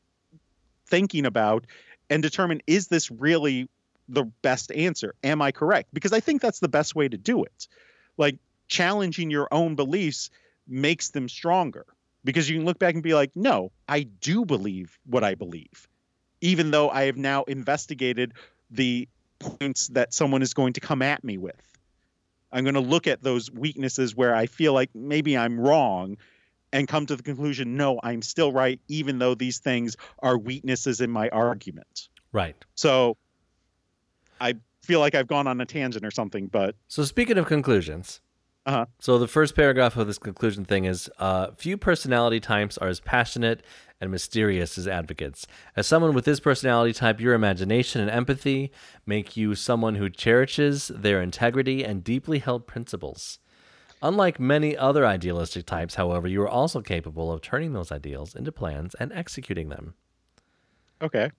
[0.86, 1.66] thinking about
[2.10, 3.68] and determine is this really
[4.08, 5.14] the best answer?
[5.24, 5.94] Am I correct?
[5.94, 7.68] Because I think that's the best way to do it.
[8.18, 8.38] Like
[8.70, 10.30] challenging your own beliefs
[10.68, 11.86] makes them stronger
[12.24, 15.88] because you can look back and be like, no, I do believe what I believe,
[16.42, 18.34] even though I have now investigated
[18.70, 19.08] the
[19.40, 21.56] points that someone is going to come at me with.
[22.52, 26.18] I'm going to look at those weaknesses where I feel like maybe I'm wrong
[26.74, 31.02] and come to the conclusion, no, I'm still right, even though these things are weaknesses
[31.02, 32.10] in my argument.
[32.32, 32.56] Right.
[32.76, 33.18] So
[34.42, 38.22] I feel like I've gone on a tangent or something, but So speaking of conclusions,
[38.68, 38.86] Uh-huh.
[39.00, 43.00] so the first paragraph of this conclusion thing is: uh, few personality types are as
[43.00, 43.64] passionate
[44.02, 45.48] and mysterious as advocates.
[45.78, 48.72] As someone with this personality type, your imagination and empathy
[49.06, 53.40] make you someone who cherishes their integrity and deeply held principles.
[54.02, 58.52] Unlike many other idealistic types, however, you are also capable of turning those ideals into
[58.52, 59.96] plans and executing them.
[61.02, 61.32] okay.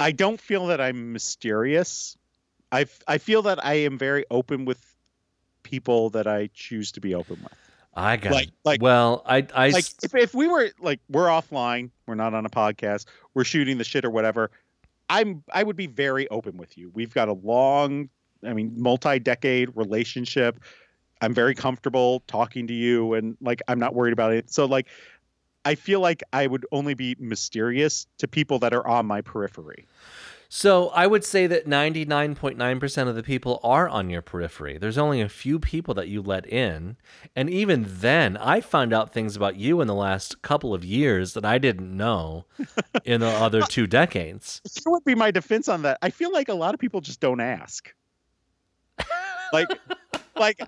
[0.00, 2.16] I don't feel that I'm mysterious.
[2.72, 4.93] I I feel that I am very open with
[5.64, 7.52] people that I choose to be open with.
[7.96, 11.90] I got Like- like- well, I I like if, if we were like we're offline
[12.06, 14.50] we're not on a podcast we're shooting the shit or whatever
[15.08, 16.90] i'm i would be very open with you.
[16.94, 18.08] We've got a long
[18.44, 20.58] i mean multi-decade relationship.
[21.20, 24.50] I'm very comfortable talking to you and like i'm not worried about it.
[24.50, 24.88] So like
[25.64, 29.86] i feel like i would only be mysterious to people that are on my periphery
[30.56, 34.78] So I would say that 99.9% of the people are on your periphery.
[34.78, 36.96] There's only a few people that you let in.
[37.34, 41.34] And even then, I found out things about you in the last couple of years
[41.34, 42.44] that I didn't know
[43.04, 44.60] in the other two decades.
[44.64, 47.20] here would be my defense on that i feel like a lot of people just
[47.20, 47.94] don't ask
[49.52, 49.68] like
[50.36, 50.60] like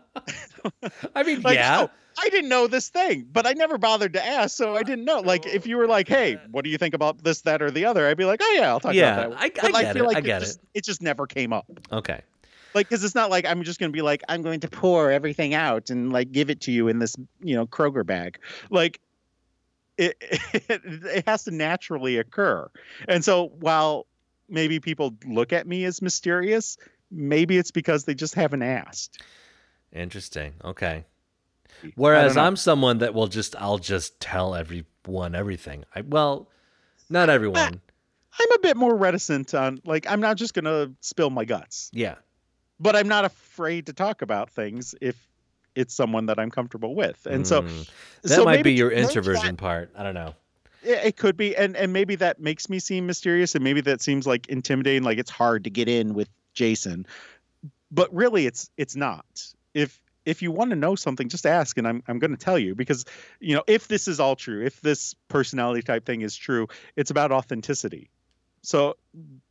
[1.15, 1.83] I mean, Like, yeah.
[1.83, 5.05] oh, I didn't know this thing, but I never bothered to ask, so I didn't
[5.05, 5.21] know.
[5.21, 7.71] Like, if oh, you were like, "Hey, what do you think about this, that, or
[7.71, 9.83] the other?" I'd be like, "Oh yeah, I'll talk Yeah, about that." I- But I
[9.83, 11.67] get feel it, like I get just, it just never came up.
[11.93, 12.21] Okay.
[12.75, 15.55] Like, because it's not like I'm just gonna be like, "I'm going to pour everything
[15.55, 18.39] out and like give it to you in this, you know, Kroger bag."
[18.71, 19.01] Like,
[19.99, 22.69] it it, it has to naturally occur.
[23.09, 24.07] And so while
[24.49, 26.79] maybe people look at me as mysterious,
[27.11, 29.23] maybe it's because they just haven't asked.
[29.93, 30.55] Interesting.
[30.65, 31.05] Okay.
[31.95, 32.37] Whereas.
[32.37, 35.85] I'm someone that will just I'll just tell everyone everything.
[35.95, 36.49] I well,
[37.11, 37.81] not everyone.
[38.39, 42.17] I'm a bit more reticent on like I'm not just gonna spill my guts, Yeah.
[42.81, 45.17] but I'm not afraid to talk about things if
[45.75, 47.27] it's someone that I'm comfortable with.
[47.27, 47.91] And so Mm.
[48.23, 49.91] that so might be your maybe that- introversion part.
[49.97, 50.35] I don't know.
[50.83, 54.01] Yeah, it could be, and and maybe that makes me seem mysterious, and maybe that
[54.03, 57.07] seems like intimidating, like it's hard to get in with Jason.
[57.91, 59.25] But really, it's it's not.
[59.77, 62.59] If if you want to know something, just ask, and I'm I'm going to tell
[62.59, 63.05] you because
[63.41, 66.67] you know if this is all true, if this personality type thing is true,
[66.97, 68.11] it's about authenticity.
[68.63, 68.97] So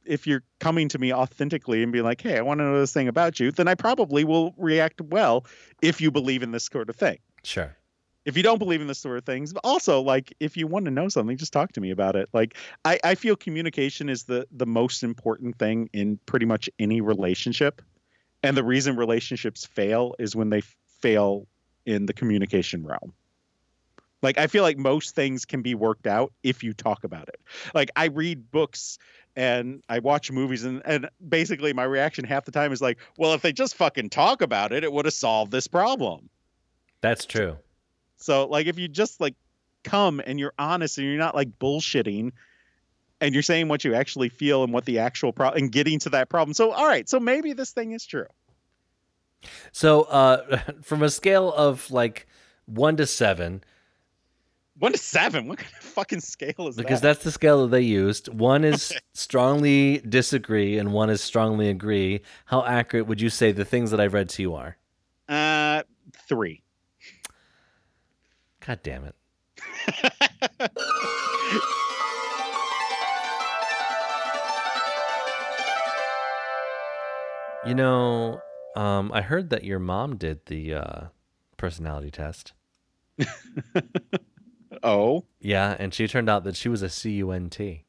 [0.03, 2.91] if you're coming to me authentically and be like, "Hey, I want to know this
[2.91, 5.45] thing about you," then I probably will react well
[5.81, 7.77] if you believe in this sort of thing Sure.
[8.26, 10.85] if you don't believe in this sort of things but also like if you want
[10.85, 14.23] to know something just talk to me about it like i, I feel communication is
[14.23, 17.81] the the most important thing in pretty much any relationship
[18.46, 20.62] and the reason relationships fail is when they
[21.02, 21.48] fail
[21.86, 23.14] in the communication realm.
[24.22, 27.40] Like i feel like most things can be worked out if you talk about it.
[27.74, 28.98] Like i read books
[29.36, 33.34] and i watch movies and, and basically my reaction half the time is like well
[33.34, 36.30] if they just fucking talk about it it would have solved this problem.
[37.02, 37.58] That's true.
[38.18, 39.36] so like if you just like
[39.84, 42.32] come and you're honest and you're not like bullshitting
[43.26, 46.10] and you're saying what you actually feel and what the actual problem and getting to
[46.11, 46.53] that problem.
[46.53, 48.27] So all right, so maybe this thing is true.
[49.72, 52.27] So, uh, from a scale of like
[52.65, 53.64] one to seven,
[54.80, 55.47] One to seven.
[55.47, 56.84] What kind of fucking scale is because that?
[56.84, 58.27] Because that's the scale that they used.
[58.27, 62.22] One is strongly disagree, and one is strongly agree.
[62.45, 64.77] How accurate would you say the things that I've read to you are?
[65.27, 65.81] uh
[66.27, 66.61] three.
[68.65, 69.15] God damn it.
[77.66, 78.40] You know,
[78.76, 81.02] um, I heard that your mom did the uh,
[81.58, 82.54] personality test.
[84.84, 85.24] Oh.
[85.40, 87.58] Yeah, and she turned out that she was a CUNT.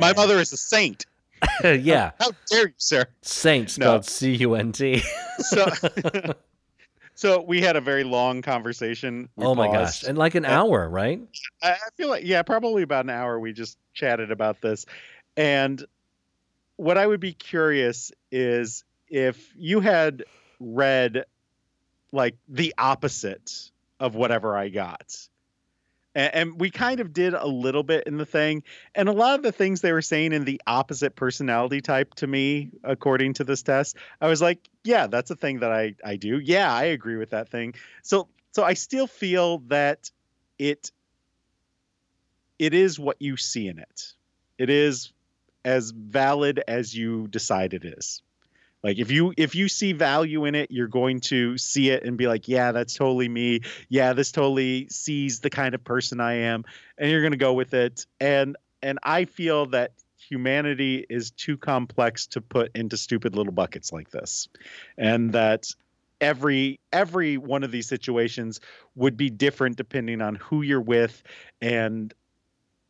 [0.00, 1.04] My mother is a saint.
[1.64, 3.04] yeah, How dare you, sir?
[3.20, 3.84] saint No.
[3.84, 5.02] spelled C U N T.
[5.38, 5.68] So
[7.14, 9.28] So we had a very long conversation.
[9.36, 10.02] We Oh my paused.
[10.02, 10.08] gosh.
[10.08, 11.20] And like an hour, right?
[11.62, 14.86] I feel like yeah, probably about an hour we just chatted about this.
[15.36, 15.84] And
[16.78, 20.24] what I would be curious is if you had
[20.60, 21.24] read
[22.12, 25.28] like the opposite of whatever I got.
[26.14, 28.62] And, and we kind of did a little bit in the thing.
[28.94, 32.28] And a lot of the things they were saying in the opposite personality type to
[32.28, 36.14] me, according to this test, I was like, yeah, that's a thing that I, I
[36.14, 36.38] do.
[36.38, 37.74] Yeah, I agree with that thing.
[38.02, 40.12] So so I still feel that
[40.60, 40.92] it
[42.60, 44.12] it is what you see in it.
[44.58, 45.12] It is
[45.68, 48.22] as valid as you decide it is.
[48.82, 52.16] Like if you if you see value in it, you're going to see it and
[52.16, 53.60] be like, yeah, that's totally me.
[53.90, 56.64] Yeah, this totally sees the kind of person I am,
[56.96, 58.06] and you're going to go with it.
[58.18, 63.92] And and I feel that humanity is too complex to put into stupid little buckets
[63.92, 64.48] like this.
[64.96, 65.66] And that
[66.20, 68.60] every every one of these situations
[68.94, 71.22] would be different depending on who you're with
[71.60, 72.14] and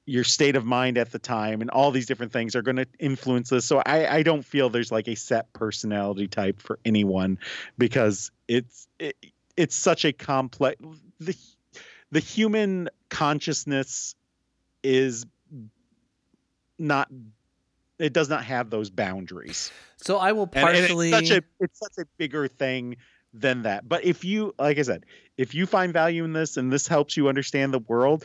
[0.09, 2.87] your state of mind at the time and all these different things are going to
[2.99, 7.39] influence this so I, I don't feel there's like a set personality type for anyone
[7.77, 9.17] because it's it,
[9.57, 10.81] it's such a complex
[11.21, 11.37] the
[12.11, 14.15] the human consciousness
[14.83, 15.27] is
[16.79, 17.11] not
[17.99, 21.13] it does not have those boundaries So I will and, and partially.
[21.13, 22.97] it's such a it's such a bigger thing
[23.35, 23.89] than that.
[23.89, 25.05] But if you, like I said,
[25.37, 28.25] if you find value in this and this helps you understand the world,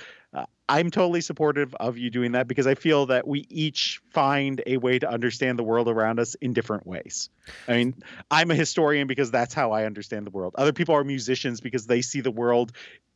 [0.69, 4.77] I'm totally supportive of you doing that because I feel that we each find a
[4.77, 7.29] way to understand the world around us in different ways.
[7.67, 7.95] I mean,
[8.31, 10.55] I'm a historian because that's how I understand the world.
[10.57, 12.71] Other people are musicians because they see the world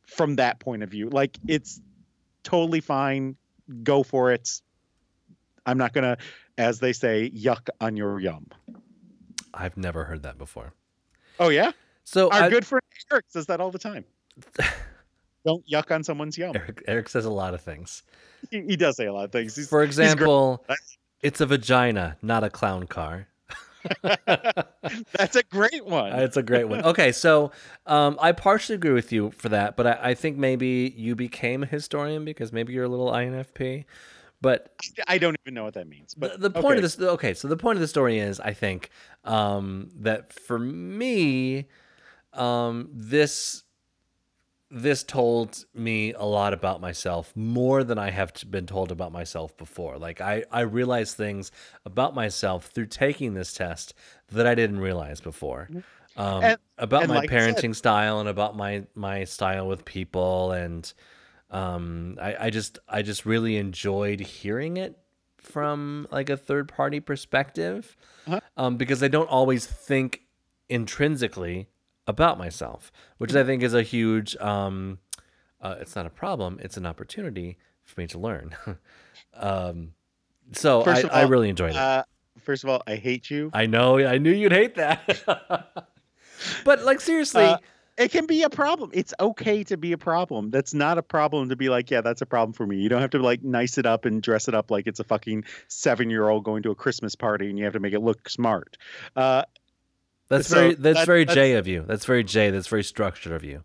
[0.06, 1.08] from that point of view.
[1.08, 1.80] Like it's
[2.42, 3.36] totally fine.
[3.82, 4.60] Go for it.
[5.64, 6.18] I'm not gonna,
[6.56, 8.46] as they say, yuck on your yum.
[9.54, 10.74] I've never heard that before.
[11.40, 11.72] Oh yeah.
[12.04, 14.04] So Our I, good friend Eric says that all the time.
[15.48, 16.54] Don't yuck on someone's yum.
[16.54, 18.02] Eric, Eric says a lot of things.
[18.50, 19.56] He, he does say a lot of things.
[19.56, 20.62] He's, For example,
[21.22, 23.28] it's a vagina, not a clown car.
[24.02, 26.12] that's a great one.
[26.12, 26.84] It's a great one.
[26.84, 27.50] Okay, so
[27.86, 31.62] um, I partially agree with you for that, but I, I think maybe you became
[31.62, 33.86] a historian because maybe you're a little INFP.
[34.42, 34.70] But
[35.06, 36.12] I don't even know what that means.
[36.12, 36.76] the, But the point okay.
[36.76, 38.90] of this, okay, so the point of the story is, I think
[39.24, 41.68] um, that for me,
[42.34, 43.64] um, this
[44.70, 49.56] this told me a lot about myself, more than I have been told about myself
[49.56, 49.96] before.
[49.98, 51.50] Like I, I realized things
[51.86, 53.94] about myself through taking this test
[54.30, 55.68] that I didn't realize before.
[56.16, 59.66] Um, And- about and my like I said- parenting style and about my my style
[59.68, 60.92] with people and
[61.50, 64.98] um I, I just I just really enjoyed hearing it
[65.38, 67.96] from like a third party perspective
[68.26, 68.40] Uh-huh.
[68.58, 70.22] um, because I don't always think
[70.68, 71.68] intrinsically
[72.08, 74.36] about myself, which I think is a huge.
[74.38, 74.98] Um,
[75.60, 78.56] uh, it's not a problem; it's an opportunity for me to learn.
[79.34, 79.92] um,
[80.52, 81.76] so I, of I really enjoyed it.
[81.76, 82.02] Uh,
[82.40, 83.50] first of all, I hate you.
[83.52, 85.22] I know, I knew you'd hate that.
[86.64, 87.58] but like seriously, Uh,
[87.98, 88.90] it can be a problem.
[88.94, 90.50] It's okay to be a problem.
[90.50, 92.76] That's not a problem to be like, yeah, that's a problem for me.
[92.76, 95.04] You don't have to like nice it up and dress it up like it's a
[95.04, 98.00] fucking seven year old going to a Christmas party and you have to make it
[98.00, 98.78] look smart.
[99.16, 99.42] Uh,
[100.28, 101.84] that's so very that's that- very that's- Jay of you.
[101.86, 102.50] That's very Jay.
[102.50, 103.62] That's very structured of you,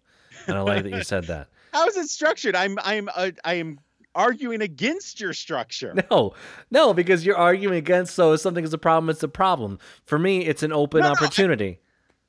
[0.47, 1.47] and I like that you said that.
[1.71, 2.55] how is it structured?
[2.55, 3.79] I'm I'm uh, I am
[4.15, 5.95] arguing against your structure.
[6.11, 6.33] No,
[6.71, 8.13] no, because you're arguing against.
[8.15, 9.79] So if something is a problem, it's a problem.
[10.05, 11.79] For me, it's an open No, no, I- opportunity.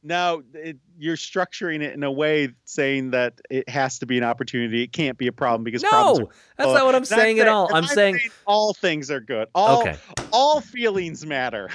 [0.06, 4.24] Now it, you're structuring it in a way saying that it has to be an
[4.24, 4.82] opportunity.
[4.82, 7.48] It can't be a problem because problems no, that's not what I'm Not saying at
[7.48, 7.74] all.
[7.74, 9.48] I'm saying, all things are good.
[9.54, 9.96] All okay.
[10.30, 11.70] all feelings matter.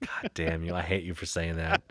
[0.00, 0.74] God damn you!
[0.74, 1.82] I hate you for saying that.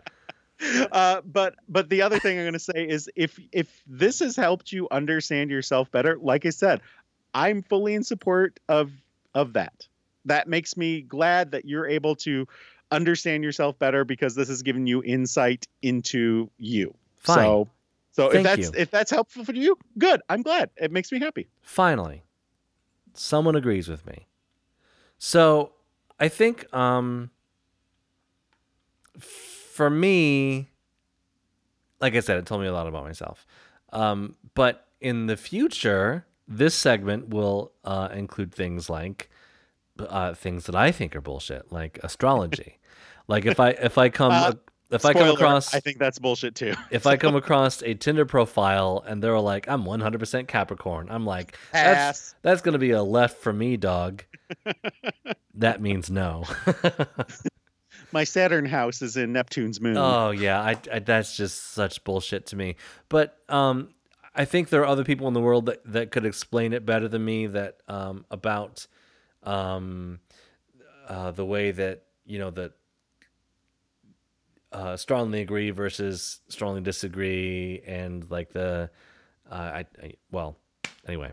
[0.92, 4.36] uh, but but the other thing I'm going to say is if if this has
[4.36, 6.80] helped you understand yourself better, like I said,
[7.34, 8.90] I'm fully in support of
[9.34, 9.86] of that.
[10.24, 12.48] That makes me glad that you're able to
[12.90, 16.94] understand yourself better because this has given you insight into you.
[17.18, 17.36] Fine.
[17.36, 17.68] So
[18.12, 18.80] so Thank if that's you.
[18.80, 20.22] if that's helpful for you, good.
[20.30, 20.70] I'm glad.
[20.78, 21.48] It makes me happy.
[21.60, 22.22] Finally,
[23.12, 24.26] someone agrees with me.
[25.18, 25.72] So
[26.18, 27.30] I think um,
[29.18, 30.70] for me,
[32.00, 33.46] like I said, it told me a lot about myself.
[33.92, 39.30] Um, but in the future, this segment will uh, include things like
[39.98, 42.78] uh, things that I think are bullshit, like astrology.
[43.28, 44.52] like if I if I come Uh,
[44.90, 46.74] if I come across I think that's bullshit too.
[46.90, 51.58] if I come across a Tinder profile and they're like, I'm 100% Capricorn, I'm like,
[51.72, 52.34] that's Pass.
[52.42, 54.22] that's gonna be a left for me, dog.
[55.54, 56.44] that means no.
[58.12, 59.96] My Saturn house is in Neptune's moon.
[59.96, 62.76] oh yeah, I, I that's just such bullshit to me.
[63.08, 63.90] But um,
[64.34, 67.08] I think there are other people in the world that, that could explain it better
[67.08, 67.46] than me.
[67.46, 68.86] That um, about
[69.42, 70.20] um,
[71.08, 72.72] uh, the way that you know that
[74.72, 78.90] uh, strongly agree versus strongly disagree, and like the
[79.50, 80.56] uh, I, I well
[81.06, 81.32] anyway.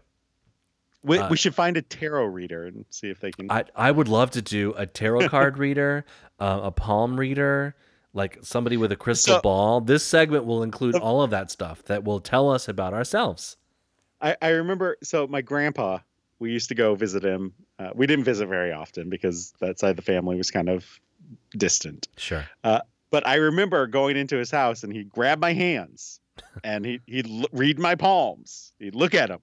[1.04, 3.52] We, uh, we should find a tarot reader and see if they can.
[3.52, 6.06] I I would love to do a tarot card reader,
[6.40, 7.76] uh, a palm reader,
[8.14, 9.82] like somebody with a crystal So- ball.
[9.82, 13.58] This segment will include all of that stuff that will tell us about ourselves.
[14.22, 16.00] I, I remember so my grandpa
[16.40, 19.90] we used to go visit him uh, we didn't visit very often because that side
[19.92, 21.00] of the family was kind of
[21.58, 22.46] distant Sure.
[22.64, 26.20] but i remember going into his house and he'd grab my hands
[26.64, 29.40] and he, he'd l- read my palms he'd look at them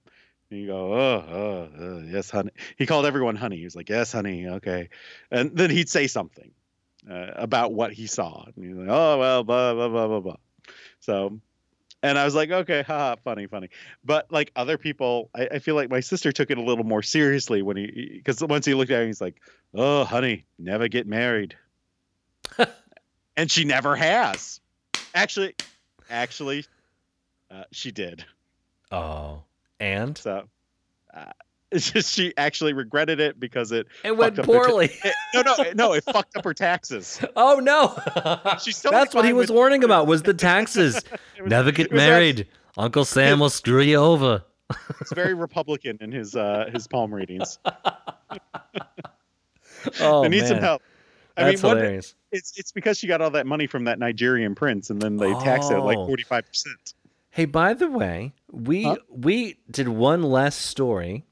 [0.51, 3.89] and he'd go oh, oh, oh yes honey he called everyone honey he was like
[3.89, 4.89] yes honey okay
[5.31, 6.51] and then he'd say something
[7.09, 10.37] uh, about what he saw and he's like oh well blah blah blah blah blah
[10.99, 11.39] so
[12.03, 13.69] and I was like, okay, haha, funny, funny.
[14.03, 17.03] But like other people, I, I feel like my sister took it a little more
[17.03, 19.39] seriously when he, because once he looked at me, he's like,
[19.75, 21.55] oh, honey, never get married.
[23.37, 24.59] and she never has.
[25.13, 25.53] Actually,
[26.09, 26.65] actually,
[27.51, 28.25] uh, she did.
[28.91, 29.43] Oh,
[29.81, 30.43] and So
[31.13, 31.25] uh,
[31.71, 34.89] it's just she actually regretted it because it, it went her ta- poorly.
[35.03, 37.19] it- no, no, no, it fucked up her taxes.
[37.35, 37.95] oh no!
[38.55, 40.07] That's what he was with- warning about.
[40.07, 40.95] Was the taxes?
[41.39, 42.47] Was- Never get it married.
[42.77, 44.43] Uncle Sam will screw you over.
[45.01, 47.59] It's very Republican in his uh, his palm readings.
[49.99, 50.81] Oh I need man, some help.
[51.35, 52.15] I That's mean, what, hilarious.
[52.31, 55.33] it's it's because she got all that money from that Nigerian prince, and then they
[55.35, 56.05] taxed it like Oh.
[56.07, 56.93] forty five percent.
[57.31, 58.97] Hey, by the way, we Huh?
[59.09, 61.25] we did one less story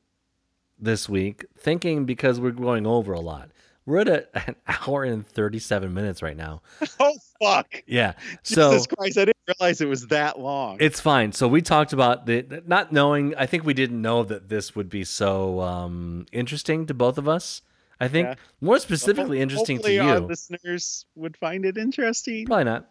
[0.80, 3.52] this week, thinking because we're going over a lot.
[3.86, 4.56] We're at a, an
[4.88, 6.62] hour and thirty-seven minutes right now.
[7.00, 7.84] Oh fuck!
[7.88, 8.14] Yeah,
[8.44, 9.18] so Jesus Christ!
[9.18, 10.78] I didn't realize it was that long.
[10.80, 11.32] it's fine.
[11.32, 13.34] So we talked about the not knowing.
[13.36, 17.28] I think we didn't know that this would be so um, interesting to both of
[17.28, 17.62] us.
[18.00, 18.36] I think Yeah.
[18.62, 20.26] more specifically interesting to Hopefully Our you.
[20.28, 22.46] listeners would find it interesting.
[22.46, 22.90] Probably not.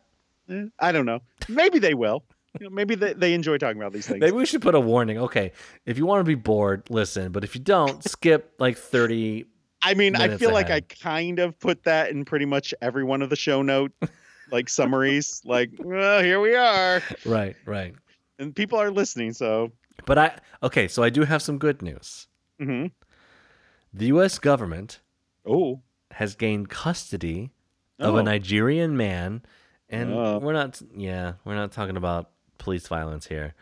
[0.50, 1.20] Eh, I don't know.
[1.48, 2.24] Maybe they will.
[2.58, 4.20] You know, maybe they, they enjoy talking about these things.
[4.20, 5.18] Maybe we should put a warning.
[5.18, 5.52] Okay,
[5.86, 7.30] if you want to be bored, listen.
[7.32, 9.44] But if you don't, skip like thirty.
[9.82, 13.22] I mean, I feel like I kind of put that in pretty much every one
[13.22, 13.92] of the show note,
[14.50, 15.40] like summaries.
[15.44, 17.00] like, well, here we are.
[17.24, 17.94] Right, right.
[18.40, 19.32] and people are listening.
[19.34, 19.70] So,
[20.04, 22.26] But I okay, so I do have some good news.
[22.60, 22.90] mhm.
[23.94, 24.38] The U.S.
[24.38, 25.00] government
[25.46, 25.80] oh,
[26.12, 27.50] has gained custody
[28.00, 28.22] of a Oh.
[28.22, 29.42] Nigerian man,
[29.88, 30.38] and Oh.
[30.38, 30.80] we're not.
[30.96, 33.54] Yeah, we're not talking about police violence here.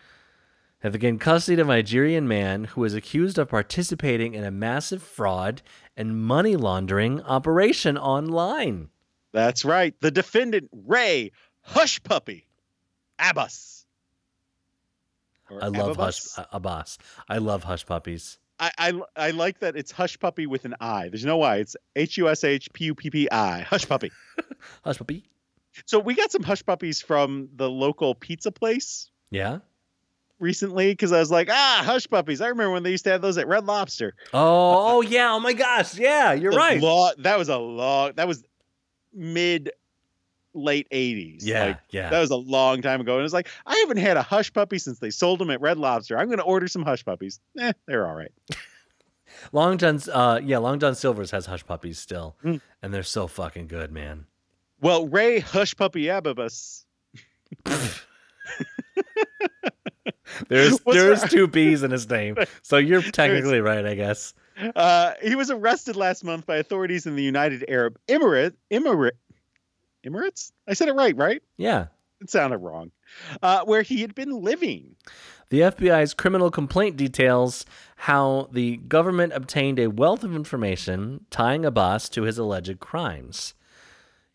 [0.80, 5.02] Have gained custody of a Nigerian man who is accused of participating in a massive
[5.02, 5.62] fraud
[5.96, 8.90] and money laundering operation online.
[9.32, 9.94] that's right.
[10.00, 11.32] The defendant Ray
[11.62, 12.46] Hush Puppy
[13.18, 13.86] Abbas.
[15.50, 16.38] Or I love Hush Ababus.
[16.38, 16.98] uh, Abbas.
[17.28, 18.38] I love Hush puppies.
[18.58, 21.08] I, I I like that it's Hush Puppy with an I.
[21.08, 21.56] There's no Y.
[21.56, 23.60] It's H U S H P U P P I.
[23.62, 24.10] Hush Puppy.
[24.84, 25.24] Hush puppy.
[25.84, 29.58] So we got some Hush Puppies from the local pizza place Yeah.
[30.38, 32.40] recently because I was like, ah, Hush Puppies.
[32.40, 34.14] I remember when they used to have those at Red Lobster.
[34.32, 35.32] Oh, oh yeah.
[35.32, 35.98] Oh my gosh.
[35.98, 36.80] Yeah, you're The right.
[36.80, 38.12] lo- that was a long.
[38.16, 38.44] That was
[39.12, 39.70] mid
[40.54, 41.40] late 80s.
[41.42, 42.08] Yeah, Like, yeah.
[42.08, 43.16] That was a long time ago.
[43.16, 45.76] And it's like, I haven't had a hush puppy since they sold them at Red
[45.76, 46.16] Lobster.
[46.18, 47.38] I'm going to order some hush puppies.
[47.58, 48.32] Eh, they're all right.
[49.52, 52.36] Long John's uh yeah, Long John Silver's has hush puppies still.
[52.42, 52.60] Mm.
[52.82, 54.24] And they're so fucking good, man.
[54.86, 56.84] Well, Ray Hush Puppy Ababus.
[60.48, 62.36] There's What's there's two B's in his name.
[62.62, 64.32] So you're technically right, I guess.
[64.76, 68.52] Uh, he was arrested last month by authorities in the United Arab Emirate.
[68.70, 69.12] Emirate.
[70.06, 70.52] Emirates?
[70.68, 71.42] I said it right, right?
[71.56, 71.86] Yeah.
[72.20, 72.92] It sounded wrong.
[73.42, 74.94] Uh, where he had been living.
[75.48, 82.08] The FBI's criminal complaint details how the government obtained a wealth of information tying Abbas
[82.10, 83.54] to his alleged crimes.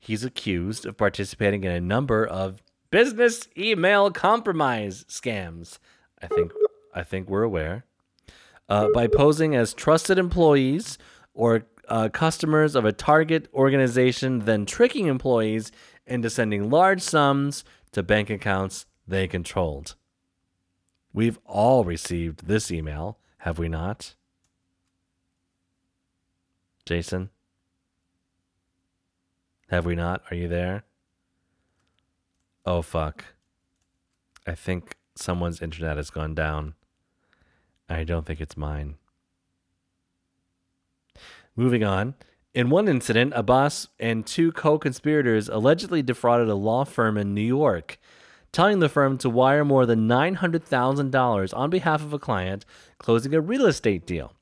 [0.01, 5.77] He's accused of participating in a number of business email compromise scams.
[6.19, 6.51] I think
[6.93, 7.85] I think we're aware.
[8.67, 10.97] Uh, by posing as trusted employees
[11.35, 15.71] or uh, customers of a target organization, then tricking employees
[16.07, 19.95] into sending large sums to bank accounts they controlled.
[21.13, 24.15] We've all received this email, have we not?
[26.87, 27.29] Jason?
[29.71, 30.21] Have we not?
[30.29, 30.83] Are you there?
[32.65, 33.23] Oh, fuck.
[34.45, 36.73] I think someone's internet has gone down.
[37.87, 38.95] I don't think it's mine.
[41.55, 42.15] Moving on.
[42.53, 47.41] In one incident, Abbas and two co conspirators allegedly defrauded a law firm in New
[47.41, 47.97] York,
[48.51, 52.65] telling the firm to wire more than $900,000 on behalf of a client
[52.97, 54.33] closing a real estate deal.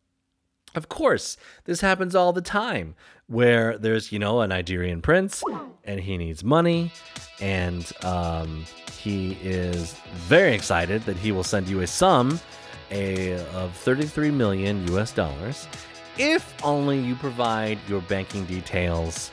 [0.75, 2.95] Of course, this happens all the time
[3.27, 5.43] where there's, you know, a Nigerian prince
[5.83, 6.91] and he needs money
[7.39, 9.93] and um, he is
[10.27, 12.39] very excited that he will send you a sum
[12.91, 15.67] a, of 33 million US dollars
[16.17, 19.31] if only you provide your banking details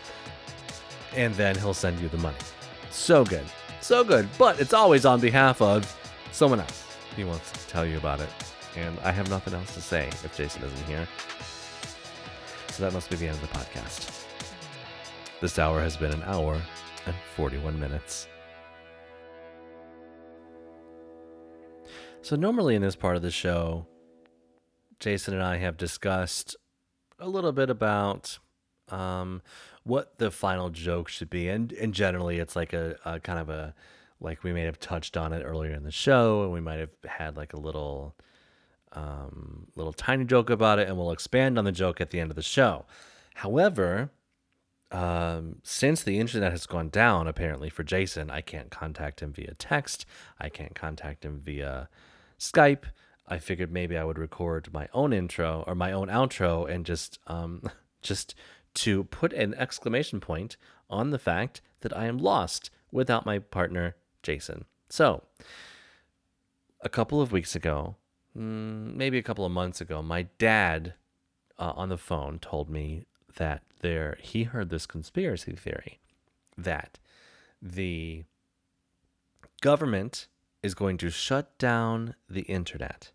[1.15, 2.37] and then he'll send you the money.
[2.91, 3.45] So good.
[3.81, 4.29] So good.
[4.39, 5.85] But it's always on behalf of
[6.33, 6.85] someone else.
[7.17, 8.29] He wants to tell you about it.
[8.77, 11.09] And I have nothing else to say if Jason isn't here.
[12.69, 14.25] So that must be the end of the podcast.
[15.41, 16.61] This hour has been an hour
[17.07, 18.29] and 41 minutes.
[22.23, 23.87] So, normally in this part of the show,
[24.99, 26.57] Jason and I have discussed
[27.19, 28.39] a little bit about
[28.89, 29.43] um,
[29.85, 33.49] what the final joke should be, and and generally it's like a, a kind of
[33.49, 33.75] a
[34.21, 36.91] like we may have touched on it earlier in the show, and we might have
[37.05, 38.17] had like a little
[38.97, 42.31] um, little tiny joke about it, and we'll expand on the joke at the end
[42.31, 42.87] of the show.
[43.35, 44.11] However,
[44.91, 49.55] um, since the internet has gone down, apparently for Jason, I can't contact him via
[49.55, 50.07] text.
[50.41, 51.89] I can't contact him via
[52.39, 52.85] Skype.
[53.29, 57.19] I figured maybe I would record my own intro or my own outro and just
[57.27, 57.63] um,
[58.03, 58.35] just
[58.75, 60.57] to put an exclamation point
[60.89, 64.65] on the fact that I am lost without my partner Jason.
[64.89, 65.25] So,
[66.83, 67.97] a couple of weeks ago,
[68.37, 70.95] mm, maybe a couple of months ago, my dad
[71.59, 73.05] uh, on the phone told me
[73.37, 76.01] that there he heard this conspiracy theory
[76.57, 76.99] that
[77.61, 78.25] the
[79.61, 80.29] government
[80.63, 83.13] is going to shut down the internet.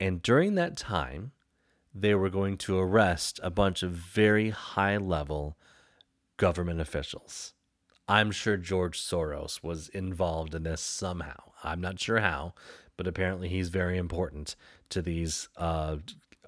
[0.00, 1.32] And during that time,
[1.94, 5.56] they were going to arrest a bunch of very high level
[6.36, 7.52] government officials.
[8.08, 11.52] I'm sure George Soros was involved in this somehow.
[11.62, 12.54] I'm not sure how,
[12.96, 14.56] but apparently he's very important
[14.90, 15.96] to these uh,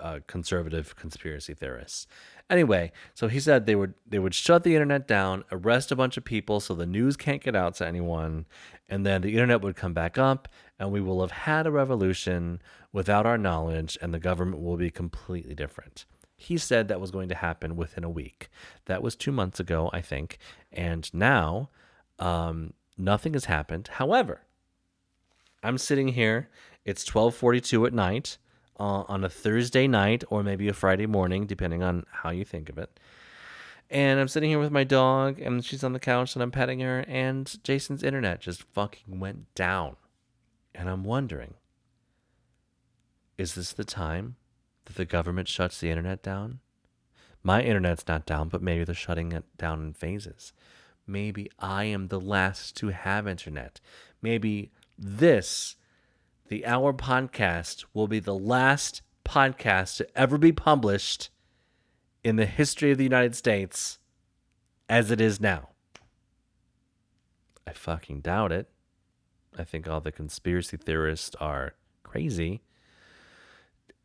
[0.01, 2.07] uh, conservative conspiracy theorists.
[2.51, 6.17] Anyway, so he said they would they would shut the internet down, arrest a bunch
[6.17, 8.45] of people so the news can't get out to anyone,
[8.89, 10.49] and then the internet would come back up,
[10.79, 12.61] and we will have had a revolution
[12.93, 16.05] without our knowledge, and the government will be completely different.
[16.37, 18.49] He said that was going to happen within a week.
[18.87, 20.39] That was two months ago, I think,
[20.71, 21.71] and now
[22.19, 23.89] um, nothing has happened.
[23.93, 24.43] However,
[25.65, 26.51] I'm sitting here.
[26.85, 28.37] It's 12:42 at night
[28.79, 32.69] uh, on a Thursday night or maybe a Friday morning, depending on how you think
[32.69, 33.01] of it.
[33.89, 36.81] And I'm sitting here with my dog, and she's on the couch, and I'm petting
[36.81, 39.97] her, and Jason's internet just fucking went down.
[40.75, 41.55] And I'm wondering
[43.39, 44.37] is this the time
[44.85, 46.61] that the government shuts the internet down?
[47.43, 50.53] My internet's not down, but maybe they're shutting it down in phases.
[51.07, 53.81] Maybe I am the last to have internet.
[54.23, 55.77] Maybe this,
[56.49, 61.31] the Hour podcast, will be the last podcast to ever be published
[62.23, 63.99] in the history of the United States
[64.89, 65.71] as it is now.
[67.67, 68.69] I fucking doubt it.
[69.59, 72.63] I think all the conspiracy theorists are crazy.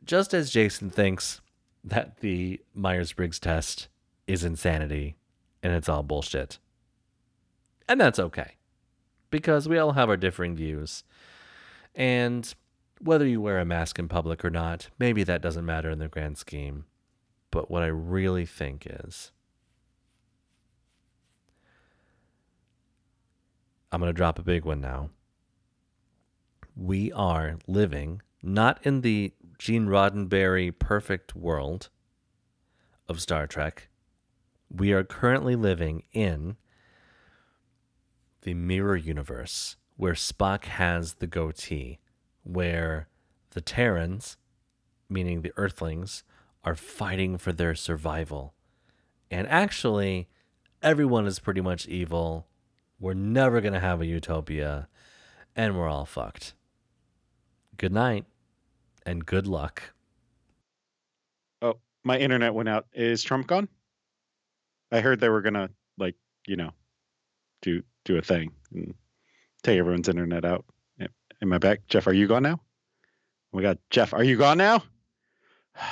[0.06, 1.42] Just as Jason thinks
[1.84, 3.88] that the Myers Briggs test
[4.28, 5.18] is insanity
[5.62, 6.60] and it's all bullshit.
[7.88, 8.59] And that's okay
[9.30, 11.04] because we all have our differing views.
[11.96, 12.54] And
[13.02, 16.08] whether you wear a mask in public or not, maybe that doesn't matter in the
[16.08, 16.86] grand scheme.
[17.52, 19.32] But what I really think is
[23.92, 25.10] I'm going to drop a big one now.
[26.76, 31.90] We are living not in the Gene Roddenberry perfect world
[33.08, 33.90] of Star Trek.
[34.72, 36.56] We are currently living in
[38.42, 42.00] the mirror universe where Spock has the goatee,
[42.44, 43.08] where
[43.52, 44.38] the Terrans,
[45.10, 46.24] meaning the Earthlings,
[46.64, 48.54] are fighting for their survival.
[49.30, 50.30] And actually,
[50.82, 52.48] everyone is pretty much evil.
[53.00, 54.88] We're never going to have a utopia,
[55.56, 56.54] and we're all fucked.
[57.78, 58.26] Good night,
[59.06, 59.94] and good luck.
[61.62, 62.88] Oh, my internet went out.
[62.94, 63.68] Is Trump gone?
[64.92, 66.16] I heard they were gonna like,
[66.48, 66.72] you know,
[67.62, 68.94] do do a thing and
[69.64, 70.66] take everyone's internet out.
[71.42, 71.88] Am I back?
[71.88, 72.60] Jeff, are you gone now?
[73.54, 74.84] Oh my god, Jeff, are you gone now?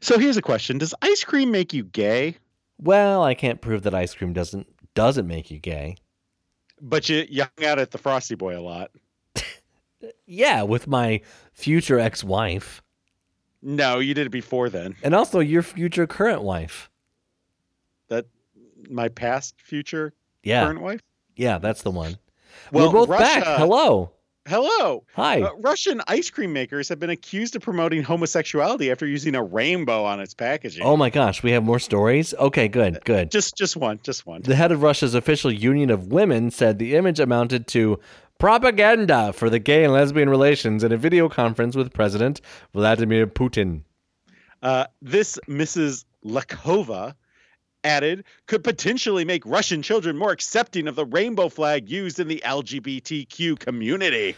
[0.00, 2.36] So here's a question: Does ice cream make you gay?
[2.78, 5.96] Well, I can't prove that ice cream doesn't doesn't make you gay.
[6.80, 8.90] But you, you hung out at the Frosty Boy a lot.
[10.26, 11.20] Yeah, with my
[11.54, 12.82] future ex-wife
[13.62, 14.94] No, you did it before then.
[15.02, 16.90] and also your future current wife.
[18.90, 20.12] My past, future,
[20.42, 20.64] Yeah.
[20.64, 21.00] current wife.
[21.36, 22.16] Yeah, that's the one.
[22.72, 23.58] Well, We're both Russia- back.
[23.58, 24.12] Hello.
[24.48, 25.04] Hello.
[25.16, 25.42] Hi.
[25.42, 30.04] Uh, Russian ice cream makers have been accused of promoting homosexuality after using a rainbow
[30.04, 30.84] on its packaging.
[30.84, 32.32] oh my gosh, we have more stories?
[32.34, 33.32] Okay, good, good.
[33.32, 34.42] Just just one, just one.
[34.42, 37.98] The head of Russia's official union of women said the image amounted to
[38.38, 42.40] propaganda for the gay and lesbian relations in a video conference with President
[42.72, 43.82] Vladimir Putin.
[44.62, 46.04] Uh, this Mrs.
[46.24, 47.14] Lakhova
[47.86, 52.42] added could potentially make Russian children more accepting of the rainbow flag used in the
[52.44, 54.34] LGBTQ community.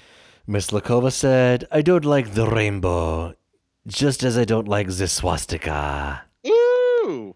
[0.47, 3.35] Miss Lakhova said, I don't like the rainbow,
[3.87, 6.23] just as I don't like the swastika.
[6.47, 7.35] Ooh.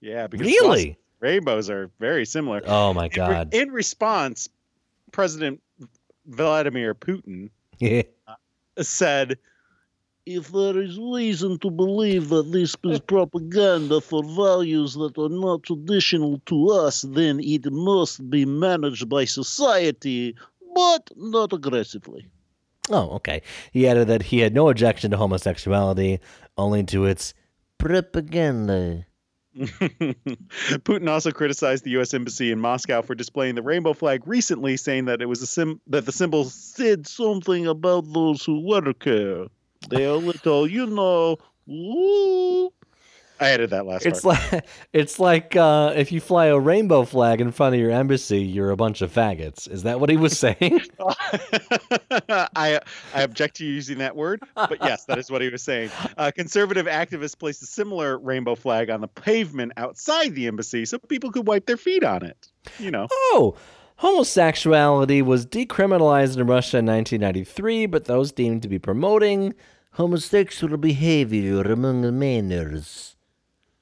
[0.00, 0.96] Yeah, because Really?
[1.20, 2.62] rainbows are very similar.
[2.66, 3.54] Oh my In re- God.
[3.54, 4.48] In response,
[5.12, 5.62] President
[6.26, 7.50] Vladimir Putin
[8.26, 8.34] uh,
[8.80, 9.38] said,
[10.26, 15.62] if there is reason to believe that this is propaganda for values that are not
[15.64, 20.36] traditional to us, then it must be managed by society,
[20.74, 22.26] but not aggressively.
[22.90, 23.42] Oh, okay.
[23.72, 26.20] He added that he had no objection to homosexuality,
[26.56, 27.34] only to its
[27.78, 29.06] propaganda.
[29.56, 32.14] Putin also criticized the U.S.
[32.14, 35.80] embassy in Moscow for displaying the rainbow flag recently, saying that it was a sim-
[35.88, 39.46] that the symbol Said something about those who work here.
[39.88, 41.38] They are little, you know.
[41.68, 42.72] Ooh.
[43.40, 44.52] I added that last It's part.
[44.52, 48.40] like it's like uh, if you fly a rainbow flag in front of your embassy,
[48.40, 49.68] you're a bunch of faggots.
[49.68, 50.80] Is that what he was saying?
[52.20, 52.80] I
[53.12, 55.90] I object to you using that word, but yes, that is what he was saying.
[56.16, 60.98] Uh, conservative activists placed a similar rainbow flag on the pavement outside the embassy so
[60.98, 62.48] people could wipe their feet on it.
[62.78, 63.08] You know.
[63.10, 63.56] oh,
[63.96, 69.52] homosexuality was decriminalized in Russia in 1993, but those deemed to be promoting
[69.92, 73.16] homosexual behavior among minors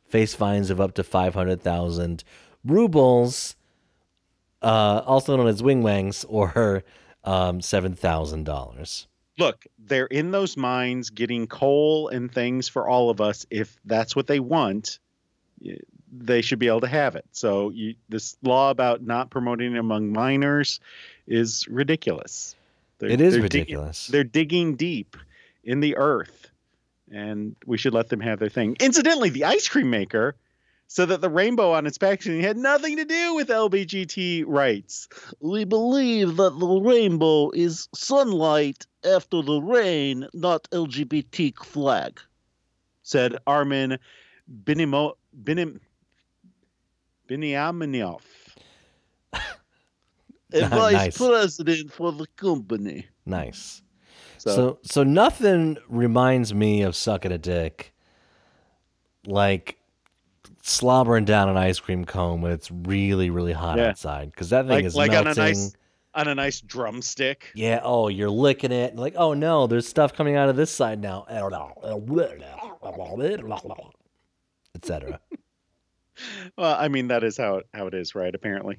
[0.09, 2.25] face fines of up to 500,000
[2.65, 3.55] rubles,
[4.61, 6.83] uh, also known as wingwangs, or
[7.25, 9.07] um, $7,000.
[9.39, 13.47] look, they're in those mines getting coal and things for all of us.
[13.51, 14.99] If that's what they want,
[16.13, 17.25] they should be able to have it.
[17.33, 20.81] So you, this law about not promoting it among minors
[21.27, 22.55] is ridiculous.
[22.99, 24.07] They're- It is they're digging- ridiculous.
[24.09, 25.17] they're digging deep
[25.65, 26.51] in the earth,
[27.11, 28.77] and we should let them have their thing.
[28.81, 30.37] Incidentally, the ice cream maker
[30.87, 35.09] so that the rainbow on its packaging had nothing to do with LBGT rights.
[35.41, 42.21] We believe that the rainbow is sunlight after the rain, not LGBT flag.
[43.05, 43.99] Said Armen
[44.65, 45.13] Binimo
[45.45, 45.79] Binim
[47.29, 48.23] Beniaminov.
[49.33, 49.41] A
[50.53, 50.71] Nice.
[50.71, 53.07] vice president for the company.
[53.25, 53.83] Nice.
[54.41, 57.93] So, So so nothing reminds me of sucking a dick
[59.27, 59.77] like
[60.63, 63.89] slobbering down an ice cream cone when it's really really hot Yeah.
[63.91, 65.43] outside because that thing like is like on melting.
[65.43, 65.75] a nice
[66.15, 67.51] on a nice drumstick.
[67.55, 67.81] Yeah.
[67.85, 68.97] Oh, you're licking it.
[68.97, 71.25] Like, oh no, there's stuff coming out of this side now.
[74.75, 75.21] Etc.
[76.59, 78.35] Well, I mean that is how how it is, right?
[78.35, 78.79] Apparently.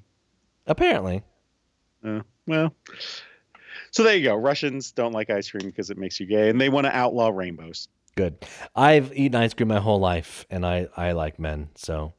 [0.68, 1.24] Apparently.
[2.04, 2.74] Uh, well,
[3.92, 4.36] so there you go.
[4.36, 7.30] Russians don't like ice cream because it makes you gay, and they want to outlaw
[7.30, 7.88] rainbows.
[8.16, 8.46] Good.
[8.76, 11.70] I've eaten ice cream my whole life, and I I like men.
[11.76, 12.14] So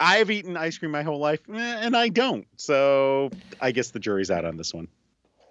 [0.00, 2.46] I've eaten ice cream my whole life, eh, and I don't.
[2.56, 3.30] So
[3.60, 4.88] I guess the jury's out on this one.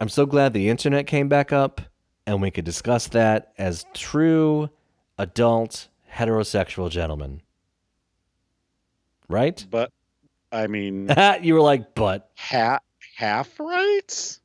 [0.01, 1.79] I'm so glad the internet came back up,
[2.27, 4.69] and we could discuss that as true
[5.17, 7.41] adult heterosexual gentlemen.
[9.29, 9.65] Right?
[9.69, 9.91] But
[10.51, 11.09] I mean,
[11.41, 12.81] you were like, but half
[13.15, 14.40] half rights.